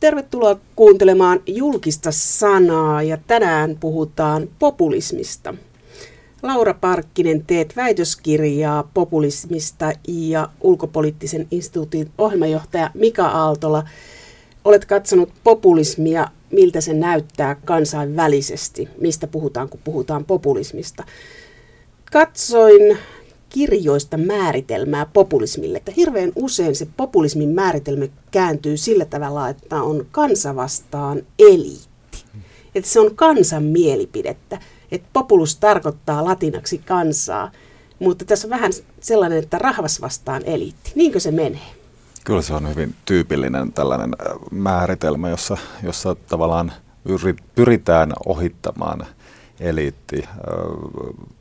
Tervetuloa 0.00 0.56
kuuntelemaan 0.76 1.40
julkista 1.46 2.10
sanaa 2.12 3.02
ja 3.02 3.18
tänään 3.26 3.76
puhutaan 3.80 4.48
populismista. 4.58 5.54
Laura 6.42 6.74
Parkkinen, 6.74 7.44
teet 7.46 7.76
väitöskirjaa 7.76 8.90
populismista 8.94 9.92
ja 10.08 10.48
ulkopoliittisen 10.60 11.46
instituutin 11.50 12.10
ohjelmajohtaja 12.18 12.90
Mika 12.94 13.26
Aaltola. 13.26 13.84
Olet 14.64 14.84
katsonut 14.84 15.32
populismia, 15.44 16.28
miltä 16.50 16.80
se 16.80 16.94
näyttää 16.94 17.56
kansainvälisesti, 17.64 18.88
mistä 19.00 19.26
puhutaan, 19.26 19.68
kun 19.68 19.80
puhutaan 19.84 20.24
populismista. 20.24 21.04
Katsoin 22.12 22.98
kirjoista 23.50 24.16
määritelmää 24.16 25.06
populismille. 25.06 25.78
Että 25.78 25.92
hirveän 25.96 26.32
usein 26.36 26.76
se 26.76 26.88
populismin 26.96 27.48
määritelmä 27.48 28.04
kääntyy 28.30 28.76
sillä 28.76 29.04
tavalla, 29.04 29.48
että 29.48 29.82
on 29.82 30.06
kansa 30.10 30.56
vastaan 30.56 31.22
eliitti. 31.38 32.24
Että 32.74 32.90
se 32.90 33.00
on 33.00 33.14
kansan 33.14 33.62
mielipidettä. 33.62 34.58
Että 34.92 35.08
populus 35.12 35.56
tarkoittaa 35.56 36.24
latinaksi 36.24 36.78
kansaa, 36.78 37.50
mutta 37.98 38.24
tässä 38.24 38.46
on 38.46 38.50
vähän 38.50 38.72
sellainen, 39.00 39.38
että 39.38 39.58
rahvas 39.58 40.00
vastaan 40.00 40.42
eliitti. 40.44 40.92
Niinkö 40.94 41.20
se 41.20 41.30
menee? 41.30 41.70
Kyllä 42.24 42.42
se 42.42 42.54
on 42.54 42.68
hyvin 42.68 42.94
tyypillinen 43.04 43.72
tällainen 43.72 44.10
äh, 44.20 44.36
määritelmä, 44.50 45.28
jossa, 45.28 45.56
jossa 45.82 46.14
tavallaan 46.14 46.72
pyritään 47.54 48.12
ohittamaan– 48.26 49.06
eliitti 49.60 50.28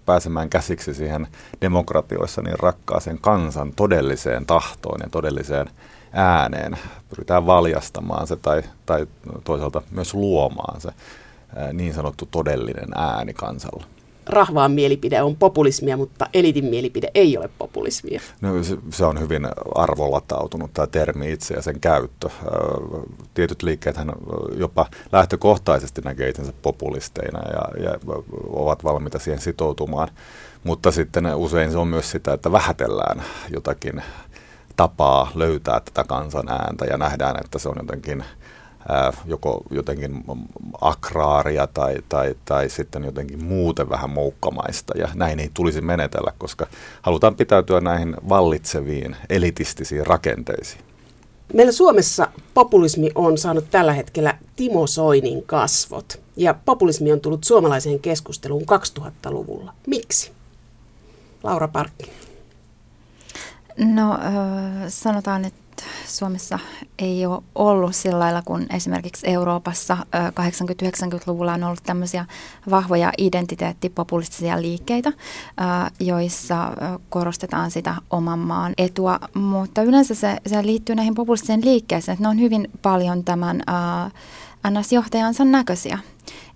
pääsemään 0.06 0.50
käsiksi 0.50 0.94
siihen 0.94 1.28
demokratioissa 1.62 2.42
niin 2.42 2.60
rakkaaseen 2.60 3.20
kansan 3.22 3.74
todelliseen 3.76 4.46
tahtoon 4.46 5.00
ja 5.04 5.10
todelliseen 5.10 5.70
ääneen. 6.12 6.78
Pyritään 7.10 7.46
valjastamaan 7.46 8.28
se 8.28 8.36
tai, 8.36 8.64
tai 8.86 9.08
toisaalta 9.44 9.82
myös 9.92 10.14
luomaan 10.14 10.82
se 10.82 10.90
niin 11.74 11.94
sanottu 11.94 12.28
todellinen 12.32 12.90
ääni 12.96 13.34
kansalla 13.34 13.86
rahvaan 14.30 14.72
mielipide 14.72 15.22
on 15.22 15.36
populismia, 15.36 15.98
mutta 15.98 16.28
elitin 16.34 16.66
mielipide 16.66 17.08
ei 17.14 17.38
ole 17.38 17.50
populismia? 17.58 18.22
No, 18.42 18.50
se, 18.90 19.06
on 19.06 19.20
hyvin 19.20 19.48
arvolatautunut 19.76 20.74
tämä 20.74 20.88
termi 20.88 21.32
itse 21.32 21.54
ja 21.54 21.62
sen 21.62 21.80
käyttö. 21.80 22.30
Tietyt 23.34 23.64
liikkeethän 23.64 24.12
jopa 24.58 24.86
lähtökohtaisesti 25.12 26.02
näkee 26.02 26.30
itsensä 26.30 26.54
populisteina 26.62 27.40
ja, 27.40 27.84
ja 27.84 28.00
ovat 28.50 28.84
valmiita 28.84 29.20
siihen 29.20 29.42
sitoutumaan, 29.42 30.08
mutta 30.64 30.92
sitten 30.92 31.36
usein 31.36 31.72
se 31.72 31.78
on 31.78 31.88
myös 31.88 32.12
sitä, 32.12 32.34
että 32.34 32.52
vähätellään 32.52 33.24
jotakin 33.54 34.04
tapaa 34.76 35.32
löytää 35.36 35.80
tätä 35.80 36.04
kansan 36.04 36.50
ääntä 36.50 36.86
ja 36.86 36.98
nähdään, 36.98 37.36
että 37.46 37.60
se 37.60 37.70
on 37.70 37.76
jotenkin– 37.80 38.24
joko 39.26 39.64
jotenkin 39.72 40.24
akraaria 40.82 41.68
tai, 41.68 41.96
tai, 42.10 42.36
tai 42.46 42.70
sitten 42.70 43.04
jotenkin 43.04 43.44
muuten 43.44 43.90
vähän 43.90 44.10
moukkamaista. 44.10 44.98
Ja 44.98 45.08
näin 45.14 45.40
ei 45.40 45.50
tulisi 45.54 45.82
menetellä, 45.82 46.34
koska 46.38 46.68
halutaan 47.02 47.36
pitäytyä 47.36 47.82
näihin 47.82 48.16
vallitseviin 48.30 49.16
elitistisiin 49.30 50.08
rakenteisiin. 50.08 50.82
Meillä 51.54 51.72
Suomessa 51.72 52.28
populismi 52.54 53.12
on 53.16 53.38
saanut 53.38 53.66
tällä 53.72 53.94
hetkellä 53.94 54.38
Timo 54.56 54.88
Soinin 54.88 55.44
kasvot. 55.44 56.22
Ja 56.36 56.54
populismi 56.54 57.12
on 57.12 57.22
tullut 57.22 57.44
suomalaiseen 57.44 58.00
keskusteluun 58.00 58.64
2000-luvulla. 59.00 59.74
Miksi? 59.88 60.32
Laura 61.44 61.68
Parkki. 61.68 62.12
No 63.78 64.20
sanotaan, 64.88 65.46
että 65.46 65.60
Suomessa 66.08 66.60
ei 67.00 67.26
ole 67.26 67.44
ollut 67.56 67.96
sillä 67.96 68.20
lailla, 68.20 68.42
kun 68.42 68.66
esimerkiksi 68.74 69.28
Euroopassa 69.30 69.98
80-90-luvulla 70.16 71.54
on 71.54 71.64
ollut 71.64 71.84
tämmöisiä 71.84 72.26
vahvoja 72.70 73.14
identiteettipopulistisia 73.18 74.62
liikkeitä, 74.62 75.14
joissa 76.00 76.72
korostetaan 77.10 77.72
sitä 77.72 77.96
oman 78.10 78.40
maan 78.40 78.74
etua, 78.78 79.20
mutta 79.34 79.82
yleensä 79.82 80.16
se, 80.16 80.38
se 80.48 80.66
liittyy 80.66 80.96
näihin 80.96 81.16
populistiseen 81.16 81.66
liikkeeseen, 81.66 82.14
että 82.14 82.24
ne 82.24 82.30
on 82.30 82.40
hyvin 82.40 82.68
paljon 82.82 83.24
tämän 83.24 83.64
NS-johtajansa 84.68 85.46
näköisiä. 85.46 86.00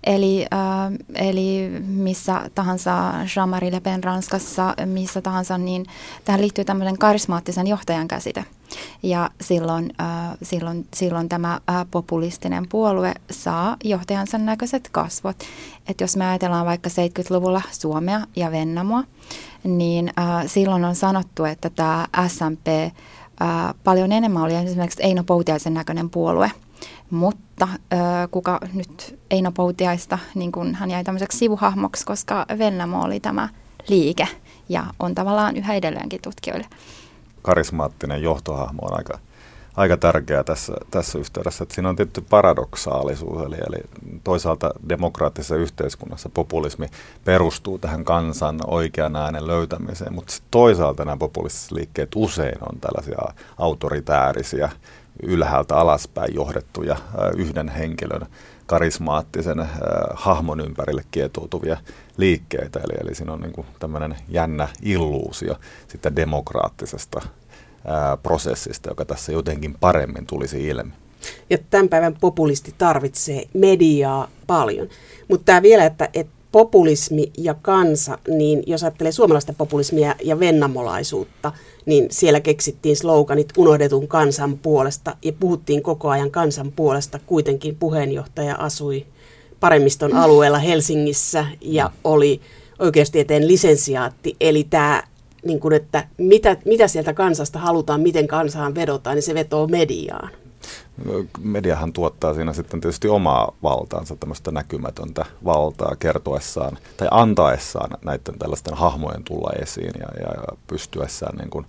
Eli, 0.04 0.46
äh, 0.54 0.92
eli 1.14 1.70
missä 1.86 2.50
tahansa 2.54 3.12
Jean-Marie 3.36 3.72
Le 3.72 3.80
Pen 3.80 4.04
Ranskassa, 4.04 4.74
missä 4.84 5.20
tahansa, 5.20 5.58
niin 5.58 5.86
tähän 6.24 6.40
liittyy 6.40 6.64
tämmöinen 6.64 6.98
karismaattisen 6.98 7.66
johtajan 7.66 8.08
käsite. 8.08 8.44
Ja 9.02 9.30
silloin, 9.40 9.92
äh, 10.00 10.38
silloin, 10.42 10.86
silloin 10.94 11.28
tämä 11.28 11.60
äh, 11.70 11.86
populistinen 11.90 12.66
puolue 12.68 13.14
saa 13.30 13.76
johtajansa 13.84 14.38
näköiset 14.38 14.88
kasvot. 14.92 15.36
Että 15.88 16.04
jos 16.04 16.16
me 16.16 16.26
ajatellaan 16.26 16.66
vaikka 16.66 16.90
70-luvulla 16.90 17.62
Suomea 17.70 18.20
ja 18.36 18.50
Vennamoa, 18.50 19.04
niin 19.64 20.12
äh, 20.18 20.44
silloin 20.46 20.84
on 20.84 20.94
sanottu, 20.94 21.44
että 21.44 21.70
tämä 21.70 22.06
SMP 22.28 22.66
äh, 22.68 23.74
paljon 23.84 24.12
enemmän 24.12 24.42
oli 24.42 24.54
esimerkiksi 24.54 25.02
Eino 25.02 25.24
Poutiaisen 25.24 25.74
näköinen 25.74 26.10
puolue– 26.10 26.50
mutta 27.10 27.68
äh, 27.92 27.98
kuka 28.30 28.60
nyt 28.72 29.18
Eino 29.30 29.52
Poutiaista, 29.52 30.18
niin 30.34 30.52
kun 30.52 30.74
hän 30.74 30.90
jäi 30.90 31.04
tämmöiseksi 31.04 31.38
sivuhahmoksi, 31.38 32.06
koska 32.06 32.46
Vennamo 32.58 33.02
oli 33.02 33.20
tämä 33.20 33.48
liike 33.88 34.28
ja 34.68 34.86
on 35.00 35.14
tavallaan 35.14 35.56
yhä 35.56 35.74
edelleenkin 35.74 36.22
tutkijoille. 36.22 36.66
Karismaattinen 37.44 38.22
johtohahmo 38.22 38.82
on 38.82 38.96
aika, 38.96 39.18
aika 39.76 39.96
tärkeä 39.96 40.44
tässä, 40.44 40.72
tässä 40.90 41.18
yhteydessä. 41.18 41.62
Että 41.62 41.74
siinä 41.74 41.88
on 41.88 41.96
tietty 41.96 42.20
paradoksaalisuus, 42.30 43.42
eli, 43.42 43.56
eli 43.56 43.82
toisaalta 44.24 44.70
demokraattisessa 44.88 45.56
yhteiskunnassa 45.56 46.28
populismi 46.28 46.86
perustuu 47.24 47.78
tähän 47.78 48.04
kansan 48.04 48.60
oikean 48.66 49.16
äänen 49.16 49.46
löytämiseen, 49.46 50.14
mutta 50.14 50.34
toisaalta 50.50 51.04
nämä 51.04 51.16
populistiset 51.16 51.72
liikkeet 51.72 52.10
usein 52.14 52.58
on 52.72 52.80
tällaisia 52.80 53.34
autoritäärisiä 53.58 54.70
ylhäältä 55.22 55.76
alaspäin 55.76 56.34
johdettuja 56.34 56.96
yhden 57.36 57.68
henkilön 57.68 58.26
karismaattisen 58.66 59.68
hahmon 60.14 60.60
ympärille 60.60 61.04
kietoutuvia 61.10 61.76
liikkeitä. 62.16 62.80
Eli, 62.80 62.98
eli 63.00 63.14
siinä 63.14 63.32
on 63.32 63.40
niin 63.40 63.66
tämmöinen 63.78 64.16
jännä 64.28 64.68
illuusio 64.82 65.54
sitten 65.88 66.16
demokraattisesta 66.16 67.22
ää, 67.84 68.16
prosessista, 68.16 68.90
joka 68.90 69.04
tässä 69.04 69.32
jotenkin 69.32 69.74
paremmin 69.80 70.26
tulisi 70.26 70.66
ilmi. 70.66 70.92
Ja 71.50 71.58
tämän 71.70 71.88
päivän 71.88 72.16
populisti 72.20 72.74
tarvitsee 72.78 73.42
mediaa 73.54 74.28
paljon. 74.46 74.88
Mutta 75.28 75.44
tämä 75.44 75.62
vielä, 75.62 75.84
että, 75.84 76.08
että 76.14 76.34
populismi 76.52 77.32
ja 77.38 77.54
kansa, 77.62 78.18
niin 78.28 78.62
jos 78.66 78.82
ajattelee 78.82 79.12
suomalaista 79.12 79.52
populismia 79.52 80.14
ja 80.22 80.40
vennamolaisuutta, 80.40 81.52
niin 81.86 82.06
siellä 82.10 82.40
keksittiin 82.40 82.96
sloganit 82.96 83.48
unohdetun 83.56 84.08
kansan 84.08 84.58
puolesta 84.58 85.16
ja 85.22 85.32
puhuttiin 85.32 85.82
koko 85.82 86.08
ajan 86.08 86.30
kansan 86.30 86.72
puolesta. 86.72 87.18
Kuitenkin 87.26 87.76
puheenjohtaja 87.76 88.56
asui 88.56 89.06
paremmiston 89.60 90.10
mm. 90.10 90.18
alueella 90.18 90.58
Helsingissä 90.58 91.46
ja 91.60 91.90
oli 92.04 92.40
oikeustieteen 92.78 93.48
lisensiaatti. 93.48 94.36
Eli 94.40 94.64
tämä, 94.64 95.02
niin 95.44 95.60
kuin, 95.60 95.74
että 95.74 96.08
mitä, 96.18 96.56
mitä 96.64 96.88
sieltä 96.88 97.14
kansasta 97.14 97.58
halutaan, 97.58 98.00
miten 98.00 98.28
kansaan 98.28 98.74
vedotaan, 98.74 99.16
niin 99.16 99.22
se 99.22 99.34
vetoo 99.34 99.66
mediaan 99.66 100.30
mediahan 101.40 101.92
tuottaa 101.92 102.34
siinä 102.34 102.52
sitten 102.52 102.80
tietysti 102.80 103.08
omaa 103.08 103.52
valtaansa, 103.62 104.16
tämmöistä 104.16 104.50
näkymätöntä 104.50 105.24
valtaa 105.44 105.96
kertoessaan 105.98 106.78
tai 106.96 107.08
antaessaan 107.10 107.90
näiden 108.04 108.38
tällaisten 108.38 108.74
hahmojen 108.74 109.24
tulla 109.24 109.52
esiin 109.62 109.92
ja, 109.98 110.06
ja 110.20 110.56
pystyessään 110.66 111.36
niin 111.36 111.50
kuin, 111.50 111.66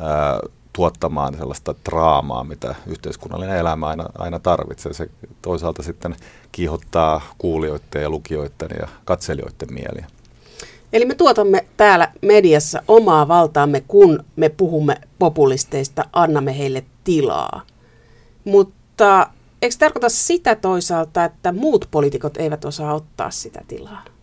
ää, 0.00 0.40
tuottamaan 0.76 1.34
sellaista 1.38 1.74
draamaa, 1.90 2.44
mitä 2.44 2.74
yhteiskunnallinen 2.86 3.56
elämä 3.56 3.86
aina, 3.86 4.04
aina 4.18 4.38
tarvitsee. 4.38 4.92
Se 4.92 5.10
toisaalta 5.42 5.82
sitten 5.82 6.16
kiihottaa 6.52 7.20
kuulijoiden 7.38 8.02
ja 8.02 8.10
lukijoiden 8.10 8.68
ja 8.80 8.88
katselijoiden 9.04 9.74
mieliä. 9.74 10.06
Eli 10.92 11.04
me 11.04 11.14
tuotamme 11.14 11.64
täällä 11.76 12.12
mediassa 12.22 12.82
omaa 12.88 13.28
valtaamme, 13.28 13.84
kun 13.88 14.24
me 14.36 14.48
puhumme 14.48 14.96
populisteista, 15.18 16.04
annamme 16.12 16.58
heille 16.58 16.84
tilaa. 17.04 17.62
Mutta 18.44 19.30
eikö 19.62 19.76
tarkoita 19.78 20.08
sitä 20.08 20.54
toisaalta, 20.54 21.24
että 21.24 21.52
muut 21.52 21.88
poliitikot 21.90 22.36
eivät 22.36 22.64
osaa 22.64 22.94
ottaa 22.94 23.30
sitä 23.30 23.60
tilaa? 23.68 24.13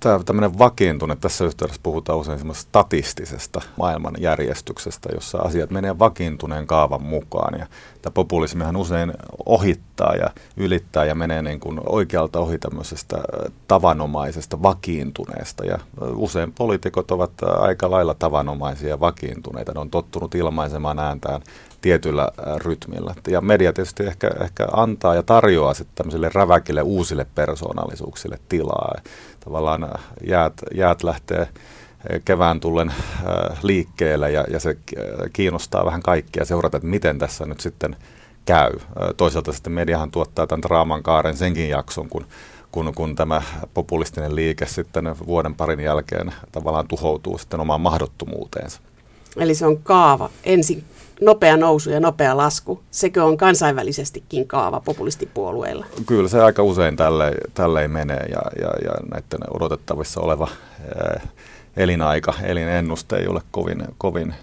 Tämä 0.00 0.20
tämmöinen 0.24 0.58
vakiintunut, 0.58 1.20
tässä 1.20 1.44
yhteydessä 1.44 1.80
puhutaan 1.82 2.18
usein 2.18 2.38
semmoista 2.38 2.62
statistisesta 2.62 3.60
maailmanjärjestyksestä, 3.78 5.08
jossa 5.14 5.38
asiat 5.38 5.70
menee 5.70 5.98
vakiintuneen 5.98 6.66
kaavan 6.66 7.02
mukaan. 7.02 7.58
Ja 7.58 7.66
tämä 8.02 8.12
populismihan 8.12 8.76
usein 8.76 9.12
ohittaa 9.46 10.14
ja 10.14 10.30
ylittää 10.56 11.04
ja 11.04 11.14
menee 11.14 11.42
niin 11.42 11.60
kuin 11.60 11.80
oikealta 11.86 12.40
ohi 12.40 12.58
tämmöisestä 12.58 13.18
tavanomaisesta 13.68 14.62
vakiintuneesta. 14.62 15.64
Ja 15.64 15.78
usein 16.14 16.52
poliitikot 16.52 17.10
ovat 17.10 17.32
aika 17.42 17.90
lailla 17.90 18.14
tavanomaisia 18.14 18.88
ja 18.88 19.00
vakiintuneita. 19.00 19.72
Ne 19.72 19.80
on 19.80 19.90
tottunut 19.90 20.34
ilmaisemaan 20.34 20.98
ääntään 20.98 21.42
tietyllä 21.82 22.28
rytmillä. 22.56 23.14
Ja 23.28 23.40
media 23.40 23.72
tietysti 23.72 24.02
ehkä, 24.02 24.30
ehkä 24.40 24.66
antaa 24.72 25.14
ja 25.14 25.22
tarjoaa 25.22 25.74
sitten 25.74 25.94
tämmöisille 25.94 26.30
räväkille 26.34 26.82
uusille 26.82 27.26
persoonallisuuksille 27.34 28.38
tilaa. 28.48 28.94
Tavallaan 29.40 29.88
jäät, 30.26 30.52
jäät 30.74 31.02
lähtee 31.02 31.48
kevään 32.24 32.60
tullen 32.60 32.92
liikkeelle 33.62 34.30
ja, 34.30 34.44
ja 34.50 34.60
se 34.60 34.76
kiinnostaa 35.32 35.86
vähän 35.86 36.02
kaikkia 36.02 36.44
seurata, 36.44 36.76
että 36.76 36.88
miten 36.88 37.18
tässä 37.18 37.46
nyt 37.46 37.60
sitten 37.60 37.96
käy. 38.44 38.72
Toisaalta 39.16 39.52
sitten 39.52 39.72
mediahan 39.72 40.10
tuottaa 40.10 40.46
tämän 40.46 40.62
draaman 40.62 41.02
kaaren 41.02 41.36
senkin 41.36 41.68
jakson, 41.68 42.08
kun 42.08 42.26
kun, 42.72 42.92
kun 42.94 43.16
tämä 43.16 43.42
populistinen 43.74 44.36
liike 44.36 44.66
sitten 44.66 45.14
vuoden 45.26 45.54
parin 45.54 45.80
jälkeen 45.80 46.34
tavallaan 46.52 46.88
tuhoutuu 46.88 47.38
sitten 47.38 47.60
omaan 47.60 47.80
mahdottomuuteensa. 47.80 48.80
Eli 49.36 49.54
se 49.54 49.66
on 49.66 49.82
kaava. 49.82 50.30
Ensin 50.44 50.84
nopea 51.22 51.56
nousu 51.56 51.90
ja 51.90 52.00
nopea 52.00 52.36
lasku. 52.36 52.82
Sekö 52.90 53.24
on 53.24 53.36
kansainvälisestikin 53.36 54.48
kaava 54.48 54.80
populistipuolueilla? 54.80 55.86
Kyllä 56.06 56.28
se 56.28 56.42
aika 56.42 56.62
usein 56.62 56.96
tälleen, 56.96 57.34
tälleen 57.54 57.90
menee 57.90 58.26
ja, 58.30 58.42
ja, 58.60 58.68
ja 58.84 58.92
näiden 59.10 59.54
odotettavissa 59.56 60.20
oleva 60.20 60.48
ää, 60.96 61.20
elinaika, 61.76 62.34
elinennuste 62.42 63.16
ei 63.16 63.26
ole 63.26 63.40
kovin, 63.50 63.82
kovin 63.98 64.34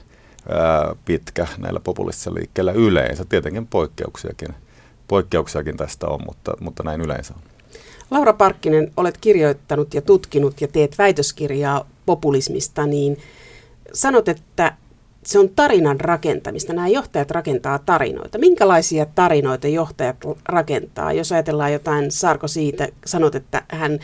ää, 0.50 0.96
pitkä 1.06 1.48
näillä 1.58 1.80
populistisilla 1.80 2.38
liikkeillä 2.40 2.72
yleensä. 2.72 3.26
Tietenkin 3.26 3.68
poikkeuksiakin, 3.68 4.56
poikkeuksiakin 5.08 5.78
tästä 5.78 6.08
on, 6.08 6.20
mutta, 6.28 6.54
mutta 6.60 6.84
näin 6.84 7.02
yleensä 7.02 7.34
on. 7.38 7.42
Laura 8.12 8.34
Parkkinen, 8.34 8.92
olet 8.98 9.18
kirjoittanut 9.18 9.94
ja 9.94 10.02
tutkinut 10.02 10.62
ja 10.62 10.68
teet 10.68 10.98
väitöskirjaa 10.98 11.86
populismista, 12.06 12.86
niin 12.86 13.18
sanot, 13.94 14.28
että 14.28 14.76
se 15.24 15.40
on 15.40 15.50
tarinan 15.50 16.00
rakentamista. 16.00 16.74
Nämä 16.74 16.88
johtajat 16.88 17.32
rakentaa 17.32 17.80
tarinoita. 17.80 18.38
Minkälaisia 18.38 19.06
tarinoita 19.06 19.68
johtajat 19.68 20.18
rakentaa? 20.46 21.14
Jos 21.14 21.32
ajatellaan 21.32 21.74
jotain 21.74 22.12
Sarko 22.12 22.48
siitä, 22.48 22.88
sanot, 23.06 23.36
että 23.36 23.64
hän 23.68 24.00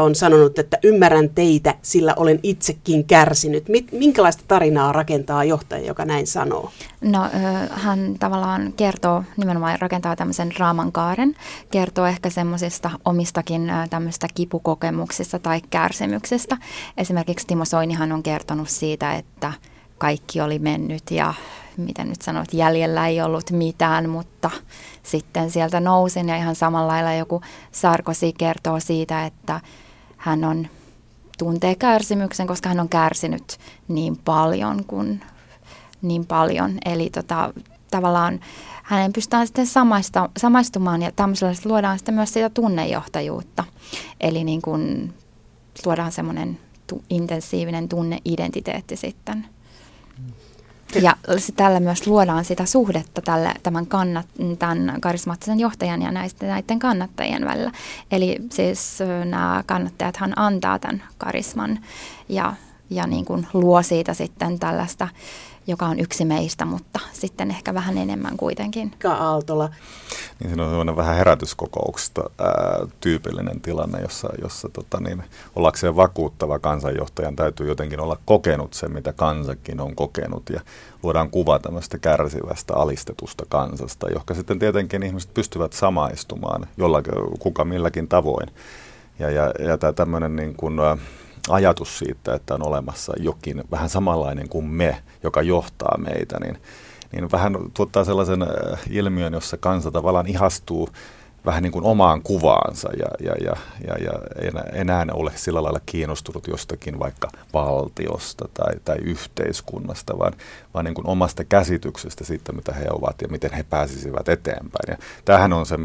on 0.00 0.14
sanonut, 0.14 0.58
että 0.58 0.78
ymmärrän 0.82 1.30
teitä, 1.30 1.74
sillä 1.82 2.14
olen 2.16 2.40
itsekin 2.42 3.04
kärsinyt. 3.04 3.64
Minkälaista 3.92 4.44
tarinaa 4.48 4.92
rakentaa 4.92 5.44
johtaja, 5.44 5.86
joka 5.86 6.04
näin 6.04 6.26
sanoo? 6.26 6.70
No 7.00 7.30
hän 7.70 8.16
tavallaan 8.18 8.72
kertoo, 8.72 9.24
nimenomaan 9.36 9.78
rakentaa 9.80 10.16
tämmöisen 10.16 10.52
raamankaaren, 10.58 11.34
kertoo 11.70 12.06
ehkä 12.06 12.30
semmoisista 12.30 12.90
omistakin 13.04 13.72
tämmöistä 13.90 14.26
kipukokemuksista 14.34 15.38
tai 15.38 15.60
kärsimyksistä. 15.70 16.56
Esimerkiksi 16.96 17.46
Timo 17.46 17.64
Soinihan 17.64 18.12
on 18.12 18.22
kertonut 18.22 18.68
siitä, 18.68 19.14
että 19.14 19.52
kaikki 20.02 20.40
oli 20.40 20.58
mennyt 20.58 21.10
ja 21.10 21.34
miten 21.76 22.08
nyt 22.08 22.22
sanot, 22.22 22.52
jäljellä 22.52 23.08
ei 23.08 23.22
ollut 23.22 23.50
mitään, 23.50 24.08
mutta 24.08 24.50
sitten 25.02 25.50
sieltä 25.50 25.80
nousin 25.80 26.28
ja 26.28 26.36
ihan 26.36 26.54
samalla 26.54 26.92
lailla 26.92 27.12
joku 27.12 27.42
Sarkosi 27.72 28.32
kertoo 28.38 28.80
siitä, 28.80 29.26
että 29.26 29.60
hän 30.16 30.44
on 30.44 30.66
tuntee 31.38 31.74
kärsimyksen, 31.74 32.46
koska 32.46 32.68
hän 32.68 32.80
on 32.80 32.88
kärsinyt 32.88 33.58
niin 33.88 34.16
paljon 34.16 34.84
kuin 34.84 35.20
niin 36.02 36.26
paljon. 36.26 36.78
Eli 36.84 37.10
tota, 37.10 37.54
tavallaan 37.90 38.40
hänen 38.82 39.12
pystytään 39.12 39.46
sitten 39.46 39.66
samaista, 39.66 40.30
samaistumaan 40.36 41.02
ja 41.02 41.12
tämmöisellä 41.12 41.54
luodaan 41.64 41.98
sitten 41.98 42.14
myös 42.14 42.32
sitä 42.32 42.50
tunnejohtajuutta. 42.50 43.64
Eli 44.20 44.44
niin 44.44 44.62
kuin 44.62 45.14
luodaan 45.86 46.12
semmoinen 46.12 46.58
tu- 46.86 47.04
intensiivinen 47.10 47.88
tunneidentiteetti 47.88 48.96
sitten. 48.96 49.46
Ja 51.02 51.16
tällä 51.56 51.80
myös 51.80 52.06
luodaan 52.06 52.44
sitä 52.44 52.66
suhdetta 52.66 53.22
tälle, 53.22 53.54
tämän, 53.62 53.86
kannat, 53.86 54.26
tämän 54.58 54.96
karismaattisen 55.00 55.60
johtajan 55.60 56.02
ja 56.02 56.12
näisten, 56.12 56.48
näiden 56.48 56.78
kannattajien 56.78 57.44
välillä. 57.44 57.72
Eli 58.10 58.36
siis 58.50 58.98
nämä 59.24 59.62
kannattajathan 59.66 60.32
antaa 60.36 60.78
tämän 60.78 61.02
karisman 61.18 61.78
ja, 62.28 62.54
ja 62.90 63.06
niin 63.06 63.24
kuin 63.24 63.46
luo 63.52 63.82
siitä 63.82 64.14
sitten 64.14 64.58
tällaista 64.58 65.08
joka 65.66 65.86
on 65.86 66.00
yksi 66.00 66.24
meistä, 66.24 66.64
mutta 66.64 67.00
sitten 67.12 67.50
ehkä 67.50 67.74
vähän 67.74 67.98
enemmän 67.98 68.36
kuitenkin. 68.36 68.88
Mika 68.90 69.12
Aaltola. 69.12 69.70
Niin 70.40 70.54
se 70.54 70.62
on 70.62 70.68
sellainen 70.68 70.96
vähän 70.96 71.16
herätyskokouksesta 71.16 72.30
ää, 72.38 72.86
tyypillinen 73.00 73.60
tilanne, 73.60 74.00
jossa, 74.00 74.28
jossa 74.42 74.68
tota, 74.68 75.00
niin, 75.00 75.22
ollakseen 75.56 75.96
vakuuttava 75.96 76.58
kansanjohtajan 76.58 77.36
täytyy 77.36 77.68
jotenkin 77.68 78.00
olla 78.00 78.18
kokenut 78.24 78.74
sen, 78.74 78.92
mitä 78.92 79.12
kansakin 79.12 79.80
on 79.80 79.94
kokenut 79.94 80.42
ja 80.50 80.60
luodaan 81.02 81.30
kuva 81.30 81.58
tämmöistä 81.58 81.98
kärsivästä, 81.98 82.74
alistetusta 82.74 83.44
kansasta, 83.48 84.08
johon 84.08 84.36
sitten 84.36 84.58
tietenkin 84.58 85.02
ihmiset 85.02 85.34
pystyvät 85.34 85.72
samaistumaan 85.72 86.66
jollakin, 86.76 87.12
kuka 87.38 87.64
milläkin 87.64 88.08
tavoin. 88.08 88.48
Ja, 89.18 89.30
ja, 89.30 89.52
ja 89.58 89.78
tämä 89.78 89.92
tämmöinen 89.92 90.36
niin 90.36 90.54
kuin, 90.54 90.76
ajatus 91.48 91.98
siitä, 91.98 92.34
että 92.34 92.54
on 92.54 92.66
olemassa 92.66 93.12
jokin 93.20 93.64
vähän 93.70 93.88
samanlainen 93.88 94.48
kuin 94.48 94.64
me, 94.64 95.02
joka 95.22 95.42
johtaa 95.42 95.98
meitä, 95.98 96.40
niin, 96.40 96.58
niin 97.12 97.32
vähän 97.32 97.56
tuottaa 97.74 98.04
sellaisen 98.04 98.42
äh, 98.42 98.48
ilmiön, 98.90 99.32
jossa 99.32 99.56
kansa 99.56 99.90
tavallaan 99.90 100.26
ihastuu 100.26 100.88
vähän 101.46 101.62
niin 101.62 101.72
kuin 101.72 101.84
omaan 101.84 102.22
kuvaansa 102.22 102.88
ja, 102.98 103.06
ja, 103.20 103.34
ja, 103.44 103.56
ja, 103.86 104.04
ja 104.04 104.12
enää, 104.48 104.64
enää 104.72 105.06
ole 105.12 105.32
sillä 105.34 105.62
lailla 105.62 105.80
kiinnostunut 105.86 106.46
jostakin 106.46 106.98
vaikka 106.98 107.28
valtiosta 107.54 108.48
tai, 108.54 108.74
tai 108.84 108.96
yhteiskunnasta, 108.96 110.18
vaan, 110.18 110.32
vaan 110.74 110.84
niin 110.84 110.94
kuin 110.94 111.06
omasta 111.06 111.44
käsityksestä 111.44 112.24
siitä, 112.24 112.52
mitä 112.52 112.72
he 112.72 112.86
ovat 112.90 113.22
ja 113.22 113.28
miten 113.28 113.52
he 113.52 113.62
pääsisivät 113.62 114.28
eteenpäin. 114.28 114.88
Ja 114.88 114.96
tämähän 115.24 115.52
on 115.52 115.66
se 115.66 115.76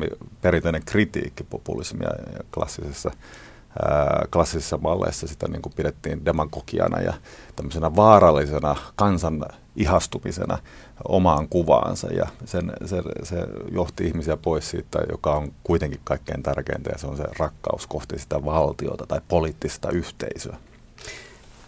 perinteinen 0.42 0.86
kritiikki 0.86 1.44
populismia 1.44 2.10
klassisessa 2.54 3.12
klassisissa 4.32 4.78
malleissa 4.78 5.28
sitä 5.28 5.48
niin 5.48 5.62
kuin 5.62 5.74
pidettiin 5.76 6.26
demagogiana 6.26 7.02
ja 7.02 7.14
tämmöisenä 7.56 7.96
vaarallisena 7.96 8.76
kansan 8.96 9.46
ihastumisena 9.76 10.58
omaan 11.08 11.48
kuvaansa 11.48 12.14
ja 12.14 12.28
sen, 12.46 12.72
se, 12.86 13.02
se 13.24 13.36
johti 13.72 14.08
ihmisiä 14.08 14.38
pois 14.38 14.70
siitä, 14.70 15.00
joka 15.12 15.36
on 15.36 15.52
kuitenkin 15.64 16.00
kaikkein 16.04 16.44
tärkeintä 16.44 16.90
ja 16.90 16.98
se 16.98 17.08
on 17.08 17.18
se 17.18 17.24
rakkaus 17.40 17.88
kohti 17.88 18.20
sitä 18.20 18.46
valtiota 18.46 19.06
tai 19.08 19.22
poliittista 19.28 19.90
yhteisöä. 19.90 20.58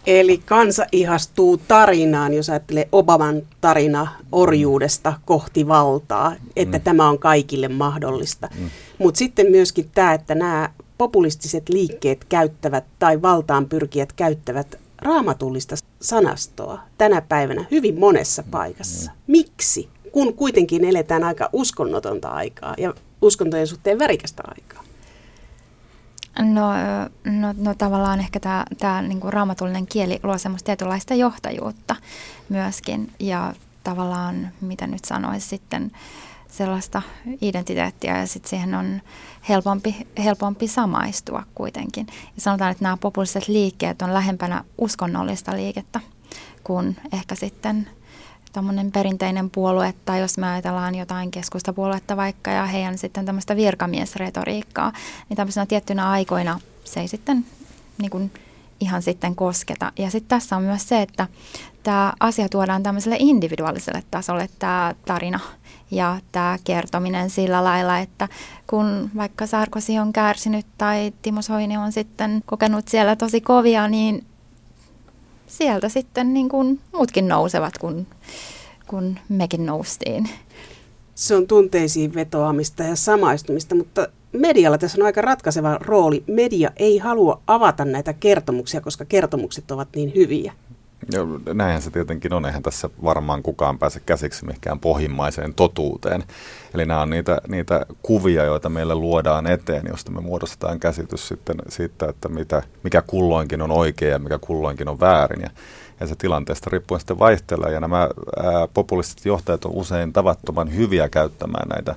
Eli 0.06 0.38
kansa 0.38 0.86
ihastuu 0.92 1.56
tarinaan, 1.56 2.34
jos 2.34 2.50
ajattelee 2.50 2.88
Obaman 2.92 3.42
tarina 3.60 4.08
orjuudesta 4.32 5.12
kohti 5.24 5.68
valtaa, 5.68 6.34
että 6.56 6.78
mm. 6.78 6.84
tämä 6.84 7.08
on 7.08 7.18
kaikille 7.18 7.68
mahdollista. 7.68 8.48
Mm. 8.58 8.70
Mutta 8.98 9.18
sitten 9.18 9.46
myöskin 9.50 9.90
tämä, 9.94 10.14
että 10.14 10.34
nämä 10.34 10.70
populistiset 11.00 11.68
liikkeet 11.68 12.24
käyttävät 12.24 12.84
tai 12.98 13.22
valtaan 13.22 13.68
pyrkijät 13.68 14.12
käyttävät 14.12 14.78
raamatullista 14.98 15.76
sanastoa 16.00 16.80
tänä 16.98 17.20
päivänä 17.20 17.64
hyvin 17.70 18.00
monessa 18.00 18.44
paikassa. 18.50 19.12
Miksi? 19.26 19.88
Kun 20.12 20.34
kuitenkin 20.34 20.84
eletään 20.84 21.24
aika 21.24 21.48
uskonnotonta 21.52 22.28
aikaa 22.28 22.74
ja 22.78 22.94
uskontojen 23.22 23.66
suhteen 23.66 23.98
värikästä 23.98 24.42
aikaa. 24.46 24.82
No, 26.38 26.70
no, 27.24 27.54
no 27.56 27.74
tavallaan 27.78 28.20
ehkä 28.20 28.40
tämä, 28.40 28.64
tämä 28.78 29.02
niin 29.02 29.20
kuin 29.20 29.32
raamatullinen 29.32 29.86
kieli 29.86 30.20
luo 30.22 30.38
semmoista 30.38 30.66
tietynlaista 30.66 31.14
johtajuutta 31.14 31.96
myöskin 32.48 33.12
ja 33.18 33.54
tavallaan, 33.84 34.50
mitä 34.60 34.86
nyt 34.86 35.04
sanoisi 35.04 35.48
sitten, 35.48 35.90
sellaista 36.50 37.02
identiteettiä 37.40 38.18
ja 38.18 38.26
sitten 38.26 38.50
siihen 38.50 38.74
on 38.74 39.00
helpompi, 39.48 40.06
helpompi 40.24 40.68
samaistua 40.68 41.42
kuitenkin. 41.54 42.06
Ja 42.10 42.40
sanotaan, 42.40 42.70
että 42.70 42.84
nämä 42.84 42.96
populistiset 42.96 43.48
liikkeet 43.48 44.02
on 44.02 44.14
lähempänä 44.14 44.64
uskonnollista 44.78 45.56
liikettä 45.56 46.00
kuin 46.64 46.96
ehkä 47.12 47.34
sitten 47.34 47.88
tämmöinen 48.52 48.92
perinteinen 48.92 49.50
puolue, 49.50 49.94
tai 50.04 50.20
jos 50.20 50.38
me 50.38 50.48
ajatellaan 50.48 50.94
jotain 50.94 51.30
keskustapuoluetta 51.30 52.16
vaikka 52.16 52.50
ja 52.50 52.66
heidän 52.66 52.98
sitten 52.98 53.24
tämmöistä 53.24 53.56
virkamiesretoriikkaa, 53.56 54.92
niin 55.28 55.36
tämmöisenä 55.36 55.66
tiettynä 55.66 56.10
aikoina 56.10 56.60
se 56.84 57.00
ei 57.00 57.08
sitten 57.08 57.46
niin 57.98 58.10
kuin 58.10 58.32
ihan 58.80 59.02
sitten 59.02 59.36
kosketa. 59.36 59.92
Ja 59.98 60.10
sitten 60.10 60.28
tässä 60.28 60.56
on 60.56 60.62
myös 60.62 60.88
se, 60.88 61.02
että 61.02 61.28
tämä 61.82 62.12
asia 62.20 62.48
tuodaan 62.48 62.82
tämmöiselle 62.82 63.16
individuaaliselle 63.18 64.02
tasolle, 64.10 64.48
tämä 64.58 64.94
tarina 65.06 65.40
ja 65.90 66.18
tämä 66.32 66.58
kertominen 66.64 67.30
sillä 67.30 67.64
lailla, 67.64 67.98
että 67.98 68.28
kun 68.66 69.10
vaikka 69.16 69.46
Sarkosi 69.46 69.98
on 69.98 70.12
kärsinyt 70.12 70.66
tai 70.78 71.12
Timo 71.22 71.42
Soini 71.42 71.76
on 71.76 71.92
sitten 71.92 72.42
kokenut 72.46 72.88
siellä 72.88 73.16
tosi 73.16 73.40
kovia, 73.40 73.88
niin 73.88 74.24
sieltä 75.46 75.88
sitten 75.88 76.34
niin 76.34 76.48
kuin 76.48 76.80
muutkin 76.92 77.28
nousevat, 77.28 77.78
kun, 77.78 78.06
kun 78.86 79.18
mekin 79.28 79.66
noustiin. 79.66 80.28
Se 81.14 81.36
on 81.36 81.46
tunteisiin 81.46 82.14
vetoamista 82.14 82.82
ja 82.82 82.96
samaistumista, 82.96 83.74
mutta 83.74 84.08
medialla 84.32 84.78
tässä 84.78 84.98
on 85.00 85.06
aika 85.06 85.20
ratkaiseva 85.20 85.78
rooli. 85.80 86.24
Media 86.26 86.70
ei 86.76 86.98
halua 86.98 87.40
avata 87.46 87.84
näitä 87.84 88.12
kertomuksia, 88.12 88.80
koska 88.80 89.04
kertomukset 89.04 89.70
ovat 89.70 89.88
niin 89.96 90.12
hyviä. 90.14 90.52
Ja 91.12 91.54
näinhän 91.54 91.82
se 91.82 91.90
tietenkin 91.90 92.32
on, 92.32 92.46
eihän 92.46 92.62
tässä 92.62 92.90
varmaan 93.04 93.42
kukaan 93.42 93.78
pääse 93.78 94.00
käsiksi 94.06 94.44
mihinkään 94.44 94.80
pohjimmaiseen 94.80 95.54
totuuteen. 95.54 96.24
Eli 96.74 96.86
nämä 96.86 97.02
on 97.02 97.10
niitä, 97.10 97.40
niitä 97.48 97.86
kuvia, 98.02 98.44
joita 98.44 98.68
meille 98.68 98.94
luodaan 98.94 99.46
eteen, 99.46 99.86
josta 99.88 100.10
me 100.10 100.20
muodostetaan 100.20 100.80
käsitys 100.80 101.28
sitten 101.28 101.56
siitä, 101.68 102.08
että 102.08 102.28
mitä, 102.28 102.62
mikä 102.82 103.02
kulloinkin 103.02 103.62
on 103.62 103.70
oikein 103.70 104.12
ja 104.12 104.18
mikä 104.18 104.38
kulloinkin 104.38 104.88
on 104.88 105.00
väärin. 105.00 105.40
Ja, 105.40 105.50
ja 106.00 106.06
se 106.06 106.16
tilanteesta 106.16 106.70
riippuen 106.72 107.00
sitten 107.00 107.18
vaihtelee. 107.18 107.72
Ja 107.72 107.80
nämä 107.80 108.00
ää, 108.00 108.68
populistiset 108.74 109.26
johtajat 109.26 109.64
on 109.64 109.72
usein 109.72 110.12
tavattoman 110.12 110.76
hyviä 110.76 111.08
käyttämään 111.08 111.68
näitä 111.68 111.94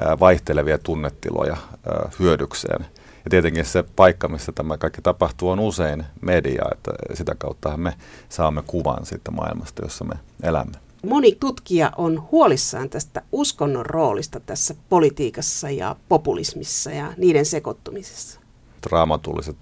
ää, 0.00 0.18
vaihtelevia 0.20 0.78
tunnetiloja 0.78 1.56
ää, 1.88 2.10
hyödykseen. 2.18 2.86
Ja 3.28 3.30
tietenkin 3.30 3.64
se 3.64 3.84
paikka, 3.96 4.28
missä 4.28 4.52
tämä 4.52 4.78
kaikki 4.78 5.02
tapahtuu, 5.02 5.48
on 5.48 5.60
usein 5.60 6.04
media, 6.20 6.62
että 6.72 6.90
sitä 7.14 7.34
kautta 7.34 7.76
me 7.76 7.94
saamme 8.28 8.62
kuvan 8.66 9.06
siitä 9.06 9.30
maailmasta, 9.30 9.82
jossa 9.84 10.04
me 10.04 10.14
elämme. 10.42 10.72
Moni 11.06 11.32
tutkija 11.40 11.92
on 11.96 12.28
huolissaan 12.32 12.90
tästä 12.90 13.22
uskonnon 13.32 13.86
roolista 13.86 14.40
tässä 14.40 14.74
politiikassa 14.88 15.70
ja 15.70 15.96
populismissa 16.08 16.90
ja 16.90 17.12
niiden 17.16 17.46
sekoittumisessa. 17.46 18.40
Raamatulliset 18.90 19.56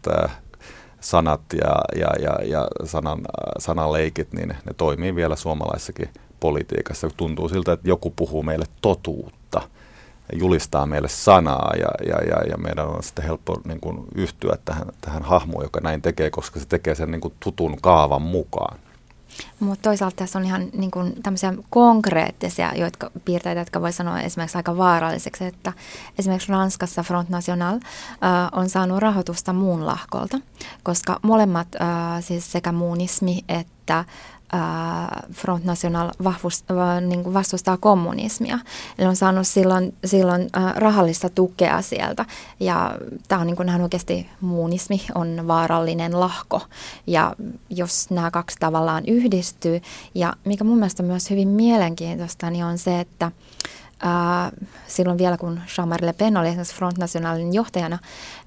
sanat 1.01 1.41
ja, 1.53 2.01
ja, 2.01 2.09
ja, 2.23 2.45
ja 2.45 2.69
sanan, 2.85 3.21
sanaleikit, 3.59 4.33
niin 4.33 4.49
ne 4.49 4.75
toimii 4.77 5.15
vielä 5.15 5.37
suomalaisessakin 5.37 6.09
politiikassa. 6.41 7.11
Tuntuu 7.17 7.49
siltä, 7.49 7.73
että 7.73 7.89
joku 7.89 8.11
puhuu 8.11 8.43
meille 8.43 8.67
totuutta– 8.81 9.63
julistaa 10.33 10.87
meille 10.87 11.09
sanaa 11.09 11.73
ja, 11.79 12.09
ja, 12.09 12.25
ja, 12.29 12.51
ja 12.51 12.57
meidän 12.59 12.87
on 12.87 13.03
sitten 13.03 13.25
helppo 13.25 13.61
niin 13.65 13.81
kuin, 13.81 14.05
yhtyä 14.15 14.57
tähän, 14.65 14.87
tähän 15.01 15.23
hahmoon, 15.23 15.65
joka 15.65 15.81
näin 15.81 16.03
tekee, 16.03 16.31
koska 16.31 16.61
se 16.61 16.67
tekee 16.67 16.95
sen 16.95 17.11
niin 17.11 17.21
kuin, 17.21 17.35
tutun 17.41 17.77
kaavan 17.81 18.23
mukaan. 18.23 18.79
Mutta 19.61 19.83
toisaalta 19.83 20.17
tässä 20.17 20.39
on 20.39 20.45
ihan 20.45 20.69
niin 20.73 20.91
kuin, 20.91 21.23
tämmöisiä 21.23 21.55
konkreettisia 21.71 22.75
jotka, 22.75 23.11
piirteitä, 23.25 23.61
jotka 23.61 23.81
voi 23.81 23.93
sanoa 23.93 24.21
esimerkiksi 24.21 24.59
aika 24.59 24.77
vaaralliseksi, 24.77 25.45
että 25.45 25.73
esimerkiksi 26.19 26.53
Ranskassa 26.53 27.03
Front 27.03 27.29
National 27.29 27.75
äh, 27.75 27.81
on 28.53 28.69
saanut 28.69 28.99
rahoitusta 28.99 29.53
muun 29.53 29.87
lahkolta, 29.87 30.39
koska 30.83 31.21
molemmat, 31.23 31.69
äh, 31.75 32.25
siis 32.25 32.53
sekä 32.53 32.73
muunismi 32.73 33.45
että 33.49 34.05
Front 35.33 35.65
National 35.65 36.11
vahvust, 36.25 36.65
niin 37.07 37.35
vastustaa 37.35 37.77
kommunismia. 37.77 38.59
Eli 38.99 39.07
on 39.07 39.17
saanut 39.17 39.47
silloin, 39.47 39.95
silloin 40.05 40.51
rahallista 40.77 41.29
tukea 41.29 41.83
sieltä. 41.83 42.25
Ja 42.61 42.99
tämä 43.29 43.41
on 43.41 43.47
niin 43.47 43.57
kuin, 43.57 43.83
oikeasti 43.83 44.29
muunismi 44.41 45.01
on 45.15 45.49
vaarallinen 45.49 46.21
lahko. 46.21 46.63
Ja 47.07 47.35
jos 47.71 48.11
nämä 48.11 48.31
kaksi 48.31 48.57
tavallaan 48.61 49.05
yhdistyy, 49.07 49.81
ja 50.15 50.33
mikä 50.45 50.65
mun 50.65 50.79
mielestä 50.79 51.03
myös 51.03 51.31
hyvin 51.31 51.49
mielenkiintoista, 51.49 52.51
niin 52.51 52.65
on 52.65 52.79
se, 52.79 53.01
että 53.01 53.31
Uh, 54.05 54.69
silloin 54.87 55.19
vielä 55.19 55.37
kun 55.37 55.61
Jean-Marie 55.77 56.07
Le 56.07 56.13
Pen 56.13 56.37
oli 56.37 56.49
esimerkiksi 56.49 56.75
Front 56.75 56.99
Nationalin 56.99 57.55
johtajana, 57.55 57.99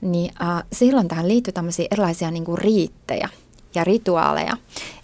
niin 0.02 0.32
uh, 0.42 0.64
silloin 0.74 1.08
tähän 1.08 1.28
liittyi 1.28 1.54
tämmöisiä 1.54 1.88
erilaisia 1.92 2.32
niin 2.32 2.46
kuin 2.46 2.58
riittejä 2.58 3.30
ja 3.76 3.84
rituaaleja. 3.84 4.58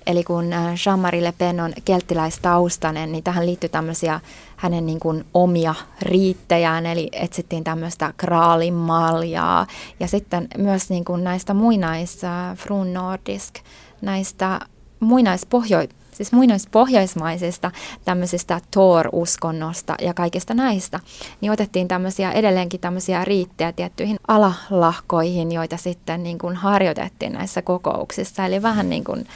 Eli 0.08 0.24
kun 0.24 0.54
äh, 0.54 0.74
Jean-Marie 0.74 1.24
Le 1.24 1.34
Pen 1.38 1.60
on 1.60 1.74
kelttiläistaustainen, 1.86 3.12
niin 3.12 3.24
tähän 3.24 3.46
liittyy 3.46 3.70
tämmöisiä 3.70 4.20
hänen 4.56 4.86
niin 4.86 5.00
kuin 5.00 5.26
omia 5.34 5.76
riittejään, 6.02 6.86
eli 6.86 7.10
etsittiin 7.12 7.64
tämmöistä 7.64 8.14
kraalimaljaa. 8.18 9.68
Ja 10.00 10.08
sitten 10.08 10.48
myös 10.58 10.90
niin 10.90 11.06
kuin 11.06 11.24
näistä 11.24 11.54
muinais, 11.54 12.24
äh, 12.24 12.58
Frun 12.58 12.94
Nordisk, 12.94 13.56
näistä 14.02 14.60
muinaispohjo- 15.00 16.05
siis 16.16 16.32
muinaispohjoismaisista 16.32 17.72
tämmöisistä 18.06 18.62
Thor-uskonnosta 18.72 19.96
ja 20.02 20.14
kaikista 20.14 20.54
näistä, 20.54 21.00
niin 21.42 21.52
otettiin 21.52 21.88
tämmöisiä 21.88 22.32
edelleenkin 22.32 22.80
tämmöisiä 22.80 23.26
riittejä 23.26 23.72
tiettyihin 23.72 24.18
alalahkoihin, 24.28 25.52
joita 25.52 25.78
sitten 25.78 26.24
niin 26.24 26.38
kuin 26.38 26.56
harjoitettiin 26.56 27.34
näissä 27.34 27.62
kokouksissa. 27.62 28.46
Eli 28.46 28.62
vähän 28.62 28.90
niin 28.90 29.04
kuin 29.04 29.28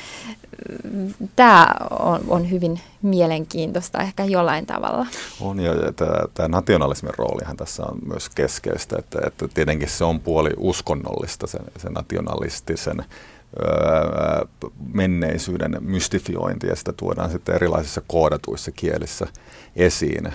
tämä 1.36 1.68
on, 2.00 2.22
on 2.28 2.52
hyvin 2.52 2.80
mielenkiintoista 3.02 4.00
ehkä 4.00 4.24
jollain 4.24 4.66
tavalla. 4.66 5.06
On 5.42 5.60
ja 5.60 5.74
tämä 6.34 6.48
nationalismin 6.48 7.14
roolihan 7.18 7.58
tässä 7.58 7.84
on 7.86 8.00
myös 8.06 8.30
keskeistä, 8.30 8.96
että, 9.00 9.20
että 9.28 9.48
tietenkin 9.48 9.90
se 9.90 10.04
on 10.04 10.20
puoli 10.20 10.50
uskonnollista, 10.58 11.48
se, 11.48 11.60
se 11.78 11.90
nationalistisen 11.90 13.06
menneisyyden 14.94 15.78
mystifiointi 15.80 16.68
ja 16.68 16.76
sitä 16.76 16.94
tuodaan 16.94 17.30
sitten 17.30 17.56
erilaisissa 17.56 18.02
koodatuissa 18.08 18.72
kielissä 18.72 19.28
esiin. 19.76 20.34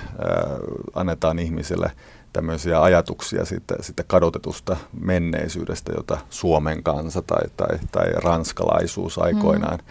Annetaan 0.94 1.38
ihmisille 1.38 1.90
tämmöisiä 2.33 2.83
ajatuksia 2.83 3.44
sitten, 3.44 3.76
sitten 3.80 4.06
kadotetusta 4.09 4.76
menneisyydestä, 5.00 5.92
jota 5.97 6.18
Suomen 6.30 6.83
kansa 6.83 7.23
tai, 7.23 7.49
tai, 7.56 7.78
tai 7.92 8.06
ranskalaisuus 8.12 9.18
aikoinaan 9.18 9.78
mm 9.78 9.85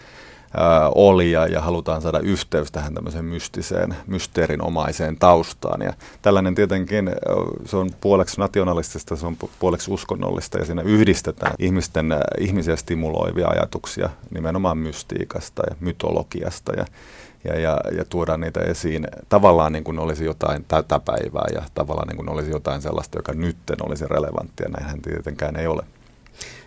oli 0.94 1.30
ja, 1.30 1.46
ja 1.46 1.60
halutaan 1.60 2.02
saada 2.02 2.18
yhteys 2.18 2.72
tähän 2.72 2.94
tämmöiseen 2.94 3.24
mystiseen, 3.24 3.96
mysteerinomaiseen 4.06 5.16
taustaan. 5.16 5.82
Ja 5.82 5.92
tällainen 6.22 6.54
tietenkin, 6.54 7.10
se 7.64 7.76
on 7.76 7.90
puoleksi 8.00 8.40
nationalistista, 8.40 9.16
se 9.16 9.26
on 9.26 9.36
puoleksi 9.58 9.90
uskonnollista 9.90 10.58
ja 10.58 10.64
siinä 10.64 10.82
yhdistetään 10.82 11.54
ihmisten, 11.58 12.06
ihmisiä 12.38 12.76
stimuloivia 12.76 13.48
ajatuksia 13.48 14.10
nimenomaan 14.30 14.78
mystiikasta 14.78 15.62
ja 15.70 15.76
mytologiasta 15.80 16.72
ja, 16.72 16.86
ja, 17.44 17.60
ja, 17.60 17.80
ja 17.96 18.04
tuodaan 18.04 18.40
niitä 18.40 18.60
esiin 18.60 19.08
tavallaan 19.28 19.72
niin 19.72 19.84
kuin 19.84 19.98
olisi 19.98 20.24
jotain 20.24 20.64
tätä 20.68 21.00
päivää 21.04 21.46
ja 21.54 21.62
tavallaan 21.74 22.08
niin 22.08 22.16
kuin 22.16 22.28
olisi 22.28 22.50
jotain 22.50 22.82
sellaista, 22.82 23.18
joka 23.18 23.32
nytten 23.32 23.76
olisi 23.86 24.06
relevanttia. 24.06 24.68
Näinhän 24.68 25.02
tietenkään 25.02 25.56
ei 25.56 25.66
ole. 25.66 25.82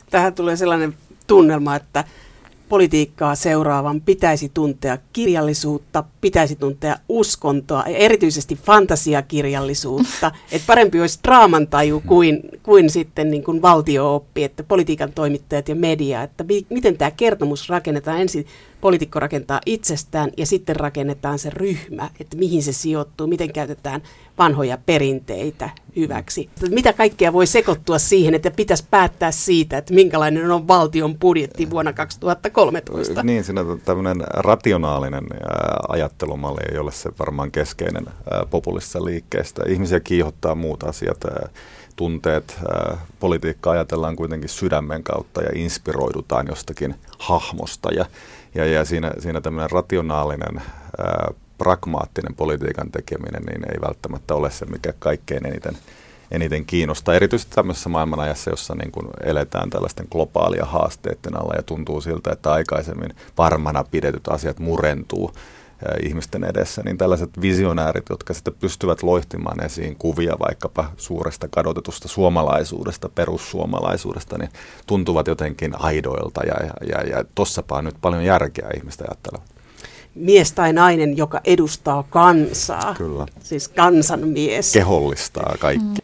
Tähän 0.10 0.34
tulee 0.34 0.56
sellainen 0.56 0.94
tunnelma, 1.28 1.76
että 1.76 2.04
politiikkaa 2.70 3.36
seuraavan 3.36 4.02
pitäisi 4.02 4.52
tuntea 4.54 4.98
kirjallisuutta, 5.14 6.04
pitäisi 6.22 6.56
tuntea 6.56 6.98
uskontoa, 7.10 7.84
erityisesti 7.84 8.56
fantasiakirjallisuutta. 8.56 10.32
että 10.52 10.68
parempi 10.68 11.02
olisi 11.02 11.20
draamantaju 11.24 12.04
kuin, 12.06 12.42
kuin 12.64 12.90
sitten 12.90 13.32
niin 13.32 13.44
kuin 13.44 13.62
valtio-oppi, 13.62 14.44
että 14.44 14.64
politiikan 14.64 15.14
toimittajat 15.14 15.70
ja 15.70 15.76
media, 15.76 16.24
että 16.24 16.44
mi- 16.44 16.66
miten 16.70 16.98
tämä 16.98 17.12
kertomus 17.12 17.70
rakennetaan 17.70 18.22
ensin 18.22 18.46
poliitikko 18.82 19.20
rakentaa 19.20 19.62
itsestään 19.66 20.32
ja 20.38 20.46
sitten 20.46 20.76
rakennetaan 20.76 21.40
se 21.40 21.50
ryhmä, 21.50 22.10
että 22.20 22.38
mihin 22.38 22.64
se 22.64 22.74
sijoittuu, 22.74 23.28
miten 23.28 23.54
käytetään 23.54 24.02
vanhoja 24.38 24.78
perinteitä 24.86 25.70
hyväksi. 25.96 26.50
Mitä 26.70 26.94
kaikkea 26.94 27.34
voi 27.34 27.48
sekoittua 27.48 28.00
siihen, 28.00 28.34
että 28.34 28.52
pitäisi 28.52 28.86
päättää 28.92 29.32
siitä, 29.32 29.78
että 29.78 29.94
minkälainen 29.94 30.52
on 30.52 30.68
valtion 30.68 31.18
budjetti 31.20 31.70
vuonna 31.70 31.94
2013? 31.94 33.24
Niin, 33.24 33.44
siinä 33.44 33.62
tämmöinen 33.86 34.18
rationaalinen 34.34 35.24
ajattelumalli 35.90 36.62
ei 36.72 36.78
ole 36.78 36.92
se 36.92 37.10
varmaan 37.20 37.52
keskeinen 37.52 38.06
populistissa 38.50 39.06
liikkeestä. 39.06 39.64
Ihmisiä 39.68 40.00
kiihottaa 40.00 40.56
muut 40.56 40.84
asiat 40.84 41.18
tunteet, 41.98 42.60
politiikka 43.20 43.72
ajatellaan 43.72 44.16
kuitenkin 44.16 44.50
sydämen 44.50 45.04
kautta 45.04 45.42
ja 45.42 45.50
inspiroidutaan 45.56 46.48
jostakin 46.48 46.96
hahmosta. 47.20 47.90
Ja, 47.94 48.06
ja, 48.56 48.66
ja 48.66 48.86
siinä, 48.86 49.12
siinä 49.20 49.42
tämmöinen 49.42 49.72
rationaalinen, 49.72 50.62
pragmaattinen 51.58 52.36
politiikan 52.36 52.92
tekeminen 52.92 53.44
niin 53.44 53.72
ei 53.72 53.82
välttämättä 53.82 54.36
ole 54.36 54.52
se, 54.52 54.66
mikä 54.66 54.94
kaikkein 55.00 55.46
eniten, 55.46 55.78
eniten 56.32 56.66
kiinnostaa. 56.66 57.16
Erityisesti 57.16 57.56
tämmöisessä 57.56 57.90
maailmanajassa, 57.90 58.50
jossa 58.50 58.76
niin 58.76 58.92
kuin 58.92 59.08
eletään 59.24 59.70
tällaisten 59.70 60.08
globaalia 60.12 60.66
haasteiden 60.66 61.42
alla 61.42 61.54
ja 61.56 61.64
tuntuu 61.64 62.02
siltä, 62.02 62.32
että 62.32 62.52
aikaisemmin 62.52 63.16
varmana 63.38 63.84
pidetyt 63.84 64.28
asiat 64.28 64.60
murentuu 64.60 65.32
ihmisten 66.04 66.44
edessä, 66.44 66.82
niin 66.86 66.98
tällaiset 66.98 67.30
visionäärit, 67.42 68.06
jotka 68.10 68.34
sitten 68.34 68.54
pystyvät 68.60 69.04
loihtimaan 69.04 69.64
esiin 69.64 69.96
kuvia 69.96 70.36
vaikkapa 70.40 70.92
suuresta 70.98 71.48
kadotetusta 71.48 72.08
suomalaisuudesta, 72.08 73.10
perussuomalaisuudesta, 73.10 74.38
niin 74.38 74.50
tuntuvat 74.88 75.28
jotenkin 75.28 75.82
aidoilta 75.82 76.44
ja, 76.44 76.56
ja, 76.90 77.18
ja 77.18 77.24
tossapa 77.36 77.78
on 77.78 77.86
nyt 77.86 77.96
paljon 78.02 78.26
järkeä 78.26 78.70
ihmistä 78.78 79.06
ajattelevat. 79.08 79.48
mies 80.16 80.52
tai 80.52 80.74
nainen, 80.74 81.18
joka 81.18 81.42
edustaa 81.46 82.04
kansaa. 82.10 82.96
Kyllä. 82.96 83.26
Siis 83.44 83.68
kansanmies. 83.68 84.74
Kehollistaa 84.74 85.56
kaikki. 85.60 85.86
Mm. 85.86 85.98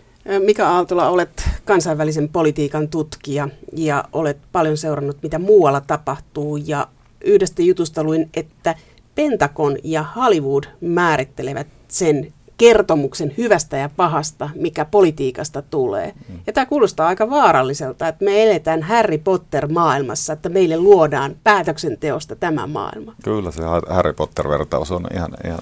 Mika 0.46 0.70
Aaltola, 0.70 1.10
olet 1.10 1.50
kansainvälisen 1.66 2.30
politiikan 2.30 2.88
tutkija 2.88 3.50
ja 3.76 4.04
olet 4.14 4.38
paljon 4.52 4.78
seurannut, 4.78 5.18
mitä 5.24 5.40
muualla 5.40 5.82
tapahtuu. 5.82 6.58
Ja 6.58 6.88
yhdestä 7.24 7.62
jutusta 7.62 8.04
luin, 8.04 8.30
että 8.34 8.76
Pentagon 9.16 9.78
ja 9.84 10.06
Hollywood 10.16 10.64
määrittelevät 10.82 11.68
sen 11.88 12.34
kertomuksen 12.58 13.34
hyvästä 13.38 13.78
ja 13.78 13.90
pahasta, 13.96 14.50
mikä 14.56 14.86
politiikasta 14.86 15.62
tulee. 15.62 16.14
Ja 16.48 16.54
tämä 16.54 16.66
kuulostaa 16.66 17.08
aika 17.08 17.30
vaaralliselta, 17.30 18.08
että 18.08 18.26
me 18.26 18.44
eletään 18.44 18.84
Harry 18.84 19.18
Potter-maailmassa, 19.18 20.34
että 20.34 20.50
meille 20.50 20.78
luodaan 20.78 21.36
päätöksenteosta 21.44 22.36
tämä 22.36 22.68
maailma. 22.68 23.16
Kyllä 23.24 23.52
se 23.52 23.62
Harry 23.90 24.14
Potter-vertaus 24.14 24.92
on 24.92 25.08
ihan, 25.16 25.32
ihan 25.46 25.62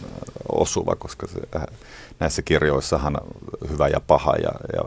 osuva, 0.52 0.96
koska 0.96 1.28
se, 1.28 1.40
äh, 1.56 1.64
näissä 2.20 2.42
kirjoissahan 2.42 3.18
hyvä 3.70 3.88
ja 3.88 4.02
paha 4.08 4.36
ja, 4.36 4.52
ja 4.74 4.82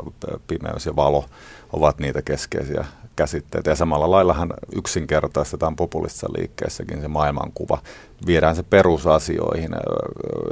pimeys 0.46 0.86
ja 0.86 0.96
valo 0.96 1.24
ovat 1.72 1.98
niitä 1.98 2.22
keskeisiä 2.22 2.84
käsitteitä. 3.16 3.70
Ja 3.70 3.76
samalla 3.76 4.10
laillahan 4.10 4.54
yksinkertaistetaan 4.76 5.76
populistissa 5.76 6.28
liikkeessäkin 6.38 7.00
se 7.00 7.08
maailmankuva. 7.08 7.78
Viedään 8.26 8.56
se 8.56 8.62
perusasioihin. 8.62 9.70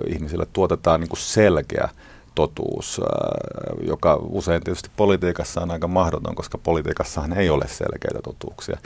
Ihmisille 0.07 0.47
tuotetaan 0.53 1.01
niin 1.01 1.09
kuin 1.09 1.21
selkeä 1.21 1.89
totuus, 2.35 3.01
joka 3.83 4.19
usein 4.23 4.65
tietysti 4.65 4.91
politiikassa 4.97 5.61
on 5.61 5.71
aika 5.71 5.89
mahdoton, 5.89 6.35
koska 6.35 6.59
politiikassahan 6.59 7.33
ei 7.33 7.51
ole 7.51 7.69
selkeitä 7.69 8.19
totuuksia. 8.25 8.79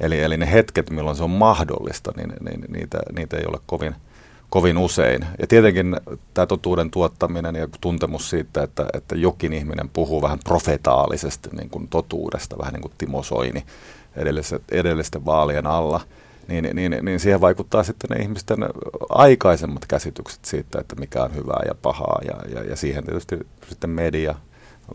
Eli, 0.00 0.20
eli 0.20 0.36
ne 0.36 0.52
hetket, 0.52 0.90
milloin 0.90 1.16
se 1.16 1.24
on 1.24 1.30
mahdollista, 1.30 2.12
niin, 2.16 2.32
niin 2.40 2.64
niitä, 2.68 2.98
niitä 3.16 3.36
ei 3.36 3.44
ole 3.46 3.58
kovin– 3.66 3.94
kovin 4.50 4.78
usein. 4.78 5.26
Ja 5.38 5.46
tietenkin 5.46 5.96
tämä 6.34 6.46
totuuden 6.46 6.90
tuottaminen 6.90 7.54
ja 7.54 7.68
tuntemus 7.80 8.30
siitä, 8.30 8.62
että, 8.62 8.86
että 8.92 9.16
jokin 9.16 9.52
ihminen 9.52 9.88
puhuu 9.88 10.22
vähän 10.22 10.38
profetaalisesti 10.44 11.48
niin 11.52 11.70
kuin 11.70 11.88
totuudesta, 11.88 12.58
vähän 12.58 12.72
niin 12.72 12.82
kuin 12.82 12.92
Timo 12.98 13.22
Soini 13.22 13.64
edellisten, 14.16 14.60
edellisten 14.70 15.24
vaalien 15.24 15.66
alla, 15.66 16.00
niin, 16.48 16.68
niin, 16.76 16.98
niin 17.02 17.20
siihen 17.20 17.40
vaikuttaa 17.40 17.82
sitten 17.82 18.10
ne 18.10 18.22
ihmisten 18.22 18.58
aikaisemmat 19.08 19.86
käsitykset 19.86 20.44
siitä, 20.44 20.80
että 20.80 20.96
mikä 20.96 21.22
on 21.22 21.34
hyvää 21.34 21.62
ja 21.68 21.74
pahaa. 21.82 22.20
Ja, 22.24 22.54
ja, 22.54 22.64
ja 22.70 22.76
siihen 22.76 23.04
tietysti 23.04 23.38
sitten 23.68 23.90
media, 23.90 24.34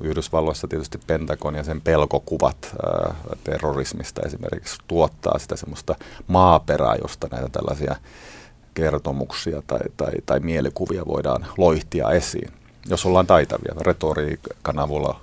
Yhdysvalloissa 0.01 0.67
tietysti 0.67 0.99
Pentagon 1.07 1.55
ja 1.55 1.63
sen 1.63 1.81
pelkokuvat 1.81 2.75
ää, 2.85 3.15
terrorismista 3.43 4.21
esimerkiksi 4.25 4.77
tuottaa 4.87 5.39
sitä 5.39 5.55
semmoista 5.55 5.95
maaperää, 6.27 6.95
josta 7.01 7.27
näitä 7.31 7.49
tällaisia 7.49 7.95
kertomuksia 8.75 9.61
tai, 9.67 9.79
tai, 9.97 10.11
tai 10.25 10.39
mielikuvia 10.39 11.05
voidaan 11.05 11.45
loihtia 11.57 12.11
esiin, 12.11 12.51
jos 12.89 13.05
ollaan 13.05 13.27
taitavia. 13.27 13.73
Retoriikan 13.81 14.79
avulla 14.79 15.19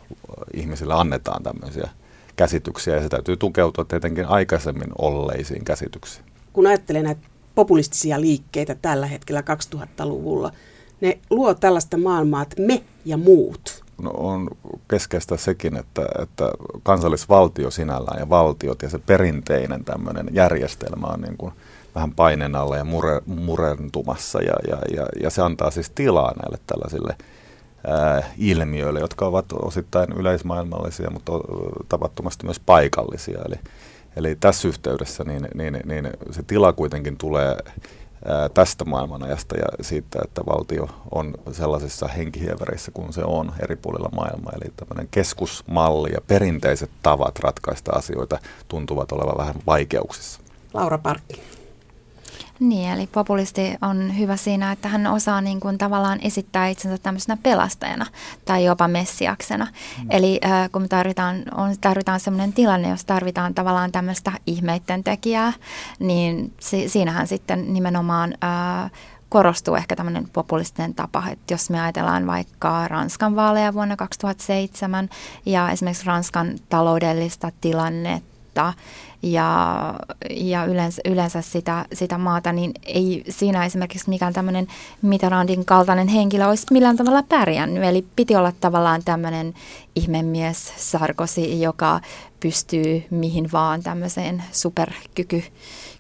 ihmisille 0.54 0.94
annetaan 0.94 1.42
tämmöisiä 1.42 1.90
käsityksiä 2.37 2.94
ja 2.94 3.02
se 3.02 3.09
täytyy 3.09 3.37
tukeutua 3.37 3.85
tietenkin 3.85 4.26
aikaisemmin 4.26 4.88
olleisiin 4.99 5.64
käsityksiin. 5.64 6.25
Kun 6.52 6.66
ajattelen 6.66 7.04
näitä 7.04 7.21
populistisia 7.54 8.21
liikkeitä 8.21 8.76
tällä 8.82 9.06
hetkellä 9.06 9.42
2000-luvulla, 9.75 10.52
ne 11.00 11.18
luo 11.30 11.54
tällaista 11.54 11.97
maailmaa, 11.97 12.42
että 12.42 12.62
me 12.62 12.82
ja 13.04 13.16
muut. 13.16 13.82
No 14.02 14.11
on 14.11 14.49
keskeistä 14.88 15.37
sekin, 15.37 15.76
että, 15.76 16.02
että 16.23 16.50
kansallisvaltio 16.82 17.71
sinällään 17.71 18.21
ja 18.21 18.28
valtiot 18.28 18.82
ja 18.82 18.88
se 18.88 18.99
perinteinen 18.99 19.85
tämmöinen 19.85 20.28
järjestelmä 20.32 21.06
on 21.06 21.21
niin 21.21 21.37
kuin– 21.37 21.52
vähän 21.94 22.12
paineen 22.12 22.56
alla 22.56 22.76
ja 22.76 22.84
mure, 22.84 23.20
murentumassa 23.26 24.42
ja, 24.42 24.54
ja, 24.68 24.78
ja, 24.96 25.06
ja 25.22 25.30
se 25.30 25.42
antaa 25.42 25.70
siis 25.70 25.90
tilaa 25.90 26.32
näille 26.42 26.58
tällaisille 26.66 27.16
ää, 27.87 28.22
ilmiöille, 28.38 29.00
jotka 29.00 29.26
ovat 29.26 29.46
osittain 29.52 30.12
yleismaailmallisia, 30.12 31.11
mutta 31.11 31.32
tavattomasti 31.88 32.44
myös 32.44 32.61
paikallisia. 32.61 33.38
Eli, 33.46 33.56
eli 34.16 34.37
tässä 34.40 34.68
yhteydessä 34.68 35.25
niin, 35.25 35.49
niin, 35.54 35.80
niin 35.84 36.11
se 36.30 36.42
tila 36.42 36.72
kuitenkin 36.72 37.16
tulee 37.16 37.56
ää, 38.25 38.49
tästä 38.49 38.84
maailmanajasta 38.84 39.56
ja 39.56 39.66
siitä, 39.80 40.18
että 40.25 40.40
valtio 40.46 40.88
on 41.11 41.34
sellaisissa 41.52 42.08
henkihievereissä 42.08 42.90
kuin 42.90 43.12
se 43.12 43.25
on 43.25 43.52
eri 43.62 43.76
puolilla 43.76 44.11
maailmaa. 44.14 44.52
Eli 44.52 44.72
tämmöinen 44.76 45.08
keskusmalli 45.11 46.11
ja 46.12 46.20
perinteiset 46.26 46.90
tavat 47.02 47.38
ratkaista 47.38 47.92
asioita 47.94 48.38
tuntuvat 48.68 49.12
olevan 49.12 49.38
vähän 49.38 49.54
vaikeuksissa. 49.66 50.40
Laura 50.75 50.99
Parkki. 50.99 51.42
Niin, 52.62 52.90
eli 52.90 53.07
populisti 53.07 53.75
on 53.81 54.19
hyvä 54.19 54.37
siinä, 54.37 54.73
että 54.73 54.88
hän 54.88 55.07
osaa 55.07 55.40
niin 55.40 55.61
kuin 55.61 55.78
tavallaan 55.78 56.19
esittää 56.23 56.69
itsensä 56.69 56.99
tämmöisenä 57.02 57.38
pelastajana 57.42 58.07
tai 58.45 58.64
jopa 58.64 58.88
messiaksena. 58.88 59.64
Mm. 59.64 60.07
Eli 60.11 60.40
äh, 60.45 60.71
kun 60.73 60.83
me 60.83 60.88
tarvitaan, 60.88 61.42
on, 61.54 61.75
tarvitaan 61.81 62.21
sellainen 62.21 62.52
tilanne, 62.52 62.88
jos 62.88 63.05
tarvitaan 63.05 63.55
tavallaan 63.55 63.92
tämmöistä 63.92 64.33
ihmeitten 64.46 65.05
tekijää, 65.05 65.53
niin 65.98 66.53
si, 66.61 66.88
siinähän 66.88 67.27
sitten 67.27 67.75
nimenomaan 67.75 68.35
äh, 68.44 68.90
korostuu 69.29 69.75
ehkä 69.75 69.96
tämmöinen 69.96 70.29
populistinen 70.33 70.94
tapa, 70.94 71.25
että 71.31 71.55
jos 71.55 71.70
me 71.70 71.81
ajatellaan 71.81 72.27
vaikka 72.27 72.88
Ranskan 72.88 73.37
vaaleja 73.37 73.75
vuonna 73.75 73.96
2007 73.96 75.09
ja 75.46 75.70
esimerkiksi 75.70 76.07
Ranskan 76.07 76.59
taloudellista 76.68 77.53
tilannetta, 77.61 78.32
ja, 79.23 79.95
ja 80.31 80.65
yleensä, 80.65 81.03
yleensä 81.05 81.43
sitä, 81.43 81.85
sitä 81.93 82.19
maata, 82.19 82.53
niin 82.53 82.73
ei 82.83 83.25
siinä 83.29 83.65
esimerkiksi 83.65 84.09
mikään 84.11 84.33
tämmöinen 84.33 84.67
Mitterrandin 85.03 85.65
kaltainen 85.65 86.09
henkilö 86.09 86.47
olisi 86.47 86.67
millään 86.71 86.97
tavalla 86.97 87.23
pärjännyt. 87.23 87.85
Eli 87.85 88.07
piti 88.17 88.37
olla 88.37 88.53
tavallaan 88.61 89.03
tämmöinen 89.05 89.55
ihmemies 89.97 90.73
Sarkosi, 90.77 91.61
joka 91.61 92.01
pystyy 92.41 93.05
mihin 93.11 93.53
vaan 93.53 93.83
tämmöiseen 93.83 94.45
superkyky, 94.53 95.45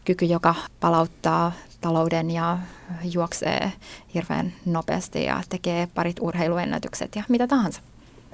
kyky, 0.04 0.24
joka 0.24 0.54
palauttaa 0.80 1.52
talouden 1.80 2.30
ja 2.30 2.58
juoksee 3.02 3.72
hirveän 4.14 4.52
nopeasti 4.66 5.24
ja 5.24 5.42
tekee 5.48 5.88
parit 5.94 6.16
urheiluennätykset 6.20 7.16
ja 7.16 7.22
mitä 7.28 7.46
tahansa 7.46 7.80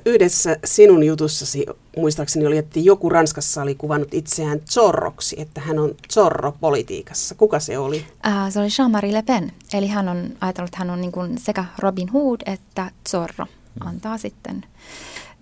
yhdessä 0.09 0.57
sinun 0.65 1.05
jutussasi, 1.05 1.67
muistaakseni 1.97 2.47
oli, 2.47 2.59
että 2.59 2.81
joku 2.81 3.09
Ranskassa 3.09 3.63
oli 3.63 3.75
kuvannut 3.75 4.15
itseään 4.15 4.61
Zorroksi, 4.71 5.41
että 5.41 5.61
hän 5.61 5.79
on 5.79 5.95
Zorro 6.13 6.55
politiikassa. 6.61 7.35
Kuka 7.35 7.61
se 7.61 7.79
oli? 7.79 8.05
Äh, 8.27 8.53
se 8.53 8.61
oli 8.61 8.69
Jean-Marie 8.69 9.13
Le 9.13 9.23
Pen. 9.23 9.53
Eli 9.75 9.87
hän 9.87 10.09
on 10.09 10.31
ajatellut, 10.41 10.69
että 10.69 10.79
hän 10.79 10.91
on 10.91 11.01
niin 11.01 11.13
kuin 11.13 11.39
sekä 11.39 11.65
Robin 11.79 12.09
Hood 12.09 12.41
että 12.47 12.91
Zorro. 13.09 13.47
Antaa 13.81 14.19
sitten 14.19 14.65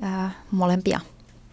äh, 0.05 0.37
molempia. 0.51 1.01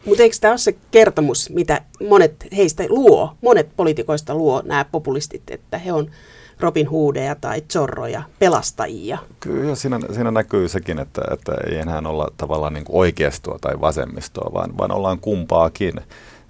Mutta 0.06 0.24
eikö 0.24 0.36
tämä 0.42 0.52
ole 0.52 0.58
se 0.58 0.76
kertomus, 0.92 1.50
mitä 1.50 1.82
monet 2.10 2.48
heistä 2.58 2.84
luo, 2.90 3.36
monet 3.42 3.70
poliitikoista 3.76 4.36
luo 4.36 4.62
nämä 4.66 4.86
populistit, 4.86 5.52
että 5.52 5.78
he 5.78 5.94
on 5.94 6.12
Robin 6.60 6.88
Hoodeja 6.88 7.36
tai 7.36 7.62
Zorroja, 7.74 8.24
pelastajia. 8.40 9.18
Kyllä 9.40 9.76
siinä, 9.76 10.00
siinä 10.14 10.32
näkyy 10.32 10.68
sekin, 10.68 11.00
että, 11.00 11.22
että 11.32 11.52
ei 11.68 11.78
enää 11.78 12.02
olla 12.06 12.28
tavallaan 12.38 12.74
niin 12.74 12.86
oikeistoa 12.90 13.60
tai 13.62 13.82
vasemmistoa, 13.82 14.54
vaan, 14.54 14.78
vaan 14.78 14.92
ollaan 14.92 15.20
kumpaakin. 15.20 15.94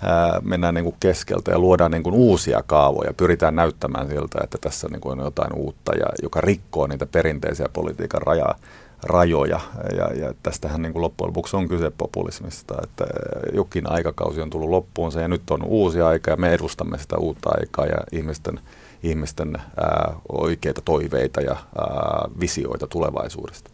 Ää, 0.02 0.42
mennään 0.44 0.74
niin 0.74 0.84
kuin 0.84 0.96
keskeltä 1.00 1.52
ja 1.52 1.60
luodaan 1.60 1.92
niin 1.92 2.04
kuin 2.04 2.16
uusia 2.16 2.64
kaavoja. 2.68 3.14
Pyritään 3.14 3.56
näyttämään 3.56 4.08
siltä, 4.08 4.40
että 4.44 4.58
tässä 4.62 4.88
niin 4.88 5.02
kuin 5.02 5.20
on 5.20 5.26
jotain 5.26 5.54
uutta, 5.54 5.96
ja, 5.96 6.06
joka 6.24 6.42
rikkoo 6.42 6.88
niitä 6.88 7.06
perinteisiä 7.06 7.66
politiikan 7.74 8.22
rajaa 8.22 8.56
rajoja. 9.04 9.60
Ja, 9.98 10.14
ja 10.14 10.34
tästähän 10.44 10.82
niin 10.82 10.94
kuin 10.94 11.02
loppujen 11.02 11.28
lopuksi 11.28 11.56
on 11.56 11.68
kyse 11.68 11.92
populismista, 11.98 12.76
että 12.84 13.06
jokin 13.54 13.92
aikakausi 13.92 14.42
on 14.42 14.50
tullut 14.50 14.70
loppuunsa 14.70 15.22
ja 15.22 15.28
nyt 15.28 15.52
on 15.52 15.64
uusi 15.64 16.02
aika 16.02 16.32
ja 16.32 16.38
me 16.38 16.54
edustamme 16.54 16.98
sitä 16.98 17.18
uutta 17.18 17.50
aikaa 17.60 17.86
ja 17.86 17.98
ihmisten– 18.12 18.60
ihmisten 19.04 19.56
ää, 19.56 20.16
oikeita 20.30 20.82
toiveita 20.82 21.42
ja 21.42 21.52
ää, 21.52 22.30
visioita 22.40 22.88
tulevaisuudesta. 22.88 23.70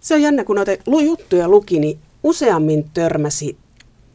Se 0.00 0.14
on 0.14 0.22
jännä, 0.22 0.44
kun 0.44 0.56
noita 0.56 0.72
juttuja 0.86 1.48
luki, 1.48 1.78
niin 1.78 1.98
useammin 2.22 2.90
törmäsi 2.94 3.56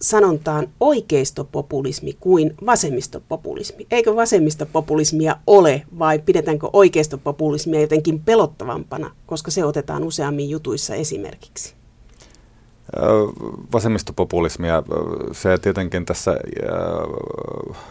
sanontaan 0.01 0.67
oikeistopopulismi 0.79 2.13
kuin 2.19 2.53
vasemmistopopulismi. 2.65 3.87
Eikö 3.91 4.15
vasemmistopopulismia 4.15 5.35
ole 5.47 5.83
vai 5.99 6.19
pidetäänkö 6.19 6.69
oikeistopopulismia 6.73 7.81
jotenkin 7.81 8.19
pelottavampana, 8.19 9.11
koska 9.25 9.51
se 9.51 9.65
otetaan 9.65 10.03
useammin 10.03 10.49
jutuissa 10.49 10.95
esimerkiksi? 10.95 11.73
Vasemmistopopulismia, 13.73 14.83
se 15.31 15.57
tietenkin 15.57 16.05
tässä 16.05 16.37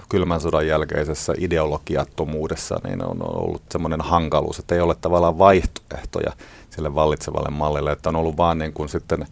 kylmän 0.09 0.41
sodan 0.41 0.67
jälkeisessä 0.67 1.35
ideologiattomuudessa 1.39 2.81
niin 2.85 3.05
on 3.05 3.19
ollut 3.23 3.63
semmoinen 3.71 4.01
hankaluus, 4.01 4.59
että 4.59 4.75
ei 4.75 4.81
ole 4.81 4.95
tavallaan 4.95 5.39
vaihtoehtoja 5.39 6.33
sille 6.71 6.95
vallitsevalle 6.95 7.51
mallille, 7.51 7.93
että 7.93 8.09
on 8.09 8.17
ollut 8.17 8.37
vaan 8.37 8.59
niin 8.59 8.73
kuin 8.73 8.89
sitten 8.89 9.27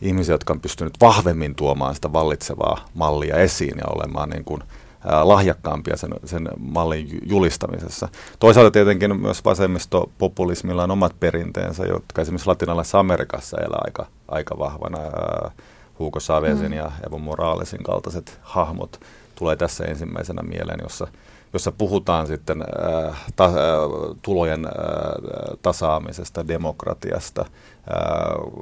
ihmisiä, 0.00 0.34
jotka 0.34 0.52
on 0.52 0.60
pystynyt 0.60 0.94
vahvemmin 1.00 1.54
tuomaan 1.54 1.94
sitä 1.94 2.12
vallitsevaa 2.12 2.84
mallia 2.94 3.36
esiin 3.36 3.78
ja 3.78 3.84
olemaan 3.86 4.30
niin 4.30 4.44
kuin 4.44 4.62
lahjakkaampia 5.22 5.96
sen, 5.96 6.10
sen 6.24 6.48
mallin 6.58 7.08
julistamisessa. 7.30 8.08
Toisaalta 8.38 8.70
tietenkin 8.70 9.20
myös 9.20 9.44
vasemmistopopulismilla 9.44 10.84
on 10.84 10.90
omat 10.90 11.20
perinteensä, 11.20 11.84
jotka 11.84 12.22
esimerkiksi 12.22 12.46
latinalaisessa 12.46 12.98
Amerikassa 12.98 13.56
elää 13.60 13.80
aika, 13.84 14.06
aika 14.28 14.58
vahvana. 14.58 14.98
Hugo 15.98 16.20
Chavezin 16.20 16.70
mm. 16.70 16.76
ja 16.76 16.92
Evo 17.06 17.18
Moralesin 17.18 17.82
kaltaiset 17.82 18.38
hahmot 18.42 19.00
tulee 19.34 19.56
tässä 19.56 19.84
ensimmäisenä 19.84 20.42
mieleen, 20.42 20.80
jossa, 20.82 21.06
jossa 21.52 21.72
puhutaan 21.72 22.26
sitten 22.26 22.62
äh, 22.62 23.24
ta, 23.36 23.44
äh, 23.44 23.52
tulojen 24.22 24.66
äh, 24.66 24.72
tasaamisesta, 25.62 26.48
demokratiasta, 26.48 27.40
äh, 27.40 27.46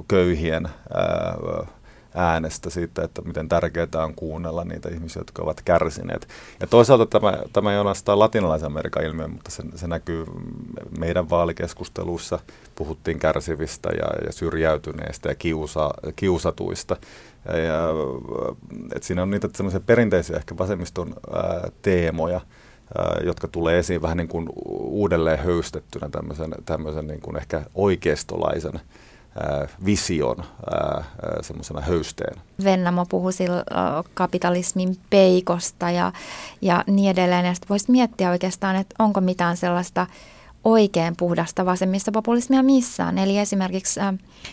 köyhien 0.07 0.65
äh, 0.65 1.67
äänestä 2.15 2.69
siitä, 2.69 3.03
että 3.03 3.21
miten 3.21 3.49
tärkeää 3.49 3.87
on 4.05 4.15
kuunnella 4.15 4.63
niitä 4.63 4.89
ihmisiä, 4.89 5.19
jotka 5.19 5.43
ovat 5.43 5.61
kärsineet. 5.65 6.27
Ja 6.59 6.67
toisaalta 6.67 7.05
tämä, 7.05 7.37
tämä 7.53 7.69
ei 7.71 7.75
ole 7.75 7.79
ainoastaan 7.79 8.19
latinalaisen 8.19 8.67
Amerikan 8.67 9.03
ilmiö, 9.03 9.27
mutta 9.27 9.51
se, 9.51 9.63
se 9.75 9.87
näkyy 9.87 10.25
meidän 10.99 11.29
vaalikeskusteluissa. 11.29 12.39
Puhuttiin 12.75 13.19
kärsivistä 13.19 13.89
ja, 13.89 14.25
ja 14.25 14.31
syrjäytyneistä 14.31 15.29
ja 15.29 15.35
kiusa, 15.35 15.91
kiusatuista. 16.15 16.97
Ja, 17.45 17.57
ja, 17.57 17.87
et 18.95 19.03
siinä 19.03 19.21
on 19.21 19.29
niitä 19.31 19.49
semmoisia 19.55 19.79
perinteisiä 19.79 20.37
ehkä 20.37 20.57
vasemmiston 20.57 21.13
ää, 21.33 21.69
teemoja, 21.81 22.41
jotka 23.23 23.47
tulee 23.47 23.79
esiin 23.79 24.01
vähän 24.01 24.17
niin 24.17 24.27
kuin 24.27 24.49
uudelleen 24.69 25.39
höystettynä 25.39 26.09
tämmöisen, 26.09 26.51
tämmöisen 26.65 27.07
niin 27.07 27.21
kuin 27.21 27.37
ehkä 27.37 27.61
oikeistolaisen 27.75 28.79
vision 29.85 30.43
semmoisena 31.41 31.81
höysteen. 31.81 32.41
Vennamo 32.63 33.05
puhui 33.05 33.31
kapitalismin 34.13 34.97
peikosta 35.09 35.91
ja, 35.91 36.11
ja 36.61 36.83
niin 36.87 37.11
edelleen. 37.11 37.45
Ja 37.45 37.53
voisi 37.69 37.91
miettiä 37.91 38.29
oikeastaan, 38.29 38.75
että 38.75 38.95
onko 38.99 39.21
mitään 39.21 39.57
sellaista 39.57 40.07
oikein 40.63 41.15
puhdasta 41.15 41.65
vasemmista 41.65 42.11
populismia 42.11 42.63
missään. 42.63 43.17
Eli 43.17 43.37
esimerkiksi, 43.37 43.99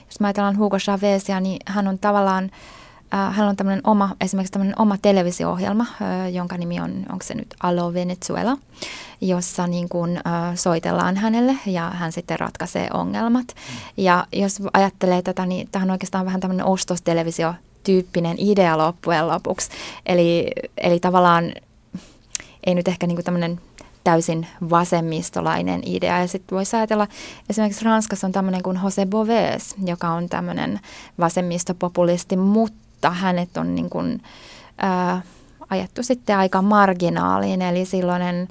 jos 0.07 0.21
mä 0.21 0.27
ajatellaan 0.27 0.59
Hugo 0.59 0.79
Chavezia, 0.79 1.41
niin 1.41 1.59
hän 1.67 1.89
on 1.89 1.99
tavallaan 1.99 2.45
Äh, 2.45 2.78
hänellä 3.11 3.51
on 3.51 3.57
tämmöinen 3.57 3.81
oma, 3.85 4.17
esimerkiksi 4.21 4.53
tämmöinen 4.53 4.79
oma 4.79 4.97
televisio-ohjelma, 5.03 5.87
äh, 6.03 6.33
jonka 6.33 6.57
nimi 6.57 6.81
on, 6.81 7.07
onko 7.13 7.25
se 7.25 7.35
nyt 7.35 7.55
Alo 7.63 7.95
Venezuela, 7.95 8.57
jossa 9.21 9.67
niin 9.67 9.89
kuin, 9.89 10.17
äh, 10.17 10.55
soitellaan 10.55 11.17
hänelle 11.17 11.57
ja 11.67 11.91
hän 11.91 12.13
sitten 12.13 12.41
ratkaisee 12.41 12.89
ongelmat. 12.93 13.47
Ja 13.97 14.27
jos 14.33 14.63
ajattelee 14.73 15.23
tätä, 15.23 15.47
niin 15.47 15.69
tähän 15.73 15.89
on 15.91 15.93
oikeastaan 15.93 16.27
vähän 16.27 16.41
tämmöinen 16.41 16.67
ostostelevisio 16.67 17.55
tyyppinen 17.83 18.37
idea 18.39 18.79
loppujen 18.79 19.29
lopuksi. 19.29 19.71
Eli, 20.07 20.51
eli 20.77 21.01
tavallaan 21.01 21.53
ei 22.67 22.75
nyt 22.75 22.89
ehkä 22.89 23.07
niin 23.07 23.25
tämmöinen 23.25 23.61
täysin 24.05 24.47
vasemmistolainen 24.71 25.83
idea. 25.87 26.21
Ja 26.21 26.27
sitten 26.27 26.57
voisi 26.57 26.77
ajatella, 26.77 27.07
esimerkiksi 27.51 27.85
Ranskassa 27.85 28.27
on 28.27 28.33
tämmöinen 28.33 28.63
kuin 28.63 28.81
Jose 28.85 29.07
Boves, 29.07 29.75
joka 29.85 30.09
on 30.09 30.29
tämmöinen 30.29 30.81
vasemmistopopulisti, 31.19 32.37
mutta 32.37 32.88
mutta 32.99 33.11
hänet 33.11 33.57
on 33.57 33.75
niin 33.75 33.91
kuin, 33.91 34.23
ää, 34.79 35.23
ajettu 35.71 36.03
sitten 36.03 36.37
aika 36.37 36.63
marginaaliin, 36.63 37.63
eli 37.63 37.85
silloinen 37.85 38.49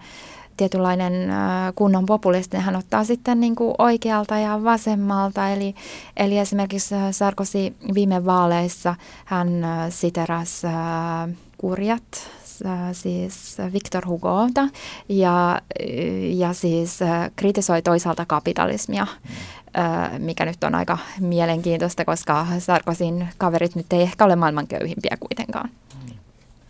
tietynlainen 0.58 1.30
ää, 1.30 1.72
kunnon 1.72 2.06
populisti, 2.06 2.58
hän 2.58 2.76
ottaa 2.76 3.04
sitten 3.04 3.40
niin 3.40 3.56
kuin 3.56 3.76
oikealta 3.78 4.38
ja 4.38 4.64
vasemmalta, 4.64 5.50
eli, 5.50 5.76
eli 6.18 6.38
esimerkiksi 6.38 6.96
Sarkozy 7.12 7.76
viime 7.94 8.26
vaaleissa 8.26 8.96
hän 9.26 9.64
ää, 9.64 9.90
kurjat, 11.58 12.30
siis 12.92 13.58
Victor 13.74 14.08
Hugota 14.08 14.68
ja, 15.10 15.62
ja 16.34 16.54
siis 16.54 17.00
kritisoi 17.36 17.82
toisaalta 17.82 18.26
kapitalismia. 18.26 19.08
Mikä 20.18 20.46
nyt 20.46 20.64
on 20.64 20.76
aika 20.76 20.98
mielenkiintoista, 21.20 22.06
koska 22.06 22.48
Sarkozyn 22.60 23.28
kaverit 23.38 23.76
nyt 23.76 23.94
ei 23.94 24.02
ehkä 24.02 24.26
ole 24.26 24.36
maailman 24.36 24.68
köyhimpiä 24.68 25.18
kuitenkaan. 25.20 25.70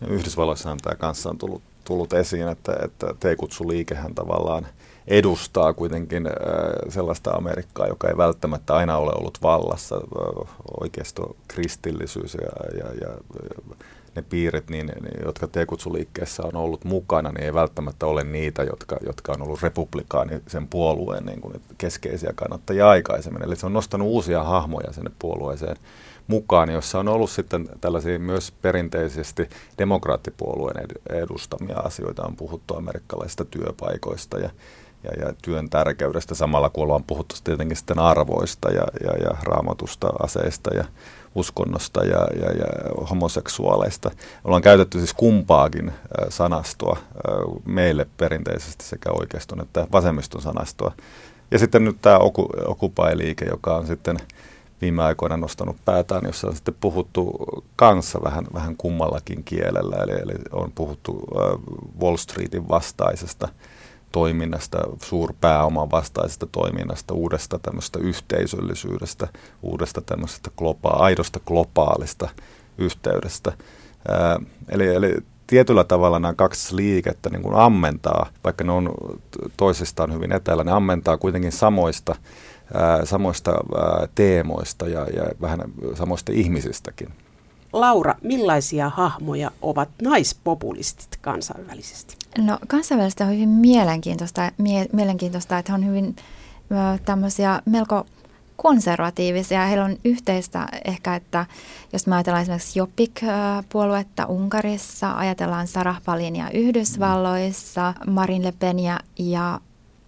Yhdysvalloissahan 0.07 0.77
tämä 0.77 0.95
kanssa 0.95 1.29
on 1.29 1.37
tullut, 1.37 1.61
tullut 1.85 2.13
esiin, 2.13 2.47
että, 2.47 2.73
että 2.83 3.07
T-kutsuliikehän 3.19 4.15
tavallaan 4.15 4.67
edustaa 5.07 5.73
kuitenkin 5.73 6.29
sellaista 6.89 7.31
Amerikkaa, 7.31 7.87
joka 7.87 8.07
ei 8.07 8.17
välttämättä 8.17 8.75
aina 8.75 8.97
ole 8.97 9.11
ollut 9.15 9.37
vallassa. 9.43 9.95
Oikeisto 10.79 11.35
kristillisyys 11.47 12.33
ja, 12.33 12.79
ja, 12.79 12.93
ja 13.01 13.17
ne 14.17 14.23
piirit, 14.29 14.69
niin, 14.69 14.91
jotka 15.25 15.47
T-kutsuliikkeessä 15.47 16.43
on 16.43 16.55
ollut 16.55 16.83
mukana, 16.83 17.31
niin 17.31 17.43
ei 17.43 17.53
välttämättä 17.53 18.05
ole 18.05 18.23
niitä, 18.23 18.63
jotka, 18.63 18.97
jotka 19.05 19.31
on 19.31 19.41
ollut 19.41 19.61
republikaani 19.61 20.41
sen 20.47 20.67
puolueen 20.67 21.25
niin 21.25 21.41
kuin 21.41 21.61
keskeisiä 21.77 22.33
kannattajia 22.35 22.89
aikaisemmin. 22.89 23.43
Eli 23.43 23.55
se 23.55 23.65
on 23.65 23.73
nostanut 23.73 24.07
uusia 24.07 24.43
hahmoja 24.43 24.93
sinne 24.93 25.11
puolueeseen 25.19 25.77
mukaan, 26.27 26.69
jossa 26.69 26.99
on 26.99 27.07
ollut 27.07 27.29
sitten 27.29 27.69
tällaisia 27.81 28.19
myös 28.19 28.51
perinteisesti 28.51 29.49
demokraattipuolueen 29.77 30.85
edustamia 31.09 31.77
asioita. 31.77 32.23
On 32.23 32.35
puhuttu 32.35 32.75
amerikkalaisista 32.75 33.45
työpaikoista 33.45 34.39
ja, 34.39 34.49
ja, 35.03 35.25
ja 35.25 35.33
työn 35.41 35.69
tärkeydestä 35.69 36.35
samalla 36.35 36.69
kun 36.69 36.83
ollaan 36.83 37.03
puhuttu 37.03 37.35
tietenkin 37.43 37.77
sitten 37.77 37.99
arvoista 37.99 38.71
ja, 38.71 38.83
ja, 39.03 39.17
ja 39.17 39.37
raamatusta, 39.43 40.07
aseista 40.19 40.75
ja 40.75 40.85
uskonnosta 41.37 42.05
ja, 42.05 42.27
ja, 42.39 42.51
ja 42.51 42.65
homoseksuaaleista. 43.09 44.11
Ollaan 44.43 44.61
käytetty 44.61 44.97
siis 44.97 45.13
kumpaakin 45.13 45.91
sanastoa 46.29 46.97
meille 47.65 48.07
perinteisesti 48.17 48.85
sekä 48.85 49.11
oikeiston 49.11 49.61
että 49.61 49.87
vasemmiston 49.91 50.41
sanastoa. 50.41 50.91
Ja 51.51 51.59
sitten 51.59 51.83
nyt 51.83 51.97
tämä 52.01 52.19
Occupy-liike, 52.65 53.45
joka 53.45 53.75
on 53.75 53.87
sitten 53.87 54.17
viime 54.81 55.03
aikoina 55.03 55.37
nostanut 55.37 55.77
päätään, 55.85 56.21
jossa 56.25 56.47
on 56.47 56.55
sitten 56.55 56.75
puhuttu 56.79 57.35
kanssa 57.75 58.19
vähän, 58.23 58.45
vähän 58.53 58.77
kummallakin 58.77 59.43
kielellä. 59.43 59.95
Eli, 59.95 60.11
eli 60.11 60.33
on 60.51 60.71
puhuttu 60.75 61.27
Wall 62.01 62.17
Streetin 62.17 62.69
vastaisesta 62.69 63.47
toiminnasta, 64.11 64.77
suurpääoman 65.01 65.91
vastaisesta 65.91 66.45
toiminnasta, 66.51 67.13
uudesta 67.13 67.59
tämmöistä 67.59 67.99
yhteisöllisyydestä, 67.99 69.27
uudesta 69.61 70.01
tämmöisestä 70.01 70.51
globa- 70.57 71.01
aidosta 71.01 71.39
globaalista 71.47 72.29
yhteydestä. 72.77 73.53
Ää, 74.07 74.39
eli, 74.69 74.87
eli 74.87 75.15
tietyllä 75.47 75.83
tavalla 75.83 76.19
nämä 76.19 76.33
kaksi 76.33 76.75
liikettä 76.75 77.29
niin 77.29 77.41
kuin 77.43 77.55
ammentaa, 77.55 78.29
vaikka 78.43 78.63
ne 78.63 78.71
on 78.71 78.93
toisistaan 79.57 80.13
hyvin 80.13 80.31
etäällä, 80.31 80.63
ne 80.63 80.71
ammentaa 80.71 81.17
kuitenkin 81.17 81.51
samoista, 81.51 82.15
ää, 82.73 83.05
samoista 83.05 83.51
ää, 83.51 84.07
teemoista 84.15 84.87
ja, 84.87 84.99
ja 84.99 85.23
vähän 85.41 85.59
samoista 85.93 86.31
ihmisistäkin. 86.35 87.09
Laura, 87.73 88.15
millaisia 88.21 88.89
hahmoja 88.89 89.51
ovat 89.61 89.89
naispopulistit 90.01 91.17
kansainvälisesti? 91.21 92.15
No 92.37 92.59
kansainvälisesti 92.67 93.23
on 93.23 93.29
hyvin 93.29 93.49
mielenkiintoista, 93.49 94.51
mie- 94.57 94.89
mielenkiintoista 94.93 95.57
että 95.57 95.73
on 95.73 95.85
hyvin 95.85 96.15
ö, 96.15 96.99
tämmöisiä 97.05 97.61
melko 97.65 98.05
konservatiivisia. 98.55 99.65
Heillä 99.65 99.85
on 99.85 99.97
yhteistä 100.05 100.67
ehkä, 100.85 101.15
että 101.15 101.45
jos 101.93 102.07
me 102.07 102.15
ajatellaan 102.15 102.41
esimerkiksi 102.41 102.79
Joppik-puoluetta 102.79 104.25
Unkarissa, 104.25 105.17
ajatellaan 105.17 105.67
Sarah 105.67 106.01
Palinia 106.05 106.49
Yhdysvalloissa, 106.49 107.93
Marin 108.07 108.43
Le 108.43 108.53
Penia 108.59 108.99
ja 109.19 109.59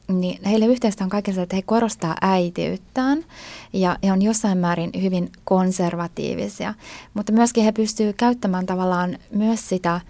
niin 0.09 0.39
heille 0.45 0.65
yhteistä 0.65 1.03
on 1.03 1.09
kaikessa, 1.09 1.41
että 1.41 1.55
he 1.55 1.61
korostaa 1.61 2.15
äitiyttään 2.21 3.25
ja 3.73 3.97
he 4.03 4.11
on 4.11 4.21
jossain 4.21 4.57
määrin 4.57 4.91
hyvin 5.01 5.31
konservatiivisia, 5.43 6.73
mutta 7.13 7.31
myöskin 7.31 7.63
he 7.63 7.71
pystyvät 7.71 8.15
käyttämään 8.15 8.65
tavallaan 8.65 9.17
myös 9.31 9.69
sitä 9.69 9.93
äh, 9.95 10.01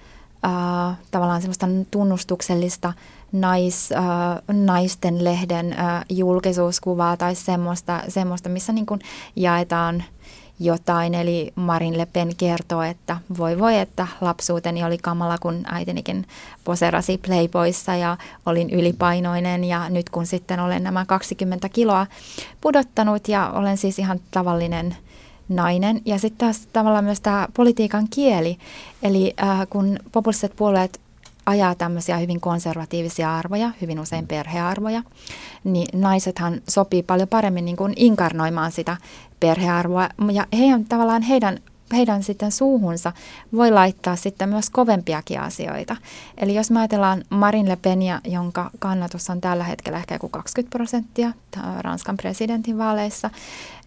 tavallaan 1.11 1.41
semmoista 1.41 1.67
tunnustuksellista 1.91 2.93
nais, 3.31 3.91
äh, 3.91 4.03
naisten 4.51 5.23
lehden 5.23 5.73
äh, 5.73 6.05
julkisuuskuvaa 6.09 7.17
tai 7.17 7.35
semmoista, 7.35 8.03
semmoista 8.07 8.49
missä 8.49 8.73
niin 8.73 8.85
kuin 8.85 8.99
jaetaan– 9.35 10.03
jotain. 10.59 11.15
Eli 11.15 11.53
Marin 11.55 11.97
Le 11.97 12.05
Pen 12.05 12.35
kertoo, 12.35 12.81
että 12.81 13.17
voi 13.37 13.59
voi, 13.59 13.77
että 13.77 14.07
lapsuuteni 14.21 14.83
oli 14.83 14.97
kamala, 14.97 15.37
kun 15.37 15.63
äitinikin 15.65 16.27
poserasi 16.63 17.17
Playboyssa 17.17 17.95
ja 17.95 18.17
olin 18.45 18.69
ylipainoinen 18.69 19.63
ja 19.63 19.89
nyt 19.89 20.09
kun 20.09 20.25
sitten 20.25 20.59
olen 20.59 20.83
nämä 20.83 21.05
20 21.05 21.69
kiloa 21.69 22.07
pudottanut 22.61 23.27
ja 23.27 23.51
olen 23.51 23.77
siis 23.77 23.99
ihan 23.99 24.19
tavallinen 24.31 24.97
nainen. 25.49 26.01
Ja 26.05 26.19
sitten 26.19 26.37
taas 26.47 26.67
tavallaan 26.73 27.03
myös 27.03 27.21
tämä 27.21 27.47
politiikan 27.53 28.07
kieli, 28.09 28.57
eli 29.03 29.33
äh, 29.43 29.67
kun 29.69 29.99
populistiset 30.11 30.55
puolueet 30.55 30.99
ajaa 31.49 31.75
tämmöisiä 31.75 32.17
hyvin 32.17 32.39
konservatiivisia 32.39 33.37
arvoja, 33.37 33.71
hyvin 33.81 33.99
usein 33.99 34.27
perhearvoja, 34.27 35.03
niin 35.63 36.01
naisethan 36.01 36.61
sopii 36.69 37.03
paljon 37.03 37.27
paremmin 37.27 37.65
niin 37.65 37.77
kuin 37.77 37.93
inkarnoimaan 37.95 38.71
sitä 38.71 38.97
perhearvoa. 39.39 40.09
Ja 40.31 40.47
heidän, 40.53 40.85
tavallaan 40.85 41.21
heidän 41.21 41.59
heidän 41.93 42.23
sitten 42.23 42.51
suuhunsa 42.51 43.11
voi 43.55 43.71
laittaa 43.71 44.15
sitten 44.15 44.49
myös 44.49 44.69
kovempiakin 44.69 45.41
asioita. 45.41 45.95
Eli 46.37 46.55
jos 46.55 46.71
me 46.71 46.79
ajatellaan 46.79 47.23
Marin 47.29 47.69
Le 47.69 47.75
Penia, 47.75 48.21
jonka 48.23 48.71
kannatus 48.79 49.29
on 49.29 49.41
tällä 49.41 49.63
hetkellä 49.63 49.97
ehkä 49.97 50.15
joku 50.15 50.29
20 50.29 50.77
prosenttia 50.77 51.31
Ranskan 51.79 52.17
presidentin 52.17 52.77
vaaleissa, 52.77 53.29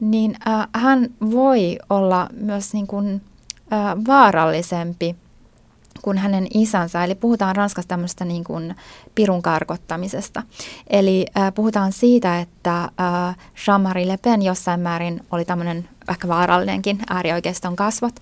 niin 0.00 0.36
äh, 0.48 0.68
hän 0.74 1.08
voi 1.30 1.78
olla 1.90 2.28
myös 2.32 2.72
niin 2.72 2.86
kuin, 2.86 3.22
äh, 3.72 4.04
vaarallisempi 4.06 5.16
kuin 6.02 6.18
hänen 6.18 6.46
isänsä. 6.54 7.04
Eli 7.04 7.14
puhutaan 7.14 7.56
Ranskassa 7.56 7.88
tämmöistä 7.88 8.24
niin 8.24 8.44
kuin 8.44 8.74
pirun 9.14 9.42
karkottamisesta. 9.42 10.42
Eli 10.90 11.26
äh, 11.38 11.54
puhutaan 11.54 11.92
siitä, 11.92 12.40
että 12.40 12.82
äh, 12.82 13.36
Jean-Marie 13.66 14.08
Le 14.08 14.16
Pen 14.16 14.42
jossain 14.42 14.80
määrin 14.80 15.20
oli 15.30 15.44
tämmöinen 15.44 15.88
ehkä 16.10 16.28
vaarallinenkin 16.28 16.98
äärioikeiston 17.10 17.76
kasvot, 17.76 18.12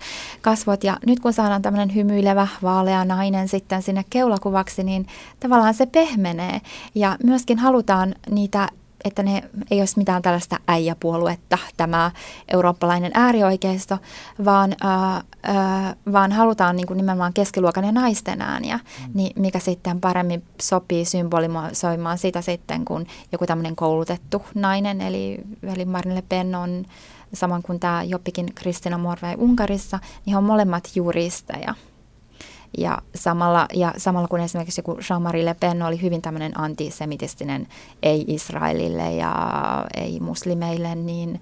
kasvot. 0.41 0.83
Ja 0.83 0.97
nyt 1.05 1.19
kun 1.19 1.33
saadaan 1.33 1.61
tämmöinen 1.61 1.95
hymyilevä, 1.95 2.47
vaalea 2.63 3.05
nainen 3.05 3.47
sitten 3.47 3.81
sinne 3.81 4.05
keulakuvaksi, 4.09 4.83
niin 4.83 5.07
tavallaan 5.39 5.73
se 5.73 5.85
pehmenee. 5.85 6.61
Ja 6.95 7.17
myöskin 7.23 7.59
halutaan 7.59 8.15
niitä 8.29 8.67
että 9.03 9.23
ne 9.23 9.43
ei 9.71 9.79
olisi 9.79 9.97
mitään 9.97 10.21
tällaista 10.21 10.59
äijäpuoluetta, 10.67 11.57
tämä 11.77 12.11
eurooppalainen 12.53 13.11
äärioikeisto, 13.13 13.97
vaan, 14.45 14.75
ää, 14.81 15.21
ää, 15.43 15.95
vaan 16.11 16.31
halutaan 16.31 16.75
niin 16.75 16.87
kuin 16.87 16.97
nimenomaan 16.97 17.33
keskiluokan 17.33 17.83
ja 17.83 17.91
naisten 17.91 18.41
ääniä, 18.41 18.77
mm. 18.77 19.11
niin 19.13 19.31
mikä 19.35 19.59
sitten 19.59 20.01
paremmin 20.01 20.43
sopii 20.61 21.05
symbolisoimaan 21.05 22.17
sitä 22.17 22.41
sitten, 22.41 22.85
kun 22.85 23.07
joku 23.31 23.45
tämmöinen 23.45 23.75
koulutettu 23.75 24.45
nainen, 24.55 25.01
eli, 25.01 25.39
eli 25.63 25.85
Marine 25.85 26.15
Le 26.15 26.23
Pen 26.29 26.55
on 26.55 26.85
saman 27.33 27.61
kuin 27.63 27.79
tämä 27.79 28.03
Joppikin 28.03 28.53
Kristina 28.55 28.97
Morvei 28.97 29.35
Unkarissa, 29.37 29.99
niin 30.25 30.33
he 30.33 30.37
on 30.37 30.43
molemmat 30.43 30.89
juristeja. 30.95 31.75
Ja 32.77 33.01
samalla, 33.15 33.67
ja 33.73 33.93
samalla 33.97 34.27
kun 34.27 34.39
esimerkiksi 34.39 34.79
joku 34.79 34.97
Jean-Marie 35.09 35.45
Le 35.45 35.53
Pen 35.59 35.83
oli 35.83 36.01
hyvin 36.01 36.21
tämmöinen 36.21 36.59
antisemitistinen 36.59 37.67
ei-Israelille 38.03 39.13
ja 39.13 39.35
ei-muslimeille, 39.97 40.95
niin 40.95 41.41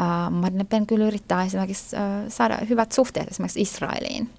äh, 0.00 0.30
Marine 0.30 0.58
Le 0.58 0.64
Pen 0.64 0.86
kyllä 0.86 1.06
yrittää 1.06 1.44
esimerkiksi 1.44 1.96
äh, 1.96 2.02
saada 2.28 2.58
hyvät 2.68 2.92
suhteet 2.92 3.28
esimerkiksi 3.28 3.60
Israeliin. 3.60 4.30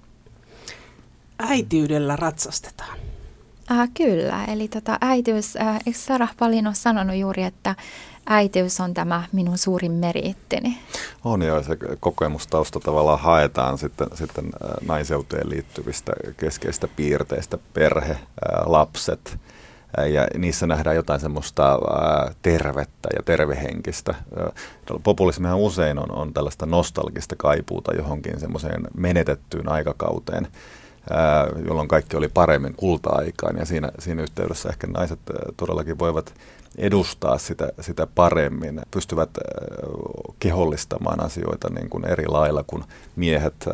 Äitiydellä 1.38 2.16
ratsastetaan. 2.16 2.98
Äh, 3.70 3.88
kyllä, 3.94 4.44
eli 4.44 4.68
tota, 4.68 4.98
äitiys, 5.00 5.56
äh, 5.56 5.76
eikö 5.86 5.98
Sarah 5.98 6.36
Palin 6.36 6.66
ole 6.66 6.74
sanonut 6.74 7.16
juuri, 7.16 7.42
että 7.42 7.74
äitiys 8.28 8.80
on 8.80 8.94
tämä 8.94 9.22
minun 9.32 9.58
suurin 9.58 9.92
meriittini. 9.92 10.78
On 11.24 11.42
joo, 11.42 11.62
se 11.62 11.76
kokemustausta 12.00 12.80
tavallaan 12.80 13.18
haetaan 13.18 13.78
sitten, 13.78 14.08
sitten 14.14 14.50
naiseuteen 14.86 15.50
liittyvistä 15.50 16.12
keskeistä 16.36 16.88
piirteistä, 16.96 17.58
perhe, 17.74 18.18
lapset, 18.66 19.38
ja 20.12 20.26
niissä 20.38 20.66
nähdään 20.66 20.96
jotain 20.96 21.20
semmoista 21.20 21.78
tervettä 22.42 23.08
ja 23.16 23.22
tervehenkistä. 23.22 24.14
Populismihan 25.02 25.58
usein 25.58 25.98
on, 25.98 26.12
on 26.12 26.34
tällaista 26.34 26.66
nostalgista 26.66 27.36
kaipuuta 27.36 27.94
johonkin 27.94 28.40
semmoiseen 28.40 28.82
menetettyyn 28.96 29.68
aikakauteen, 29.68 30.48
jolloin 31.66 31.88
kaikki 31.88 32.16
oli 32.16 32.28
paremmin 32.28 32.74
kulta-aikaan 32.74 33.56
ja 33.56 33.64
siinä, 33.64 33.90
siinä 33.98 34.22
yhteydessä 34.22 34.68
ehkä 34.68 34.86
naiset 34.86 35.20
todellakin 35.56 35.98
voivat 35.98 36.34
edustaa 36.78 37.38
sitä, 37.38 37.72
sitä 37.80 38.06
paremmin, 38.06 38.80
pystyvät 38.90 39.30
kehollistamaan 40.38 41.20
asioita 41.20 41.68
niin 41.74 41.90
kuin 41.90 42.04
eri 42.04 42.26
lailla 42.26 42.64
kuin 42.66 42.84
miehet. 43.16 43.68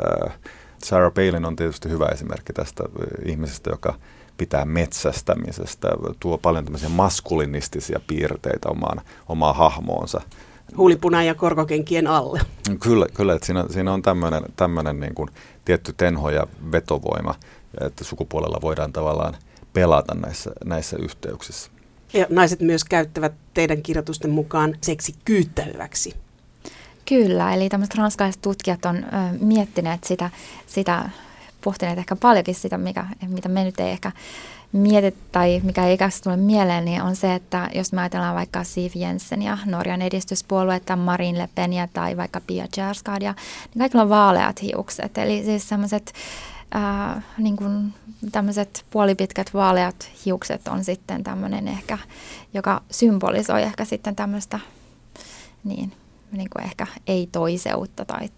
Sarah 0.84 1.14
Palin 1.14 1.44
on 1.44 1.56
tietysti 1.56 1.88
hyvä 1.88 2.06
esimerkki 2.06 2.52
tästä 2.52 2.84
ihmisestä, 3.24 3.70
joka 3.70 3.94
pitää 4.36 4.64
metsästämisestä, 4.64 5.88
tuo 6.20 6.38
paljon 6.38 6.64
tämmöisiä 6.64 6.88
maskulinistisia 6.88 8.00
piirteitä 8.06 8.68
omaan, 8.68 9.00
omaan 9.28 9.56
hahmoonsa. 9.56 10.20
Huulipuna 10.76 11.22
ja 11.22 11.34
korkokenkien 11.34 12.06
alle. 12.06 12.40
Kyllä, 12.80 13.06
kyllä 13.14 13.34
että 13.34 13.46
siinä, 13.46 13.64
siinä 13.70 13.92
on 13.92 14.02
tämmöinen, 14.02 14.42
tämmöinen 14.56 15.00
niin 15.00 15.14
kuin 15.14 15.28
tietty 15.64 15.94
tenho 15.96 16.30
ja 16.30 16.46
vetovoima, 16.72 17.34
että 17.80 18.04
sukupuolella 18.04 18.58
voidaan 18.62 18.92
tavallaan 18.92 19.36
pelata 19.72 20.14
näissä, 20.14 20.50
näissä 20.64 20.96
yhteyksissä. 21.00 21.70
Ja 22.14 22.26
naiset 22.30 22.60
myös 22.60 22.84
käyttävät 22.84 23.32
teidän 23.54 23.82
kirjoitusten 23.82 24.30
mukaan 24.30 24.74
seksi 24.80 25.14
kyyttäväksi. 25.24 26.14
Kyllä, 27.08 27.54
eli 27.54 27.68
tämmöiset 27.68 27.94
ranskalaiset 27.94 28.42
tutkijat 28.42 28.84
on 28.84 28.96
ö, 28.96 29.00
miettineet 29.40 30.04
sitä, 30.04 30.30
sitä, 30.66 31.10
pohtineet 31.64 31.98
ehkä 31.98 32.16
paljonkin 32.16 32.54
sitä, 32.54 32.78
mikä, 32.78 33.06
mitä 33.28 33.48
me 33.48 33.64
nyt 33.64 33.80
ei 33.80 33.90
ehkä 33.90 34.12
mieti 34.72 35.14
tai 35.32 35.60
mikä 35.64 35.86
ei 35.86 35.94
ikäksi 35.94 36.22
tule 36.22 36.36
mieleen, 36.36 36.84
niin 36.84 37.02
on 37.02 37.16
se, 37.16 37.34
että 37.34 37.70
jos 37.74 37.92
me 37.92 38.00
ajatellaan 38.00 38.34
vaikka 38.34 38.64
Siv 38.64 38.92
ja 39.40 39.58
Norjan 39.66 40.02
edistyspuoluetta, 40.02 40.96
Marin 40.96 41.38
Le 41.38 41.48
Penia 41.54 41.88
tai 41.92 42.16
vaikka 42.16 42.40
Pia 42.46 42.66
Kjærskadia, 42.74 43.34
niin 43.74 43.78
kaikilla 43.78 44.02
on 44.02 44.08
vaaleat 44.08 44.62
hiukset. 44.62 45.18
Eli 45.18 45.44
siis 45.44 45.68
semmoiset 45.68 46.12
ää, 46.74 47.22
niin 47.38 47.56
kuin 47.56 47.94
tämmöiset 48.32 48.84
puolipitkät 48.90 49.54
vaaleat 49.54 50.10
hiukset 50.24 50.68
on 50.68 50.84
sitten 50.84 51.24
tämmöinen 51.24 51.68
ehkä, 51.68 51.98
joka 52.54 52.82
symbolisoi 52.90 53.62
ehkä 53.62 53.84
sitten 53.84 54.16
tämmöistä 54.16 54.60
niin, 55.64 55.92
niin 56.32 56.48
kuin 56.52 56.64
ehkä 56.64 56.86
ei-toiseutta 57.06 58.04
tai 58.04 58.28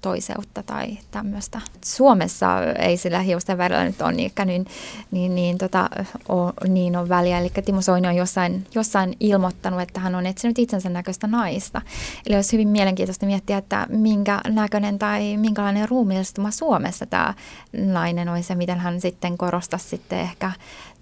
toiseutta 0.00 0.62
tai 0.62 0.98
tämmöistä. 1.10 1.60
Suomessa 1.84 2.62
ei 2.78 2.96
sillä 2.96 3.18
hiusten 3.18 3.58
värillä 3.58 3.84
nyt 3.84 4.02
ole 4.02 4.12
niin, 4.12 4.32
niin, 4.44 4.66
niin, 5.10 5.34
niin, 5.34 5.58
tota, 5.58 5.90
o, 6.28 6.52
niin 6.68 6.96
on 6.96 7.08
väliä. 7.08 7.38
Eli 7.38 7.50
Timo 7.64 7.82
Soini 7.82 8.08
on 8.08 8.16
jossain, 8.16 8.66
jossain 8.74 9.16
ilmoittanut, 9.20 9.80
että 9.80 10.00
hän 10.00 10.14
on 10.14 10.26
etsinyt 10.26 10.58
itsensä 10.58 10.88
näköistä 10.88 11.26
naista. 11.26 11.82
Eli 12.26 12.36
olisi 12.36 12.52
hyvin 12.52 12.68
mielenkiintoista 12.68 13.26
miettiä, 13.26 13.58
että 13.58 13.86
minkä 13.88 14.40
näköinen 14.48 14.98
tai 14.98 15.36
minkälainen 15.36 15.88
ruumiillistuma 15.88 16.50
Suomessa 16.50 17.06
tämä 17.06 17.34
nainen 17.72 18.28
olisi 18.28 18.52
ja 18.52 18.56
miten 18.56 18.78
hän 18.78 19.00
sitten 19.00 19.38
korostaisi 19.38 19.88
sitten 19.88 20.20
ehkä 20.20 20.52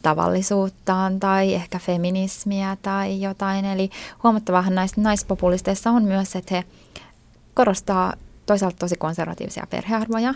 tavallisuuttaan 0.02 1.20
tai 1.20 1.54
ehkä 1.54 1.78
feminismiä 1.78 2.76
tai 2.82 3.20
jotain. 3.20 3.64
Eli 3.64 3.90
huomattavahan 4.22 4.74
näistä 4.74 5.00
naispopulisteissa 5.00 5.90
on 5.90 6.04
myös, 6.04 6.36
että 6.36 6.54
he 6.54 6.64
korostaa 7.54 8.14
toisaalta 8.48 8.76
tosi 8.76 8.96
konservatiivisia 8.96 9.66
perhearvoja, 9.70 10.34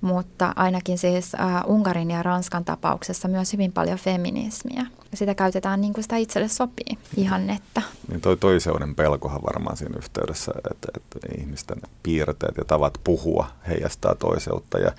mutta 0.00 0.52
ainakin 0.56 0.98
siis 0.98 1.34
äh, 1.34 1.62
Unkarin 1.66 2.10
ja 2.10 2.22
Ranskan 2.22 2.64
tapauksessa 2.64 3.28
myös 3.28 3.52
hyvin 3.52 3.72
paljon 3.72 3.98
feminismiä. 3.98 4.86
Sitä 5.14 5.34
käytetään 5.34 5.80
niin 5.80 5.92
kuin 5.92 6.02
sitä 6.02 6.16
itselle 6.16 6.48
sopii, 6.48 6.98
ihannetta. 7.16 7.82
Niin 8.08 8.20
toi 8.20 8.36
toiseuden 8.36 8.94
pelkohan 8.94 9.42
varmaan 9.42 9.76
siinä 9.76 9.98
yhteydessä, 9.98 10.52
että, 10.70 10.88
että 10.96 11.18
ihmisten 11.38 11.78
piirteet 12.02 12.56
ja 12.56 12.64
tavat 12.64 12.98
puhua 13.04 13.46
heijastaa 13.68 14.14
toiseutta 14.14 14.78
ja 14.78 14.92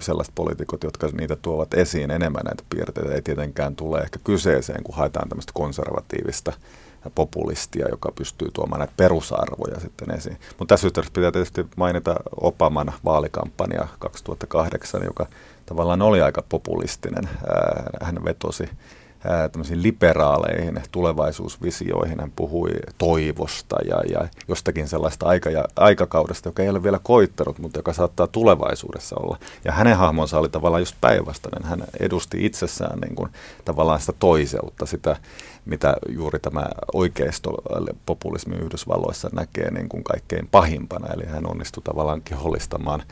sellaiset 0.00 0.34
poliitikot, 0.34 0.82
jotka 0.82 1.08
niitä 1.12 1.36
tuovat 1.36 1.74
esiin 1.74 2.10
enemmän 2.10 2.44
näitä 2.44 2.62
piirteitä, 2.70 3.14
ei 3.14 3.22
tietenkään 3.22 3.76
tule 3.76 3.98
ehkä 3.98 4.18
kyseeseen, 4.24 4.82
kun 4.82 4.94
haetaan 4.94 5.28
tämmöistä 5.28 5.52
konservatiivista 5.54 6.52
populistia, 7.14 7.88
joka 7.90 8.12
pystyy 8.12 8.48
tuomaan 8.52 8.78
näitä 8.78 8.94
perusarvoja 8.96 9.80
sitten 9.80 10.10
esiin. 10.10 10.38
Mutta 10.58 10.72
tässä 10.72 10.86
yhteydessä 10.86 11.12
pitää 11.12 11.32
tietysti 11.32 11.66
mainita 11.76 12.16
Obaman 12.40 12.92
vaalikampanja 13.04 13.88
2008, 13.98 15.02
joka 15.04 15.26
tavallaan 15.66 16.02
oli 16.02 16.22
aika 16.22 16.42
populistinen. 16.48 17.28
Hän 18.02 18.24
vetosi 18.24 18.68
tämmöisiin 19.52 19.82
liberaaleihin 19.82 20.80
tulevaisuusvisioihin. 20.92 22.20
Hän 22.20 22.32
puhui 22.36 22.70
toivosta 22.98 23.76
ja, 23.88 23.96
ja 24.10 24.28
jostakin 24.48 24.88
sellaista 24.88 25.26
aika 25.26 25.50
ja, 25.50 25.64
aikakaudesta, 25.76 26.48
joka 26.48 26.62
ei 26.62 26.68
ole 26.68 26.82
vielä 26.82 27.00
koittanut, 27.02 27.58
mutta 27.58 27.78
joka 27.78 27.92
saattaa 27.92 28.26
tulevaisuudessa 28.26 29.16
olla. 29.18 29.38
Ja 29.64 29.72
hänen 29.72 29.96
hahmonsa 29.96 30.38
oli 30.38 30.48
tavallaan 30.48 30.82
just 30.82 30.96
päinvastainen. 31.00 31.68
Hän 31.70 31.84
edusti 32.00 32.46
itsessään 32.46 32.98
niin 33.00 33.14
kuin, 33.14 33.30
tavallaan 33.64 34.00
sitä 34.00 34.12
toiseutta, 34.18 34.86
sitä 34.86 35.16
mitä 35.64 35.96
juuri 36.08 36.38
tämä 36.38 36.66
oikeistopopulismi 36.94 38.56
Yhdysvalloissa 38.56 39.30
näkee 39.32 39.70
niin 39.70 39.88
kuin 39.88 40.04
kaikkein 40.04 40.48
pahimpana. 40.50 41.14
Eli 41.14 41.26
hän 41.26 41.50
onnistui 41.50 41.82
tavallaan 41.82 42.22
kehollistamaan 42.22 43.02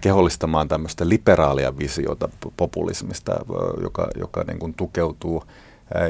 kehollistamaan 0.00 0.68
tämmöistä 0.68 1.08
liberaalia 1.08 1.78
visiota 1.78 2.28
populismista, 2.56 3.36
joka, 3.82 4.08
joka 4.16 4.44
niin 4.44 4.58
kuin 4.58 4.74
tukeutuu 4.74 5.44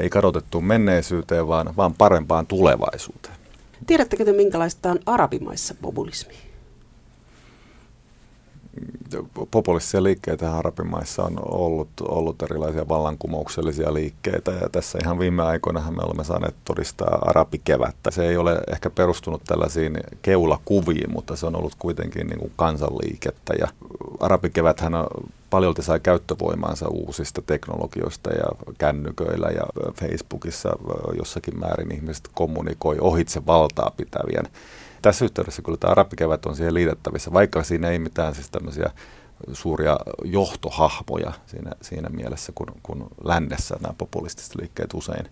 ei 0.01 0.09
kadotettuun 0.09 0.65
menneisyyteen, 0.65 1.47
vaan, 1.47 1.75
vaan 1.77 1.93
parempaan 1.93 2.47
tulevaisuuteen. 2.47 3.35
Tiedättekö 3.87 4.25
te, 4.25 4.31
minkälaista 4.31 4.91
on 4.91 4.99
arabimaissa 5.05 5.75
populismi? 5.81 6.48
Populistisia 9.51 10.03
liikkeitä 10.03 10.55
arabimaissa 10.55 11.23
on 11.23 11.39
ollut, 11.45 11.89
ollut 12.01 12.41
erilaisia 12.41 12.87
vallankumouksellisia 12.87 13.93
liikkeitä 13.93 14.51
ja 14.51 14.69
tässä 14.71 14.99
ihan 15.03 15.19
viime 15.19 15.43
aikoina 15.43 15.91
me 15.91 16.01
olemme 16.03 16.23
saaneet 16.23 16.55
todistaa 16.65 17.19
arabikevättä. 17.21 18.11
Se 18.11 18.27
ei 18.27 18.37
ole 18.37 18.61
ehkä 18.71 18.89
perustunut 18.89 19.41
tällaisiin 19.43 19.97
keulakuviin, 20.21 21.11
mutta 21.11 21.35
se 21.35 21.45
on 21.45 21.55
ollut 21.55 21.75
kuitenkin 21.79 22.27
niin 22.27 22.39
kuin 22.39 22.51
kansanliikettä 22.55 23.53
ja 23.59 23.67
arabikeväthän 24.19 24.95
on 24.95 25.07
paljolti 25.49 25.81
sai 25.81 25.99
käyttövoimaansa 25.99 26.87
uusista 26.87 27.41
teknologioista 27.41 28.29
ja 28.29 28.73
kännyköillä 28.77 29.47
ja 29.47 29.63
Facebookissa 29.93 30.69
jossakin 31.17 31.59
määrin 31.59 31.95
ihmiset 31.95 32.29
kommunikoi 32.33 32.97
ohitse 32.99 33.45
valtaa 33.45 33.91
pitävien 33.97 34.45
tässä 35.01 35.25
yhteydessä 35.25 35.61
kyllä 35.61 35.77
tämä 35.77 35.91
arabikevät 35.91 36.45
on 36.45 36.55
siihen 36.55 36.73
liitettävissä, 36.73 37.33
vaikka 37.33 37.63
siinä 37.63 37.89
ei 37.89 37.99
mitään 37.99 38.35
siis 38.35 38.49
tämmöisiä 38.49 38.91
suuria 39.53 39.97
johtohahmoja 40.23 41.31
siinä, 41.45 41.71
siinä 41.81 42.09
mielessä, 42.09 42.51
kun, 42.55 42.67
kun 42.83 43.07
lännessä 43.23 43.75
nämä 43.81 43.93
populistiset 43.97 44.55
liikkeet 44.55 44.93
usein, 44.93 45.25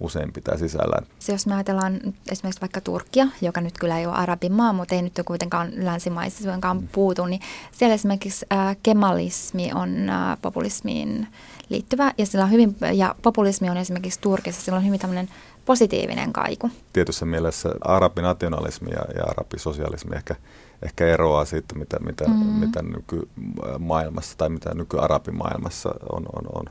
usein 0.00 0.32
pitää 0.32 0.56
sisällään. 0.56 1.06
Jos 1.28 1.46
me 1.46 1.54
ajatellaan 1.54 2.00
esimerkiksi 2.30 2.60
vaikka 2.60 2.80
Turkia, 2.80 3.26
joka 3.40 3.60
nyt 3.60 3.78
kyllä 3.78 3.98
ei 3.98 4.06
ole 4.06 4.14
arabimaa, 4.14 4.72
mutta 4.72 4.94
ei 4.94 5.02
nyt 5.02 5.20
kuitenkaan 5.24 5.72
länsimaissa 5.76 6.42
suinkaan 6.42 6.80
mm. 6.80 6.88
puutu, 6.88 7.26
niin 7.26 7.40
siellä 7.72 7.94
esimerkiksi 7.94 8.46
äh, 8.52 8.76
kemalismi 8.82 9.70
on 9.74 10.08
äh, 10.10 10.38
populismiin 10.42 11.28
liittyvä 11.68 12.12
ja, 12.18 12.26
sillä 12.26 12.44
on 12.44 12.50
hyvin, 12.50 12.76
ja 12.92 13.14
populismi 13.22 13.70
on 13.70 13.76
esimerkiksi 13.76 14.20
Turkissa, 14.20 14.62
sillä 14.62 14.78
on 14.78 14.86
hyvin 14.86 15.00
tämmöinen 15.00 15.28
positiivinen 15.64 16.32
kaiku. 16.32 16.70
Tietyssä 16.92 17.26
mielessä 17.26 17.70
arabinationalismi 17.80 18.90
ja, 18.90 19.04
ja 19.16 19.24
arabisosialismi 19.24 20.16
ehkä, 20.16 20.36
ehkä 20.82 21.06
eroaa 21.06 21.44
siitä, 21.44 21.74
mitä, 21.74 21.98
mitä, 22.00 22.24
mm. 22.28 22.34
mitä 22.34 22.82
nykymaailmassa 22.82 24.38
tai 24.38 24.48
mitä 24.48 24.74
nykyarabimaailmassa 24.74 25.94
on, 26.12 26.22
on, 26.36 26.44
on 26.54 26.64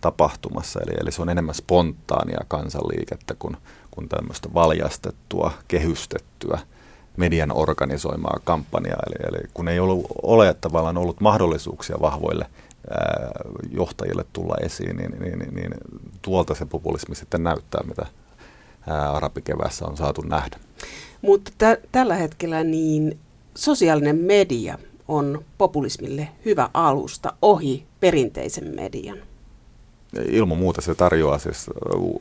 tapahtumassa. 0.00 0.80
Eli, 0.80 0.96
eli 1.00 1.12
se 1.12 1.22
on 1.22 1.28
enemmän 1.28 1.54
spontaania 1.54 2.40
kansanliikettä 2.48 3.34
kuin, 3.38 3.56
kuin 3.90 4.08
tämmöistä 4.08 4.48
valjastettua, 4.54 5.52
kehystettyä 5.68 6.58
median 7.16 7.52
organisoimaa 7.52 8.40
kampanjaa. 8.44 9.00
Eli, 9.06 9.28
eli 9.28 9.48
kun 9.54 9.68
ei 9.68 9.80
ollut, 9.80 10.06
ole 10.22 10.54
tavallaan 10.54 10.98
ollut 10.98 11.20
mahdollisuuksia 11.20 11.96
vahvoille 12.00 12.46
ää, 12.90 13.30
johtajille 13.70 14.24
tulla 14.32 14.56
esiin, 14.62 14.96
niin, 14.96 15.10
niin, 15.20 15.38
niin, 15.38 15.54
niin 15.54 15.70
tuolta 16.22 16.54
se 16.54 16.66
populismi 16.66 17.14
sitten 17.14 17.44
näyttää, 17.44 17.80
mitä 17.86 18.06
arabikevässä 19.12 19.86
on 19.86 19.96
saatu 19.96 20.22
nähdä. 20.22 20.56
Mutta 21.22 21.50
t- 21.58 21.82
tällä 21.92 22.14
hetkellä 22.14 22.64
niin 22.64 23.18
sosiaalinen 23.54 24.16
media 24.16 24.78
on 25.08 25.44
populismille 25.58 26.28
hyvä 26.44 26.70
alusta 26.74 27.32
ohi 27.42 27.86
perinteisen 28.00 28.74
median. 28.76 29.18
Ilman 30.28 30.58
muuta 30.58 30.80
se 30.80 30.94
tarjoaa 30.94 31.38
siis 31.38 31.66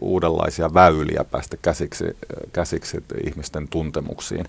uudenlaisia 0.02 0.74
väyliä 0.74 1.26
päästä 1.32 1.58
käsiksi, 1.58 2.06
käsiksi 2.54 3.04
ihmisten 3.26 3.68
tuntemuksiin. 3.68 4.46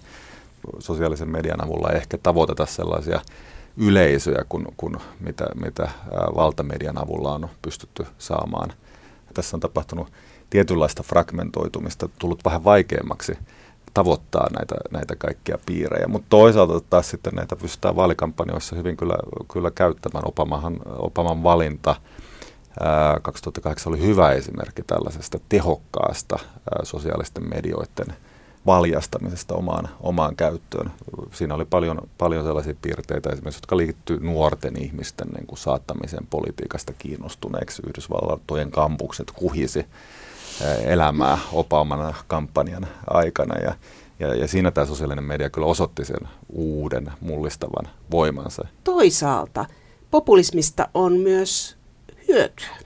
Sosiaalisen 0.78 1.28
median 1.28 1.64
avulla 1.64 1.90
ei 1.90 1.96
ehkä 1.96 2.18
tavoiteta 2.18 2.66
sellaisia 2.66 3.20
yleisöjä 3.76 4.44
kuin, 4.48 4.66
kuin 4.76 4.96
mitä, 5.20 5.46
mitä 5.60 5.88
valtamedian 6.36 6.98
avulla 6.98 7.34
on 7.34 7.48
pystytty 7.62 8.06
saamaan. 8.18 8.72
Tässä 9.34 9.56
on 9.56 9.60
tapahtunut 9.60 10.08
tietynlaista 10.50 11.02
fragmentoitumista 11.02 12.08
tullut 12.18 12.44
vähän 12.44 12.64
vaikeammaksi 12.64 13.38
tavoittaa 13.94 14.46
näitä, 14.58 14.74
näitä 14.90 15.16
kaikkia 15.16 15.58
piirejä. 15.66 16.08
Mutta 16.08 16.26
toisaalta 16.28 16.80
taas 16.90 17.10
sitten 17.10 17.34
näitä 17.34 17.56
pystytään 17.56 17.96
vaalikampanjoissa 17.96 18.76
hyvin 18.76 18.96
kyllä, 18.96 19.16
kyllä 19.52 19.70
käyttämään. 19.70 20.28
Obamahan, 20.28 20.76
Obaman 20.86 21.42
valinta 21.42 21.96
ää, 22.80 23.20
2008 23.22 23.92
oli 23.92 24.02
hyvä 24.02 24.32
esimerkki 24.32 24.82
tällaisesta 24.82 25.38
tehokkaasta 25.48 26.38
ää, 26.38 26.84
sosiaalisten 26.84 27.48
medioiden 27.48 28.16
valjastamisesta 28.66 29.54
omaan, 29.54 29.88
omaan 30.00 30.36
käyttöön. 30.36 30.92
Siinä 31.32 31.54
oli 31.54 31.64
paljon, 31.64 31.98
paljon 32.18 32.44
sellaisia 32.44 32.74
piirteitä 32.82 33.30
esimerkiksi, 33.30 33.58
jotka 33.58 33.76
liittyy 33.76 34.20
nuorten 34.20 34.82
ihmisten 34.82 35.28
niin 35.28 35.46
kuin 35.46 35.58
saattamiseen 35.58 36.26
politiikasta 36.30 36.92
kiinnostuneeksi. 36.98 37.82
Yhdysvaltojen 37.86 38.70
kampukset 38.70 39.30
kuhisi 39.30 39.86
elämää 40.84 41.38
Obaman 41.52 42.14
kampanjan 42.26 42.86
aikana. 43.06 43.58
Ja, 43.58 43.74
ja, 44.20 44.34
ja 44.34 44.48
siinä 44.48 44.70
tämä 44.70 44.86
sosiaalinen 44.86 45.24
media 45.24 45.50
kyllä 45.50 45.66
osoitti 45.66 46.04
sen 46.04 46.28
uuden 46.48 47.12
mullistavan 47.20 47.88
voimansa. 48.10 48.68
Toisaalta 48.84 49.64
populismista 50.10 50.88
on 50.94 51.12
myös 51.16 51.76
hyötyä. 52.28 52.76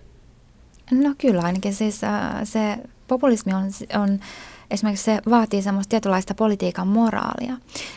No 0.90 1.14
kyllä 1.18 1.42
ainakin 1.42 1.74
siis 1.74 2.04
äh, 2.04 2.35
se 2.44 2.78
populismi 3.09 3.52
on, 3.54 3.64
on 4.02 4.20
esimerkiksi 4.70 5.04
se 5.04 5.20
vaatii 5.30 5.62
semmoista 5.62 5.90
tietynlaista 5.90 6.35
politiikan 6.35 6.88
moraalia. 6.88 7.56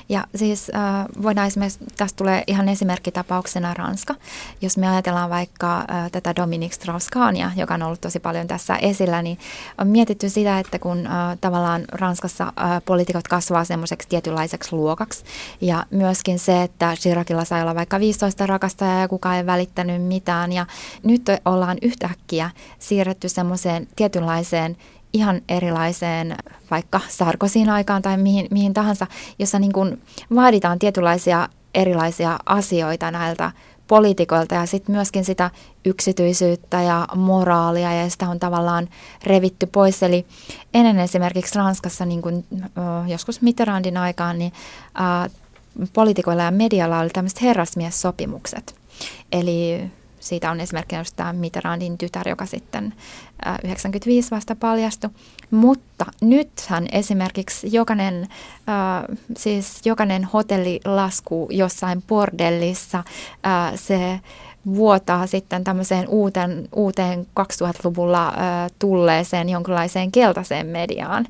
Ja 0.09 0.23
siis 0.35 0.71
äh, 0.75 1.05
voidaan 1.23 1.47
esimerkiksi, 1.47 1.79
tästä 1.97 2.17
tulee 2.17 2.43
ihan 2.47 2.69
esimerkkitapauksena 2.69 3.73
Ranska, 3.73 4.15
jos 4.61 4.77
me 4.77 4.89
ajatellaan 4.89 5.29
vaikka 5.29 5.77
äh, 5.77 6.11
tätä 6.11 6.35
Dominique 6.35 6.75
Strauss-Kahnia, 6.75 7.51
joka 7.55 7.73
on 7.73 7.83
ollut 7.83 8.01
tosi 8.01 8.19
paljon 8.19 8.47
tässä 8.47 8.75
esillä, 8.75 9.21
niin 9.21 9.37
on 9.77 9.87
mietitty 9.87 10.29
sitä, 10.29 10.59
että 10.59 10.79
kun 10.79 11.07
äh, 11.07 11.37
tavallaan 11.41 11.85
Ranskassa 11.91 12.43
äh, 12.43 12.81
poliitikot 12.85 13.27
kasvaa 13.27 13.63
semmoiseksi 13.63 14.09
tietynlaiseksi 14.09 14.75
luokaksi, 14.75 15.23
ja 15.61 15.85
myöskin 15.91 16.39
se, 16.39 16.63
että 16.63 16.95
Chiracilla 16.95 17.45
sai 17.45 17.61
olla 17.61 17.75
vaikka 17.75 17.99
15 17.99 18.47
rakastajaa 18.47 18.99
ja 18.99 19.07
kukaan 19.07 19.37
ei 19.37 19.45
välittänyt 19.45 20.03
mitään, 20.03 20.51
ja 20.51 20.65
nyt 21.03 21.21
ollaan 21.45 21.77
yhtäkkiä 21.81 22.49
siirretty 22.79 23.29
semmoiseen 23.29 23.87
tietynlaiseen 23.95 24.77
ihan 25.13 25.41
erilaiseen 25.49 26.35
vaikka 26.71 26.99
Sarkosin 27.09 27.69
aikaan 27.69 28.01
tai 28.01 28.17
mihin, 28.17 28.47
mihin 28.51 28.73
tahansa, 28.73 29.07
jossa 29.39 29.59
niin 29.59 29.73
kuin 29.73 30.01
vaaditaan 30.35 30.79
tietynlaisia 30.79 31.49
erilaisia 31.73 32.39
asioita 32.45 33.11
näiltä 33.11 33.51
poliitikoilta 33.87 34.55
ja 34.55 34.65
sitten 34.65 34.95
myöskin 34.95 35.25
sitä 35.25 35.51
yksityisyyttä 35.85 36.81
ja 36.81 37.07
moraalia 37.15 37.93
ja 37.93 38.09
sitä 38.09 38.29
on 38.29 38.39
tavallaan 38.39 38.89
revitty 39.23 39.65
pois. 39.65 40.03
Eli 40.03 40.25
ennen 40.73 40.99
esimerkiksi 40.99 41.55
Ranskassa 41.55 42.05
niin 42.05 42.21
kuin, 42.21 42.45
joskus 43.07 43.41
Mitterrandin 43.41 43.97
aikaan 43.97 44.39
niin 44.39 44.53
ä, 44.95 45.29
poliitikoilla 45.93 46.43
ja 46.43 46.51
medialla 46.51 46.99
oli 46.99 47.09
tämmöiset 47.09 47.41
herrasmiessopimukset. 47.41 48.75
Eli 49.31 49.91
siitä 50.23 50.51
on 50.51 50.59
esimerkkinä 50.59 51.01
just 51.01 51.15
tämä 51.15 51.33
Mitterrandin 51.33 51.97
tytär, 51.97 52.29
joka 52.29 52.45
sitten 52.45 52.93
95 53.63 54.31
vasta 54.31 54.55
paljastui. 54.55 55.09
Mutta 55.51 56.05
nythän 56.21 56.87
esimerkiksi 56.91 57.69
jokainen, 57.71 58.27
siis 59.37 59.81
jokainen 59.85 60.23
hotellilasku 60.23 61.47
jossain 61.51 62.01
bordellissa, 62.01 63.03
se 63.75 64.19
vuotaa 64.65 65.27
sitten 65.27 65.63
tämmöiseen 65.63 66.07
uuteen, 66.07 66.67
uuteen 66.75 67.27
2000-luvulla 67.39 68.27
äh, 68.27 68.35
tulleeseen 68.79 69.49
jonkinlaiseen 69.49 70.11
keltaiseen 70.11 70.67
mediaan. 70.67 71.27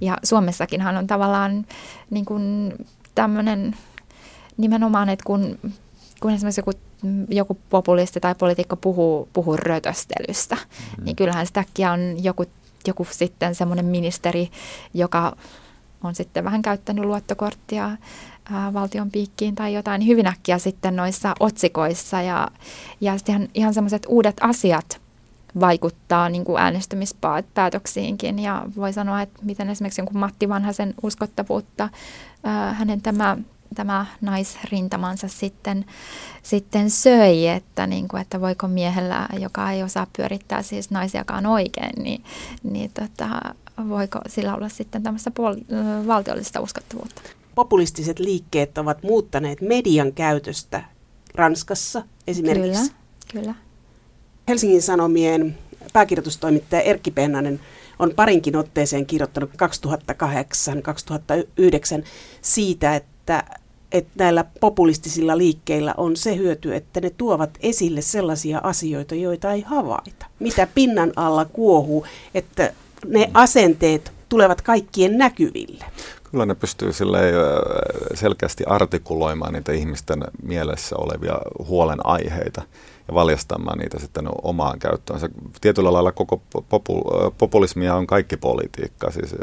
Ja 0.00 0.16
Suomessakinhan 0.24 0.96
on 0.96 1.06
tavallaan 1.06 1.66
niin 2.10 2.24
kuin 2.24 2.72
tämmöinen 3.14 3.76
nimenomaan, 4.56 5.08
että 5.08 5.24
kun, 5.26 5.58
kun 6.26 6.34
esimerkiksi 6.34 6.60
joku 6.60 6.72
joku 7.28 7.58
populisti 7.70 8.20
tai 8.20 8.34
poliitikko 8.34 8.76
puhuu, 8.76 9.28
puhuu 9.32 9.56
rötöstelystä, 9.56 10.56
mm. 10.56 11.04
niin 11.04 11.16
kyllähän 11.16 11.46
sitäkin 11.46 11.88
on 11.88 12.24
joku, 12.24 12.44
joku 12.86 13.06
sitten 13.10 13.54
semmoinen 13.54 13.84
ministeri, 13.84 14.50
joka 14.94 15.36
on 16.02 16.14
sitten 16.14 16.44
vähän 16.44 16.62
käyttänyt 16.62 17.04
luottokorttia 17.04 17.90
ää, 18.52 18.72
valtion 18.72 19.10
piikkiin 19.10 19.54
tai 19.54 19.74
jotain, 19.74 19.98
niin 19.98 20.08
hyvin 20.08 20.26
äkkiä 20.26 20.58
sitten 20.58 20.96
noissa 20.96 21.34
otsikoissa 21.40 22.22
ja, 22.22 22.48
ja 23.00 23.18
sitten 23.18 23.34
ihan, 23.34 23.48
ihan 23.54 23.74
semmoiset 23.74 24.06
uudet 24.08 24.36
asiat 24.40 25.00
vaikuttaa 25.60 26.28
niin 26.28 26.44
kuin 26.44 26.62
äänestymispäätöksiinkin 26.62 28.38
ja 28.38 28.66
voi 28.76 28.92
sanoa, 28.92 29.22
että 29.22 29.40
miten 29.42 29.70
esimerkiksi 29.70 30.00
jonkun 30.00 30.20
Matti 30.20 30.48
Vanhasen 30.48 30.94
uskottavuutta 31.02 31.88
ää, 32.44 32.72
hänen 32.72 33.02
tämä 33.02 33.36
tämä 33.74 34.06
naisrintamansa 34.20 35.28
sitten, 35.28 35.84
sitten 36.42 36.90
söi, 36.90 37.46
että, 37.48 37.86
niin 37.86 38.08
kuin, 38.08 38.20
että 38.20 38.40
voiko 38.40 38.68
miehellä, 38.68 39.28
joka 39.40 39.70
ei 39.70 39.82
osaa 39.82 40.06
pyörittää 40.16 40.62
siis 40.62 40.90
naisiakaan 40.90 41.46
oikein, 41.46 42.02
niin, 42.02 42.24
niin 42.62 42.90
tota, 42.94 43.54
voiko 43.88 44.18
sillä 44.28 44.54
olla 44.54 44.68
sitten 44.68 45.02
tämmöistä 45.02 45.30
puol- 45.30 46.06
valtiollista 46.06 46.60
uskottavuutta. 46.60 47.22
Populistiset 47.54 48.18
liikkeet 48.18 48.78
ovat 48.78 49.02
muuttaneet 49.02 49.60
median 49.60 50.12
käytöstä 50.12 50.84
Ranskassa 51.34 52.02
esimerkiksi. 52.26 52.90
Kyllä, 52.90 53.42
kyllä. 53.44 53.54
Helsingin 54.48 54.82
Sanomien 54.82 55.58
pääkirjoitustoimittaja 55.92 56.82
Erkki 56.82 57.10
Pennanen 57.10 57.60
on 57.98 58.12
parinkin 58.16 58.56
otteeseen 58.56 59.06
kirjoittanut 59.06 59.50
2008-2009 59.50 59.54
siitä, 62.42 62.96
että 62.96 63.15
että 63.26 63.44
että 63.92 64.24
näillä 64.24 64.44
populistisilla 64.60 65.38
liikkeillä 65.38 65.94
on 65.96 66.16
se 66.16 66.36
hyöty, 66.36 66.74
että 66.74 67.00
ne 67.00 67.10
tuovat 67.10 67.50
esille 67.60 68.00
sellaisia 68.00 68.60
asioita, 68.62 69.14
joita 69.14 69.52
ei 69.52 69.60
havaita. 69.60 70.26
Mitä 70.38 70.68
pinnan 70.74 71.12
alla 71.16 71.44
kuohuu, 71.44 72.06
että 72.34 72.72
ne 73.06 73.30
asenteet 73.34 74.12
tulevat 74.28 74.62
kaikkien 74.62 75.18
näkyville. 75.18 75.84
Kyllä 76.30 76.46
ne 76.46 76.54
pystyy 76.54 76.90
selkeästi 78.14 78.64
artikuloimaan 78.64 79.52
niitä 79.52 79.72
ihmisten 79.72 80.24
mielessä 80.42 80.96
olevia 80.96 81.38
huolenaiheita 81.68 82.62
ja 83.08 83.14
valjastamaan 83.14 83.78
niitä 83.78 83.98
sitten 83.98 84.28
omaan 84.42 84.78
käyttöön. 84.78 85.20
Se 85.20 85.28
tietyllä 85.60 85.92
lailla 85.92 86.12
koko 86.12 86.42
popu- 86.54 87.34
populismia 87.38 87.94
on 87.94 88.06
kaikki 88.06 88.36
politiikka. 88.36 89.10
Siis 89.10 89.34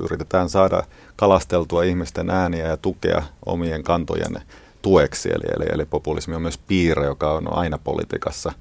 yritetään 0.00 0.48
saada 0.48 0.82
kalasteltua 1.16 1.82
ihmisten 1.82 2.30
ääniä 2.30 2.66
ja 2.66 2.76
tukea 2.76 3.22
omien 3.46 3.82
kantojen 3.82 4.42
tueksi. 4.82 5.28
Eli, 5.28 5.44
eli, 5.56 5.64
eli 5.72 5.84
populismi 5.84 6.34
on 6.34 6.42
myös 6.42 6.58
piirre, 6.58 7.06
joka 7.06 7.32
on 7.32 7.52
aina 7.56 7.78
politiikassa 7.78 8.52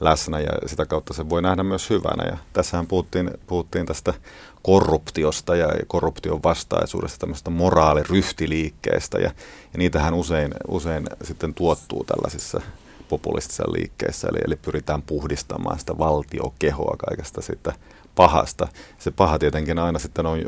läsnä 0.00 0.40
ja 0.40 0.50
sitä 0.66 0.86
kautta 0.86 1.14
se 1.14 1.28
voi 1.28 1.42
nähdä 1.42 1.62
myös 1.62 1.90
hyvänä. 1.90 2.24
Ja 2.24 2.36
tässähän 2.52 2.86
puhuttiin, 2.86 3.30
puhuttiin 3.46 3.86
tästä 3.86 4.14
korruptiosta 4.62 5.56
ja 5.56 5.68
korruption 5.86 6.42
vastaisuudesta, 6.42 7.18
tämmöistä 7.18 7.50
moraaliryhtiliikkeestä 7.50 9.18
ja, 9.18 9.30
ja 9.72 9.78
niitähän 9.78 10.14
usein, 10.14 10.54
usein 10.68 11.06
sitten 11.22 11.54
tuottuu 11.54 12.04
tällaisissa 12.04 12.60
populistisissa 13.08 13.72
liikkeissä, 13.72 14.28
eli, 14.28 14.38
eli 14.46 14.56
pyritään 14.56 15.02
puhdistamaan 15.02 15.78
sitä 15.78 15.98
valtiokehoa 15.98 16.96
kaikesta 17.06 17.40
sitä 17.40 17.72
pahasta. 18.14 18.68
Se 18.98 19.10
paha 19.10 19.38
tietenkin 19.38 19.78
aina 19.78 19.98
sitten 19.98 20.26
on 20.26 20.38
eh, 20.38 20.44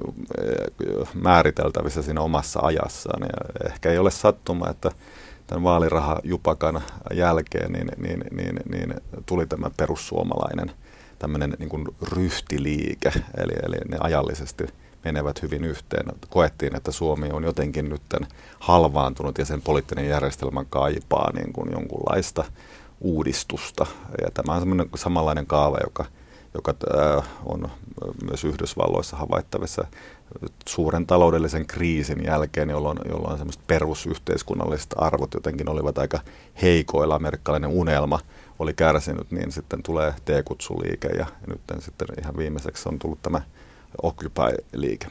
määriteltävissä 1.15 2.03
siinä 2.03 2.21
omassa 2.21 2.61
ajassaan, 2.63 3.23
ja 3.23 3.69
ehkä 3.71 3.91
ei 3.91 3.99
ole 3.99 4.11
sattuma, 4.11 4.71
että 4.71 4.91
tämän 5.47 5.63
vaalirahajupakan 5.63 6.83
jälkeen 7.15 7.73
niin, 7.73 7.89
niin, 7.97 8.25
niin, 8.31 8.61
niin 8.71 8.95
tuli 9.27 9.47
tämä 9.47 9.71
perussuomalainen 9.77 10.73
tämmöinen 11.19 11.57
niin 11.59 11.69
kuin 11.69 11.85
ryhtiliike, 12.03 13.13
eli, 13.37 13.53
eli 13.63 13.77
ne 13.89 13.97
ajallisesti 14.01 14.67
menevät 15.05 15.43
hyvin 15.43 15.65
yhteen. 15.65 16.07
Koettiin, 16.29 16.77
että 16.77 16.93
Suomi 16.93 17.29
on 17.33 17.45
jotenkin 17.45 17.89
nyt 17.89 18.03
halvaantunut 18.61 19.39
ja 19.39 19.45
sen 19.45 19.63
poliittinen 19.63 20.09
järjestelmä 20.09 20.65
kaipaa 20.71 21.33
niin 21.33 21.53
kuin 21.53 21.73
jonkunlaista 21.73 22.45
uudistusta. 23.01 23.87
Ja 24.23 24.31
tämä 24.35 24.55
on 24.55 24.89
samanlainen 24.97 25.47
kaava, 25.47 25.79
joka, 25.85 26.05
joka 26.55 26.75
on 27.45 27.71
myös 28.29 28.45
Yhdysvalloissa 28.45 29.17
havaittavissa 29.17 29.85
suuren 30.69 31.07
taloudellisen 31.07 31.67
kriisin 31.67 32.25
jälkeen, 32.25 32.71
jolloin, 32.71 32.99
jolloin 33.09 33.39
semmoiset 33.39 33.67
perusyhteiskunnalliset 33.67 34.95
arvot 34.97 35.35
jotenkin 35.35 35.69
olivat 35.69 35.99
aika 35.99 36.21
heikoilla. 36.63 37.15
Amerikkalainen 37.15 37.71
unelma 37.71 38.21
oli 38.59 38.75
kärsinyt, 38.75 39.31
niin 39.31 39.53
sitten 39.53 39.83
tulee 39.83 40.15
T-kutsuliike 40.25 41.09
ja 41.09 41.27
nyt 41.47 41.61
sitten 41.79 42.09
ihan 42.21 42.37
viimeiseksi 42.37 42.89
on 42.89 42.99
tullut 42.99 43.23
tämä 43.23 43.41
Occupy-liike. 44.03 45.07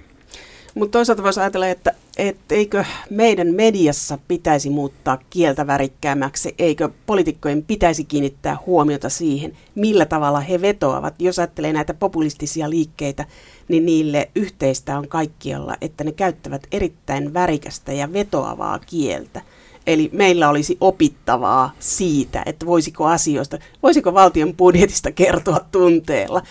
Mutta 0.75 0.91
toisaalta 0.91 1.23
voisi 1.23 1.39
ajatella, 1.39 1.67
että, 1.67 1.93
että 2.17 2.55
eikö 2.55 2.85
meidän 3.09 3.47
mediassa 3.53 4.17
pitäisi 4.27 4.69
muuttaa 4.69 5.17
kieltä 5.29 5.67
värikkäämmäksi, 5.67 6.55
eikö 6.59 6.89
poliitikkojen 7.05 7.63
pitäisi 7.63 8.03
kiinnittää 8.03 8.57
huomiota 8.65 9.09
siihen, 9.09 9.57
millä 9.75 10.05
tavalla 10.05 10.39
he 10.39 10.61
vetoavat. 10.61 11.13
Jos 11.19 11.39
ajattelee 11.39 11.73
näitä 11.73 11.93
populistisia 11.93 12.69
liikkeitä, 12.69 13.25
niin 13.67 13.85
niille 13.85 14.29
yhteistä 14.35 14.97
on 14.97 15.07
kaikkialla, 15.07 15.75
että 15.81 16.03
ne 16.03 16.11
käyttävät 16.11 16.67
erittäin 16.71 17.33
värikästä 17.33 17.93
ja 17.93 18.13
vetoavaa 18.13 18.79
kieltä. 18.79 19.41
Eli 19.87 20.09
meillä 20.13 20.49
olisi 20.49 20.77
opittavaa 20.81 21.71
siitä, 21.79 22.43
että 22.45 22.65
voisiko 22.65 23.05
asioista, 23.05 23.57
voisiko 23.83 24.13
valtion 24.13 24.55
budjetista 24.55 25.11
kertoa 25.11 25.59
tunteella. 25.71 26.41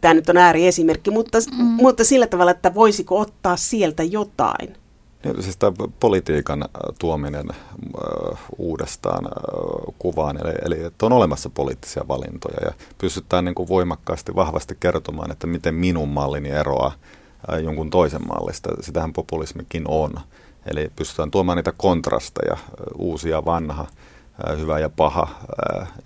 Tämä 0.00 0.14
nyt 0.14 0.28
on 0.28 0.36
ääriesimerkki, 0.36 1.10
mutta, 1.10 1.38
mm. 1.58 1.64
mutta 1.64 2.04
sillä 2.04 2.26
tavalla, 2.26 2.50
että 2.50 2.74
voisiko 2.74 3.20
ottaa 3.20 3.56
sieltä 3.56 4.02
jotain. 4.02 4.76
Niin, 5.24 5.42
siis 5.42 5.56
tämä 5.56 5.72
politiikan 6.00 6.62
äh, 6.62 6.68
tuominen 6.98 7.46
äh, 7.50 8.38
uudestaan 8.58 9.26
äh, 9.26 9.94
kuvaan, 9.98 10.36
eli, 10.46 10.54
eli 10.64 10.84
että 10.84 11.06
on 11.06 11.12
olemassa 11.12 11.50
poliittisia 11.50 12.04
valintoja 12.08 12.66
ja 12.66 12.72
pystytään 12.98 13.44
niin 13.44 13.54
kuin 13.54 13.68
voimakkaasti, 13.68 14.34
vahvasti 14.34 14.76
kertomaan, 14.80 15.30
että 15.30 15.46
miten 15.46 15.74
minun 15.74 16.08
mallini 16.08 16.48
eroaa 16.48 16.92
äh, 17.52 17.60
jonkun 17.60 17.90
toisen 17.90 18.28
mallista. 18.28 18.70
Sitähän 18.80 19.12
populismikin 19.12 19.84
on. 19.88 20.12
Eli 20.66 20.90
pystytään 20.96 21.30
tuomaan 21.30 21.56
niitä 21.56 21.72
kontrasteja, 21.76 22.56
uusi 22.98 23.28
ja 23.28 23.44
vanha, 23.44 23.86
hyvä 24.58 24.78
ja 24.78 24.88
paha. 24.88 25.28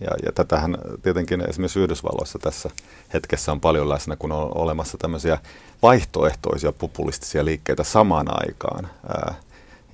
Ja, 0.00 0.10
ja 0.24 0.32
tätähän 0.32 0.78
tietenkin 1.02 1.40
esimerkiksi 1.48 1.80
Yhdysvalloissa 1.80 2.38
tässä 2.38 2.70
hetkessä 3.14 3.52
on 3.52 3.60
paljon 3.60 3.88
läsnä, 3.88 4.16
kun 4.16 4.32
on 4.32 4.50
olemassa 4.54 4.98
tämmöisiä 4.98 5.38
vaihtoehtoisia 5.82 6.72
populistisia 6.72 7.44
liikkeitä 7.44 7.84
samaan 7.84 8.26
aikaan. 8.28 8.88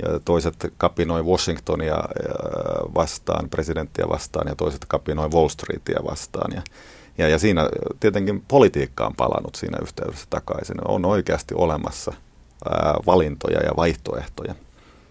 Ja 0.03 0.21
toiset 0.25 0.73
kapinoi 0.77 1.25
Washingtonia 1.25 1.97
vastaan, 2.95 3.49
presidenttiä 3.49 4.09
vastaan, 4.09 4.49
ja 4.49 4.55
toiset 4.55 4.85
kapinoi 4.89 5.29
Wall 5.31 5.49
Streetia 5.49 6.01
vastaan. 6.05 6.53
Ja, 6.53 6.63
ja, 7.19 7.29
ja 7.29 7.39
siinä 7.39 7.69
tietenkin 8.01 8.45
politiikka 8.49 9.07
on 9.07 9.15
palannut 9.17 9.55
siinä 9.55 9.79
yhteydessä 9.83 10.27
takaisin. 10.31 10.77
On 10.89 11.05
oikeasti 11.05 11.55
olemassa 11.55 12.13
valintoja 13.07 13.61
ja 13.61 13.73
vaihtoehtoja. 13.77 14.55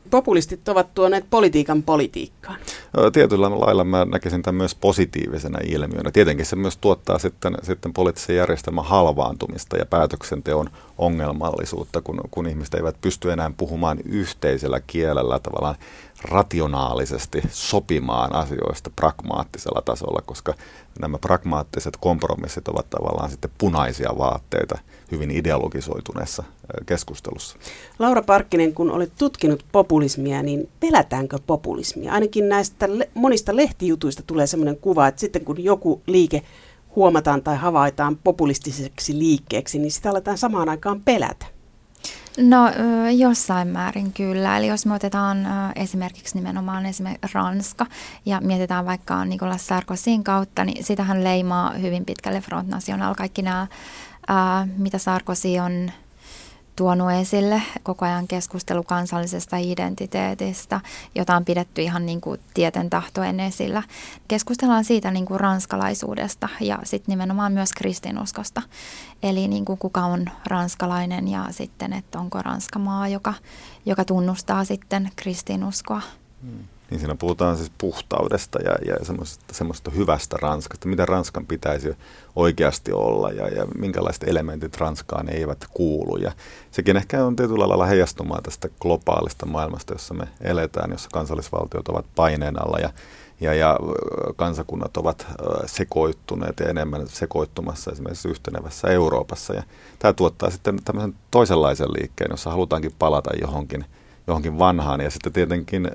Populistit 0.09 0.69
ovat 0.69 0.93
tuoneet 0.93 1.25
politiikan 1.29 1.83
politiikkaan. 1.83 2.59
Tietyllä 3.13 3.49
lailla 3.49 3.83
mä 3.83 4.05
näkisin 4.05 4.41
tämän 4.41 4.57
myös 4.57 4.75
positiivisena 4.75 5.59
ilmiönä. 5.67 6.11
Tietenkin 6.11 6.45
se 6.45 6.55
myös 6.55 6.77
tuottaa 6.77 7.19
sitten, 7.19 7.57
sitten 7.63 7.93
poliittisen 7.93 8.35
järjestelmän 8.35 8.85
halvaantumista 8.85 9.77
ja 9.77 9.85
päätöksenteon 9.85 10.69
ongelmallisuutta, 10.97 12.01
kun, 12.01 12.21
kun 12.31 12.47
ihmiset 12.47 12.73
eivät 12.73 12.95
pysty 13.01 13.31
enää 13.31 13.51
puhumaan 13.57 13.97
yhteisellä 14.05 14.81
kielellä 14.87 15.39
tavallaan 15.39 15.75
rationaalisesti 16.23 17.41
sopimaan 17.49 18.35
asioista 18.35 18.89
pragmaattisella 18.95 19.81
tasolla, 19.81 20.21
koska 20.25 20.53
nämä 20.99 21.17
pragmaattiset 21.17 21.97
kompromissit 21.97 22.67
ovat 22.67 22.89
tavallaan 22.89 23.29
sitten 23.29 23.51
punaisia 23.57 24.09
vaatteita 24.17 24.77
hyvin 25.11 25.31
ideologisoituneessa 25.31 26.43
keskustelussa. 26.85 27.57
Laura 27.99 28.21
Parkkinen, 28.21 28.73
kun 28.73 28.91
olet 28.91 29.11
tutkinut 29.17 29.65
populismia, 29.71 30.43
niin 30.43 30.69
pelätäänkö 30.79 31.37
populismia? 31.47 32.13
Ainakin 32.13 32.49
näistä 32.49 32.87
monista 33.13 33.55
lehtijutuista 33.55 34.23
tulee 34.27 34.47
sellainen 34.47 34.77
kuva, 34.77 35.07
että 35.07 35.21
sitten 35.21 35.45
kun 35.45 35.63
joku 35.63 36.01
liike 36.07 36.41
huomataan 36.95 37.43
tai 37.43 37.57
havaitaan 37.57 38.17
populistiseksi 38.23 39.19
liikkeeksi, 39.19 39.79
niin 39.79 39.91
sitä 39.91 40.09
aletaan 40.09 40.37
samaan 40.37 40.69
aikaan 40.69 41.01
pelätä. 41.01 41.45
No 42.37 42.71
jossain 43.17 43.67
määrin 43.67 44.13
kyllä. 44.13 44.57
Eli 44.57 44.67
jos 44.67 44.85
me 44.85 44.93
otetaan 44.93 45.37
esimerkiksi 45.75 46.35
nimenomaan 46.35 46.85
esimerkiksi 46.85 47.27
Ranska 47.33 47.85
ja 48.25 48.41
mietitään 48.41 48.85
vaikka 48.85 49.25
Nicolas 49.25 49.67
Sarkozyn 49.67 50.23
kautta, 50.23 50.65
niin 50.65 50.83
sitähän 50.83 51.23
leimaa 51.23 51.73
hyvin 51.73 52.05
pitkälle 52.05 52.41
Front 52.41 52.67
National. 52.67 53.15
Kaikki 53.15 53.41
nämä, 53.41 53.67
mitä 54.77 54.97
Sarkozy 54.97 55.57
on 55.59 55.91
tuonut 56.75 57.11
esille 57.11 57.61
koko 57.83 58.05
ajan 58.05 58.27
keskustelu 58.27 58.83
kansallisesta 58.83 59.57
identiteetistä, 59.57 60.81
jota 61.15 61.35
on 61.35 61.45
pidetty 61.45 61.81
ihan 61.81 62.05
niin 62.05 62.21
kuin 62.21 62.39
tieten 62.53 62.89
tahtoen 62.89 63.39
esillä. 63.39 63.83
Keskustellaan 64.27 64.85
siitä 64.85 65.11
niin 65.11 65.25
kuin 65.25 65.39
ranskalaisuudesta 65.39 66.49
ja 66.59 66.79
sitten 66.83 67.11
nimenomaan 67.11 67.51
myös 67.53 67.73
kristinuskosta. 67.73 68.61
Eli 69.23 69.47
niin 69.47 69.65
kuin 69.65 69.79
kuka 69.79 70.05
on 70.05 70.29
ranskalainen 70.45 71.27
ja 71.27 71.45
sitten, 71.51 71.93
että 71.93 72.19
onko 72.19 72.41
Ranska 72.41 72.79
maa, 72.79 73.07
joka, 73.07 73.33
joka 73.85 74.05
tunnustaa 74.05 74.65
sitten 74.65 75.11
kristinuskoa. 75.15 76.01
Hmm. 76.41 76.63
Niin 76.91 76.99
siinä 76.99 77.15
puhutaan 77.15 77.57
siis 77.57 77.71
puhtaudesta 77.77 78.59
ja, 78.61 78.75
ja 78.87 79.05
semmoisesta, 79.05 79.45
semmoisesta 79.51 79.91
hyvästä 79.91 80.37
Ranskasta, 80.41 80.87
mitä 80.87 81.05
Ranskan 81.05 81.45
pitäisi 81.45 81.95
oikeasti 82.35 82.91
olla 82.91 83.31
ja, 83.31 83.47
ja 83.47 83.65
minkälaiset 83.77 84.23
elementit 84.27 84.77
Ranskaan 84.77 85.29
eivät 85.29 85.65
kuulu. 85.73 86.17
Ja 86.17 86.31
sekin 86.71 86.97
ehkä 86.97 87.25
on 87.25 87.35
tietyllä 87.35 87.69
lailla 87.69 87.85
heijastumaa 87.85 88.41
tästä 88.41 88.69
globaalista 88.79 89.45
maailmasta, 89.45 89.93
jossa 89.93 90.13
me 90.13 90.27
eletään, 90.41 90.91
jossa 90.91 91.09
kansallisvaltiot 91.13 91.87
ovat 91.87 92.05
paineen 92.15 92.63
alla 92.63 92.79
ja, 92.79 92.89
ja, 93.41 93.53
ja 93.53 93.79
kansakunnat 94.35 94.97
ovat 94.97 95.27
sekoittuneet 95.65 96.59
ja 96.59 96.69
enemmän 96.69 97.07
sekoittumassa 97.07 97.91
esimerkiksi 97.91 98.29
yhtenevässä 98.29 98.87
Euroopassa. 98.87 99.53
Ja 99.53 99.63
tämä 99.99 100.13
tuottaa 100.13 100.49
sitten 100.49 100.79
tämmöisen 100.85 101.15
toisenlaisen 101.31 101.93
liikkeen, 101.93 102.31
jossa 102.31 102.49
halutaankin 102.49 102.95
palata 102.99 103.29
johonkin, 103.41 103.85
johonkin 104.27 104.59
vanhaan 104.59 105.01
ja 105.01 105.09
sitten 105.09 105.33
tietenkin 105.33 105.91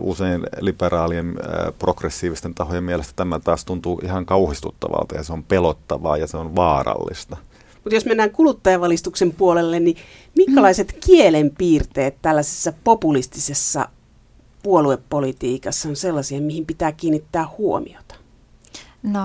usein 0.00 0.46
liberaalien 0.60 1.34
progressiivisten 1.78 2.54
tahojen 2.54 2.84
mielestä 2.84 3.12
tämä 3.16 3.40
taas 3.40 3.64
tuntuu 3.64 4.00
ihan 4.04 4.26
kauhistuttavalta 4.26 5.14
ja 5.14 5.22
se 5.22 5.32
on 5.32 5.44
pelottavaa 5.44 6.16
ja 6.16 6.26
se 6.26 6.36
on 6.36 6.56
vaarallista. 6.56 7.36
Mutta 7.74 7.94
jos 7.94 8.04
mennään 8.04 8.30
kuluttajavalistuksen 8.30 9.32
puolelle, 9.32 9.80
niin 9.80 9.96
minkälaiset 10.36 10.92
mm. 10.92 11.00
kielenpiirteet 11.06 12.16
tällaisessa 12.22 12.72
populistisessa 12.84 13.88
puoluepolitiikassa 14.62 15.88
on 15.88 15.96
sellaisia, 15.96 16.40
mihin 16.40 16.66
pitää 16.66 16.92
kiinnittää 16.92 17.46
huomiota? 17.58 18.14
No 19.02 19.20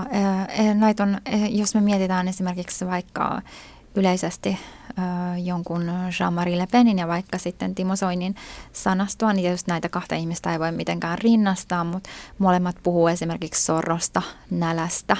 näitä 0.73 1.03
on, 1.03 1.17
jos 1.49 1.75
me 1.75 1.81
mietitään 1.81 2.27
esimerkiksi 2.27 2.87
vaikka 2.87 3.41
yleisesti 3.95 4.59
jonkun 5.43 5.83
Jean-Marie 6.19 6.57
Le 6.57 6.67
Penin 6.71 6.99
ja 6.99 7.07
vaikka 7.07 7.37
sitten 7.37 7.75
Timo 7.75 7.95
Soinin 7.95 8.35
sanastoa, 8.73 9.33
niin 9.33 9.51
just 9.51 9.67
näitä 9.67 9.89
kahta 9.89 10.15
ihmistä 10.15 10.51
ei 10.51 10.59
voi 10.59 10.71
mitenkään 10.71 11.17
rinnastaa, 11.17 11.83
mutta 11.83 12.09
molemmat 12.37 12.75
puhuu 12.83 13.07
esimerkiksi 13.07 13.65
sorrosta, 13.65 14.21
nälästä, 14.51 15.17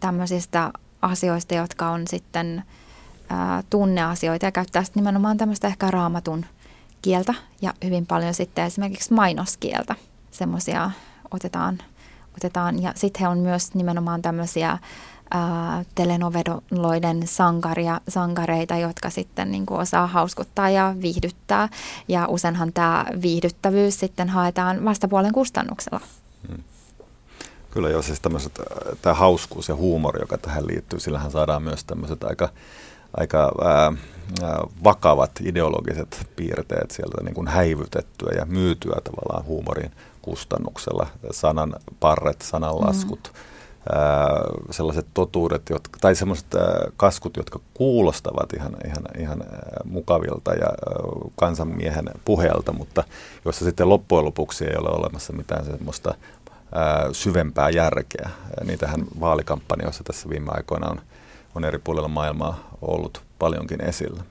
tämmöisistä 0.00 0.70
asioista, 1.02 1.54
jotka 1.54 1.90
on 1.90 2.06
sitten 2.06 2.62
tunneasioita 3.70 4.46
ja 4.46 4.52
käyttää 4.52 4.84
sitten 4.84 5.00
nimenomaan 5.00 5.36
tämmöistä 5.36 5.68
ehkä 5.68 5.90
raamatun 5.90 6.46
kieltä 7.02 7.34
ja 7.62 7.74
hyvin 7.84 8.06
paljon 8.06 8.34
sitten 8.34 8.64
esimerkiksi 8.64 9.14
mainoskieltä. 9.14 9.94
Semmoisia 10.30 10.90
otetaan, 11.30 11.78
otetaan 12.36 12.82
ja 12.82 12.92
sitten 12.96 13.20
he 13.20 13.28
on 13.28 13.38
myös 13.38 13.74
nimenomaan 13.74 14.22
tämmöisiä 14.22 14.78
ää, 15.30 15.84
telenoveloiden 15.94 17.26
sankaria, 17.26 18.00
sankareita, 18.08 18.76
jotka 18.76 19.10
sitten 19.10 19.50
niin 19.50 19.66
kuin 19.66 19.80
osaa 19.80 20.06
hauskuttaa 20.06 20.70
ja 20.70 20.94
viihdyttää. 21.02 21.68
Ja 22.08 22.26
useinhan 22.26 22.72
tämä 22.72 23.06
viihdyttävyys 23.22 24.00
sitten 24.00 24.28
haetaan 24.28 24.84
vastapuolen 24.84 25.32
kustannuksella. 25.32 26.00
Hmm. 26.48 26.62
Kyllä 27.70 27.90
joo, 27.90 28.02
siis 28.02 28.20
tämmöiset, 28.20 28.58
tämä 29.02 29.14
hauskuus 29.14 29.68
ja 29.68 29.74
huumori, 29.74 30.20
joka 30.20 30.38
tähän 30.38 30.66
liittyy, 30.66 31.00
sillähän 31.00 31.30
saadaan 31.30 31.62
myös 31.62 31.84
tämmöiset 31.84 32.24
aika, 32.24 32.48
aika 33.16 33.52
ää, 33.64 33.92
vakavat 34.84 35.30
ideologiset 35.40 36.28
piirteet 36.36 36.90
sieltä 36.90 37.22
niin 37.24 37.34
kuin 37.34 37.48
häivytettyä 37.48 38.32
ja 38.36 38.46
myytyä 38.46 39.00
tavallaan 39.04 39.44
huumorin 39.44 39.90
kustannuksella. 40.22 41.06
Sanan 41.30 41.74
parret, 42.00 42.42
sananlaskut, 42.42 43.32
mm 43.34 43.49
sellaiset 44.70 45.06
totuudet, 45.14 45.62
jotka, 45.70 45.98
tai 46.00 46.14
sellaiset 46.14 46.46
kaskut, 46.96 47.36
jotka 47.36 47.60
kuulostavat 47.74 48.52
ihan, 48.52 48.76
ihan, 48.86 49.04
ihan 49.18 49.44
mukavilta 49.84 50.54
ja 50.54 50.66
kansanmiehen 51.36 52.04
puheelta, 52.24 52.72
mutta 52.72 53.04
joissa 53.44 53.64
sitten 53.64 53.88
loppujen 53.88 54.24
lopuksi 54.24 54.64
ei 54.64 54.76
ole 54.76 54.88
olemassa 54.88 55.32
mitään 55.32 55.64
semmoista 55.64 56.14
syvempää 57.12 57.70
järkeä. 57.70 58.30
Niitähän 58.64 59.04
vaalikampanjoissa 59.20 60.04
tässä 60.04 60.28
viime 60.28 60.50
aikoina 60.54 60.88
on, 60.88 61.00
on 61.54 61.64
eri 61.64 61.78
puolilla 61.78 62.08
maailmaa 62.08 62.68
ollut 62.82 63.22
paljonkin 63.38 63.84
esillä. 63.84 64.22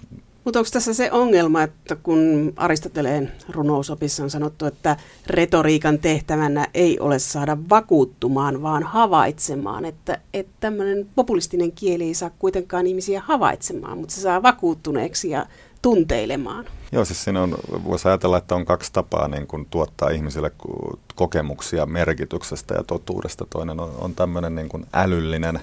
Mutta 0.50 0.60
onko 0.60 0.70
tässä 0.74 0.93
se 0.93 1.12
ongelma, 1.12 1.64
että 1.64 1.95
kun 1.95 2.54
Aristoteleen 2.56 3.32
runousopissa 3.50 4.24
on 4.24 4.30
sanottu, 4.30 4.66
että 4.66 4.97
retoriikan 5.28 6.00
tehtävänä 6.00 6.68
ei 6.74 7.00
ole 7.00 7.20
saada 7.20 7.58
vakuuttumaan, 7.70 8.62
vaan 8.62 8.84
havaitsemaan, 8.84 9.86
että, 9.86 10.20
että 10.34 10.54
tämmöinen 10.60 11.08
populistinen 11.16 11.72
kieli 11.72 12.04
ei 12.04 12.14
saa 12.14 12.32
kuitenkaan 12.39 12.88
ihmisiä 12.88 13.22
havaitsemaan, 13.26 13.97
mutta 13.97 14.16
se 14.16 14.22
saa 14.22 14.43
vakuuttuneeksi 14.43 15.30
ja 15.30 15.45
tunteilemaan. 15.82 16.66
Joo, 16.91 17.06
siis 17.06 17.24
siinä 17.24 17.43
on, 17.43 17.56
voisi 17.84 18.08
ajatella, 18.08 18.38
että 18.38 18.56
on 18.56 18.66
kaksi 18.66 18.93
tapaa 18.93 19.28
niin 19.28 19.47
kuin 19.47 19.68
tuottaa 19.70 20.10
ihmisille 20.10 20.52
kokemuksia 21.16 21.86
merkityksestä 21.86 22.74
ja 22.74 22.84
totuudesta. 22.84 23.45
Toinen 23.50 23.80
on, 23.80 23.91
on 24.02 24.16
tämmöinen 24.16 24.56
niin 24.56 24.70
kuin 24.70 24.86
älyllinen 24.93 25.60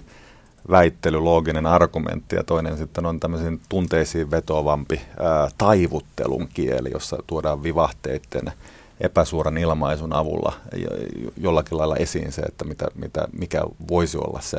väittely, 0.71 1.21
looginen 1.21 1.67
argumentti 1.67 2.37
ja 2.37 2.45
toinen 2.45 2.77
sitten 2.77 3.07
on 3.07 3.21
tämmöisen 3.21 3.61
tunteisiin 3.69 4.31
vetovampi 4.31 5.01
ää, 5.21 5.49
taivuttelun 5.59 6.49
kieli, 6.55 6.91
jossa 6.93 7.19
tuodaan 7.27 7.63
vivahteiden 7.63 8.53
epäsuoran 9.01 9.59
ilmaisun 9.59 10.13
avulla 10.13 10.53
jollakin 11.37 11.79
lailla 11.79 11.97
esiin 11.97 12.33
se, 12.33 12.43
että 12.43 12.65
mitä, 12.65 12.87
mitä, 12.95 13.29
mikä 13.39 13.65
voisi 13.89 14.19
olla 14.19 14.41
se 14.41 14.59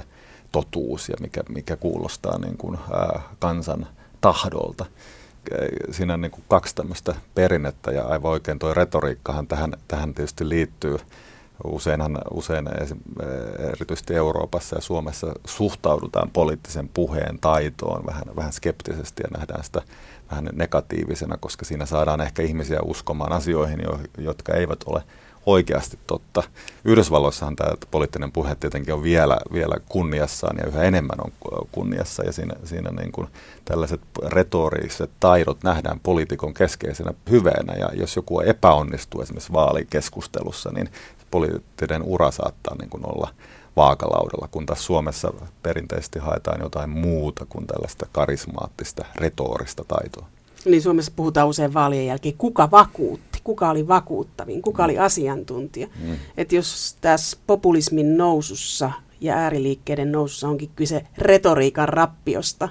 totuus 0.51 1.09
ja 1.09 1.15
mikä, 1.19 1.41
mikä 1.49 1.75
kuulostaa 1.75 2.37
niin 2.39 2.57
kuin, 2.57 2.77
ää, 2.91 3.21
kansan 3.39 3.87
tahdolta. 4.21 4.85
Siinä 5.91 6.13
on 6.13 6.21
niin 6.21 6.31
kuin 6.31 6.43
kaksi 6.47 6.75
tämmöistä 6.75 7.15
perinnettä 7.35 7.91
ja 7.91 8.03
aivan 8.03 8.31
oikein 8.31 8.59
tuo 8.59 8.73
retoriikkahan 8.73 9.47
tähän, 9.47 9.73
tähän 9.87 10.13
tietysti 10.13 10.49
liittyy 10.49 10.97
Useinhan, 11.63 12.17
usein 12.31 12.69
erityisesti 13.73 14.15
Euroopassa 14.15 14.75
ja 14.75 14.81
Suomessa 14.81 15.33
suhtaudutaan 15.45 16.29
poliittisen 16.33 16.89
puheen 16.93 17.39
taitoon 17.39 18.05
vähän, 18.05 18.35
vähän 18.35 18.53
skeptisesti 18.53 19.23
ja 19.23 19.37
nähdään 19.37 19.63
sitä 19.63 19.81
vähän 20.31 20.49
negatiivisena, 20.53 21.37
koska 21.37 21.65
siinä 21.65 21.85
saadaan 21.85 22.21
ehkä 22.21 22.41
ihmisiä 22.41 22.79
uskomaan 22.81 23.33
asioihin, 23.33 23.79
jotka 24.17 24.53
eivät 24.53 24.79
ole 24.85 25.03
oikeasti 25.45 25.99
totta. 26.07 26.43
Yhdysvalloissahan 26.85 27.55
tämä 27.55 27.71
poliittinen 27.91 28.31
puhe 28.31 28.55
tietenkin 28.55 28.93
on 28.93 29.03
vielä, 29.03 29.37
vielä 29.53 29.75
kunniassaan 29.89 30.57
ja 30.57 30.67
yhä 30.67 30.83
enemmän 30.83 31.17
on 31.23 31.31
kunniassa 31.71 32.25
ja 32.25 32.31
siinä, 32.31 32.53
siinä 32.63 32.91
niin 32.91 33.11
kuin 33.11 33.27
tällaiset 33.65 34.01
retoriset 34.25 35.11
taidot 35.19 35.63
nähdään 35.63 35.99
poliitikon 35.99 36.53
keskeisenä 36.53 37.13
hyveenä 37.29 37.73
ja 37.73 37.89
jos 37.93 38.15
joku 38.15 38.39
epäonnistuu 38.39 39.21
esimerkiksi 39.21 39.53
vaalikeskustelussa, 39.53 40.71
niin 40.71 40.89
poliittinen 41.31 42.03
ura 42.03 42.31
saattaa 42.31 42.75
niin 42.75 42.89
kuin 42.89 43.05
olla 43.05 43.29
vaakalaudalla, 43.75 44.47
kun 44.51 44.65
taas 44.65 44.85
Suomessa 44.85 45.33
perinteisesti 45.63 46.19
haetaan 46.19 46.61
jotain 46.61 46.89
muuta 46.89 47.45
kuin 47.49 47.67
tällaista 47.67 48.05
karismaattista, 48.11 49.05
retorista 49.15 49.83
taitoa. 49.87 50.27
Niin 50.65 50.81
Suomessa 50.81 51.11
puhutaan 51.15 51.47
usein 51.47 51.73
vaalien 51.73 52.05
jälkeen, 52.05 52.37
kuka 52.37 52.71
vakuutti, 52.71 53.39
kuka 53.43 53.69
oli 53.69 53.87
vakuuttavin, 53.87 54.61
kuka 54.61 54.83
mm. 54.83 54.85
oli 54.85 54.99
asiantuntija. 54.99 55.87
Mm. 56.03 56.17
Että 56.37 56.55
jos 56.55 56.97
tässä 57.01 57.37
populismin 57.47 58.17
nousussa 58.17 58.91
ja 59.21 59.35
ääriliikkeiden 59.35 60.11
nousussa 60.11 60.47
onkin 60.47 60.69
kyse 60.75 61.05
retoriikan 61.17 61.89
rappiosta. 61.89 62.69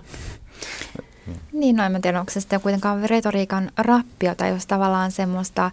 Niin, 1.52 1.76
no 1.76 1.84
en 1.84 2.02
tiedä, 2.02 2.20
onko 2.20 2.32
se 2.32 2.40
sitten 2.40 2.60
kuitenkaan 2.60 3.10
retoriikan 3.10 3.70
rappiota, 3.76 4.46
jos 4.46 4.66
tavallaan 4.66 5.12
semmoista 5.12 5.70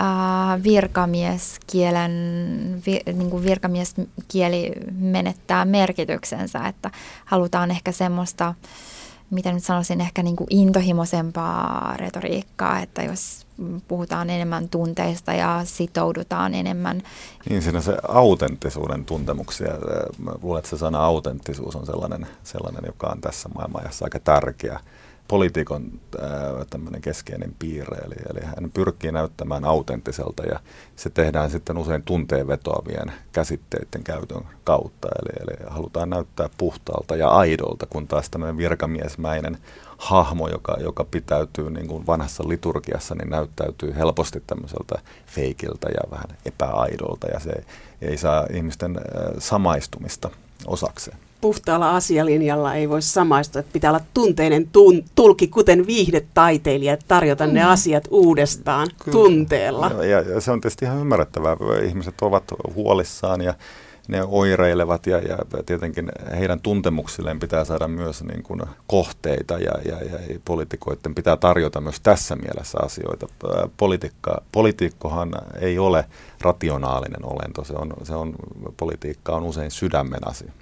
äh, 0.00 0.62
virkamieskielen, 0.62 2.12
vi, 2.86 3.00
niin 3.12 3.30
kuin 3.30 3.44
virkamieskieli 3.44 4.72
menettää 4.90 5.64
merkityksensä, 5.64 6.66
että 6.66 6.90
halutaan 7.24 7.70
ehkä 7.70 7.92
semmoista, 7.92 8.54
miten 9.30 9.54
nyt 9.54 9.64
sanoisin, 9.64 10.00
ehkä 10.00 10.22
niin 10.22 10.36
kuin 10.36 10.46
intohimoisempaa 10.50 11.94
retoriikkaa, 11.96 12.80
että 12.80 13.02
jos 13.02 13.46
puhutaan 13.88 14.30
enemmän 14.30 14.68
tunteista 14.68 15.32
ja 15.32 15.60
sitoudutaan 15.64 16.54
enemmän. 16.54 17.02
Niin, 17.48 17.62
siinä 17.62 17.80
se 17.80 17.96
autenttisuuden 18.08 19.04
tuntemuksia. 19.04 19.72
Mä 20.18 20.32
luulen, 20.42 20.58
että 20.58 20.70
se 20.70 20.78
sana 20.78 21.04
autenttisuus 21.04 21.76
on 21.76 21.86
sellainen, 21.86 22.26
sellainen 22.44 22.82
joka 22.86 23.06
on 23.06 23.20
tässä 23.20 23.48
maailmassa 23.48 24.04
aika 24.04 24.18
tärkeä 24.18 24.80
poliitikon 25.28 26.00
tämmöinen 26.70 27.00
keskeinen 27.00 27.54
piirre, 27.58 27.96
eli, 27.96 28.14
eli 28.30 28.46
hän 28.46 28.70
pyrkii 28.74 29.12
näyttämään 29.12 29.64
autenttiselta 29.64 30.42
ja 30.42 30.60
se 30.96 31.10
tehdään 31.10 31.50
sitten 31.50 31.78
usein 31.78 32.02
tunteen 32.02 32.48
vetoavien 32.48 33.12
käsitteiden 33.32 34.04
käytön 34.04 34.42
kautta, 34.64 35.08
eli, 35.08 35.32
eli 35.40 35.70
halutaan 35.70 36.10
näyttää 36.10 36.48
puhtaalta 36.58 37.16
ja 37.16 37.28
aidolta, 37.28 37.86
kun 37.86 38.08
taas 38.08 38.30
tämmöinen 38.30 38.56
virkamiesmäinen 38.56 39.58
hahmo, 39.98 40.48
joka, 40.48 40.76
joka 40.80 41.04
pitäytyy 41.04 41.70
niin 41.70 41.88
kuin 41.88 42.06
vanhassa 42.06 42.48
liturgiassa, 42.48 43.14
niin 43.14 43.30
näyttäytyy 43.30 43.94
helposti 43.94 44.42
tämmöiseltä 44.46 44.98
feikiltä 45.26 45.88
ja 45.88 46.10
vähän 46.10 46.38
epäaidolta 46.44 47.26
ja 47.26 47.40
se 47.40 47.64
ei 48.02 48.16
saa 48.16 48.46
ihmisten 48.50 49.00
samaistumista 49.38 50.30
osakseen 50.66 51.27
puhtaalla 51.40 51.96
asialinjalla 51.96 52.74
ei 52.74 52.88
voi 52.88 53.02
samaistua, 53.02 53.60
että 53.60 53.72
pitää 53.72 53.90
olla 53.90 54.04
tunteinen 54.14 54.68
tun, 54.72 55.04
tulki, 55.14 55.48
kuten 55.48 55.86
viihdetaiteilija, 55.86 56.92
että 56.92 57.04
tarjota 57.08 57.46
mm. 57.46 57.54
ne 57.54 57.64
asiat 57.64 58.04
uudestaan 58.10 58.88
Kyllä. 59.04 59.12
tunteella. 59.12 59.90
Ja, 59.96 60.04
ja, 60.04 60.20
ja 60.20 60.40
se 60.40 60.50
on 60.50 60.60
tietysti 60.60 60.84
ihan 60.84 60.98
ymmärrettävää. 60.98 61.56
Ihmiset 61.84 62.22
ovat 62.22 62.44
huolissaan 62.74 63.40
ja 63.40 63.54
ne 64.08 64.22
oireilevat 64.22 65.06
ja, 65.06 65.18
ja 65.18 65.38
tietenkin 65.66 66.12
heidän 66.38 66.60
tuntemuksilleen 66.60 67.40
pitää 67.40 67.64
saada 67.64 67.88
myös 67.88 68.24
niin 68.24 68.42
kuin 68.42 68.60
kohteita 68.86 69.54
ja, 69.54 69.72
ja, 69.84 70.04
ja 70.04 70.38
poliitikoiden 70.44 71.14
pitää 71.14 71.36
tarjota 71.36 71.80
myös 71.80 72.00
tässä 72.00 72.36
mielessä 72.36 72.78
asioita. 72.82 73.26
Politiikka, 73.76 74.42
politiikkohan 74.52 75.32
ei 75.60 75.78
ole 75.78 76.04
rationaalinen 76.40 77.24
olento, 77.24 77.64
se 77.64 77.72
on, 77.72 77.92
se 78.02 78.14
on, 78.14 78.34
politiikka 78.76 79.36
on 79.36 79.42
usein 79.42 79.70
sydämen 79.70 80.28
asia. 80.28 80.52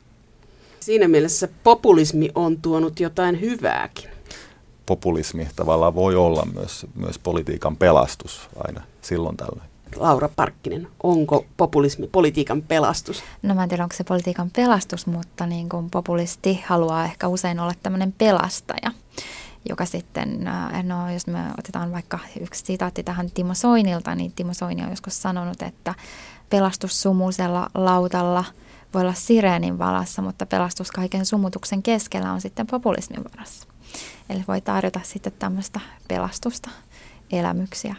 Siinä 0.86 1.08
mielessä 1.08 1.48
populismi 1.64 2.30
on 2.34 2.62
tuonut 2.62 3.00
jotain 3.00 3.40
hyvääkin. 3.40 4.10
Populismi 4.86 5.48
tavallaan 5.56 5.94
voi 5.94 6.16
olla 6.16 6.46
myös, 6.54 6.86
myös 6.94 7.18
politiikan 7.18 7.76
pelastus 7.76 8.48
aina 8.66 8.82
silloin 9.02 9.36
tällöin. 9.36 9.68
Laura 9.96 10.28
Parkkinen, 10.36 10.88
onko 11.02 11.44
populismi 11.56 12.06
politiikan 12.06 12.62
pelastus? 12.62 13.22
No 13.42 13.54
mä 13.54 13.62
en 13.62 13.68
tiedä, 13.68 13.82
onko 13.82 13.96
se 13.96 14.04
politiikan 14.04 14.50
pelastus, 14.56 15.06
mutta 15.06 15.46
niin 15.46 15.68
kuin 15.68 15.90
populisti 15.90 16.64
haluaa 16.66 17.04
ehkä 17.04 17.28
usein 17.28 17.60
olla 17.60 17.74
tämmöinen 17.82 18.12
pelastaja. 18.12 18.90
joka 19.68 19.84
sitten, 19.84 20.50
no 20.82 21.12
jos 21.12 21.26
me 21.26 21.38
otetaan 21.58 21.92
vaikka 21.92 22.18
yksi 22.40 22.64
sitaatti 22.64 23.02
tähän 23.02 23.30
Timo 23.30 23.54
Soinilta, 23.54 24.14
niin 24.14 24.32
Timo 24.32 24.54
Soini 24.54 24.82
on 24.82 24.90
joskus 24.90 25.22
sanonut, 25.22 25.62
että 25.62 25.94
pelastus 26.50 27.02
sumuisella 27.02 27.70
lautalla 27.74 28.44
voi 28.96 29.02
olla 29.02 29.14
sireenin 29.14 29.78
valassa, 29.78 30.22
mutta 30.22 30.46
pelastus 30.46 30.90
kaiken 30.90 31.26
sumutuksen 31.26 31.82
keskellä 31.82 32.32
on 32.32 32.40
sitten 32.40 32.66
populismin 32.66 33.24
varassa. 33.24 33.66
Eli 34.30 34.44
voi 34.48 34.60
tarjota 34.60 35.00
sitten 35.02 35.32
tämmöistä 35.38 35.80
pelastusta, 36.08 36.70
elämyksiä 37.30 37.94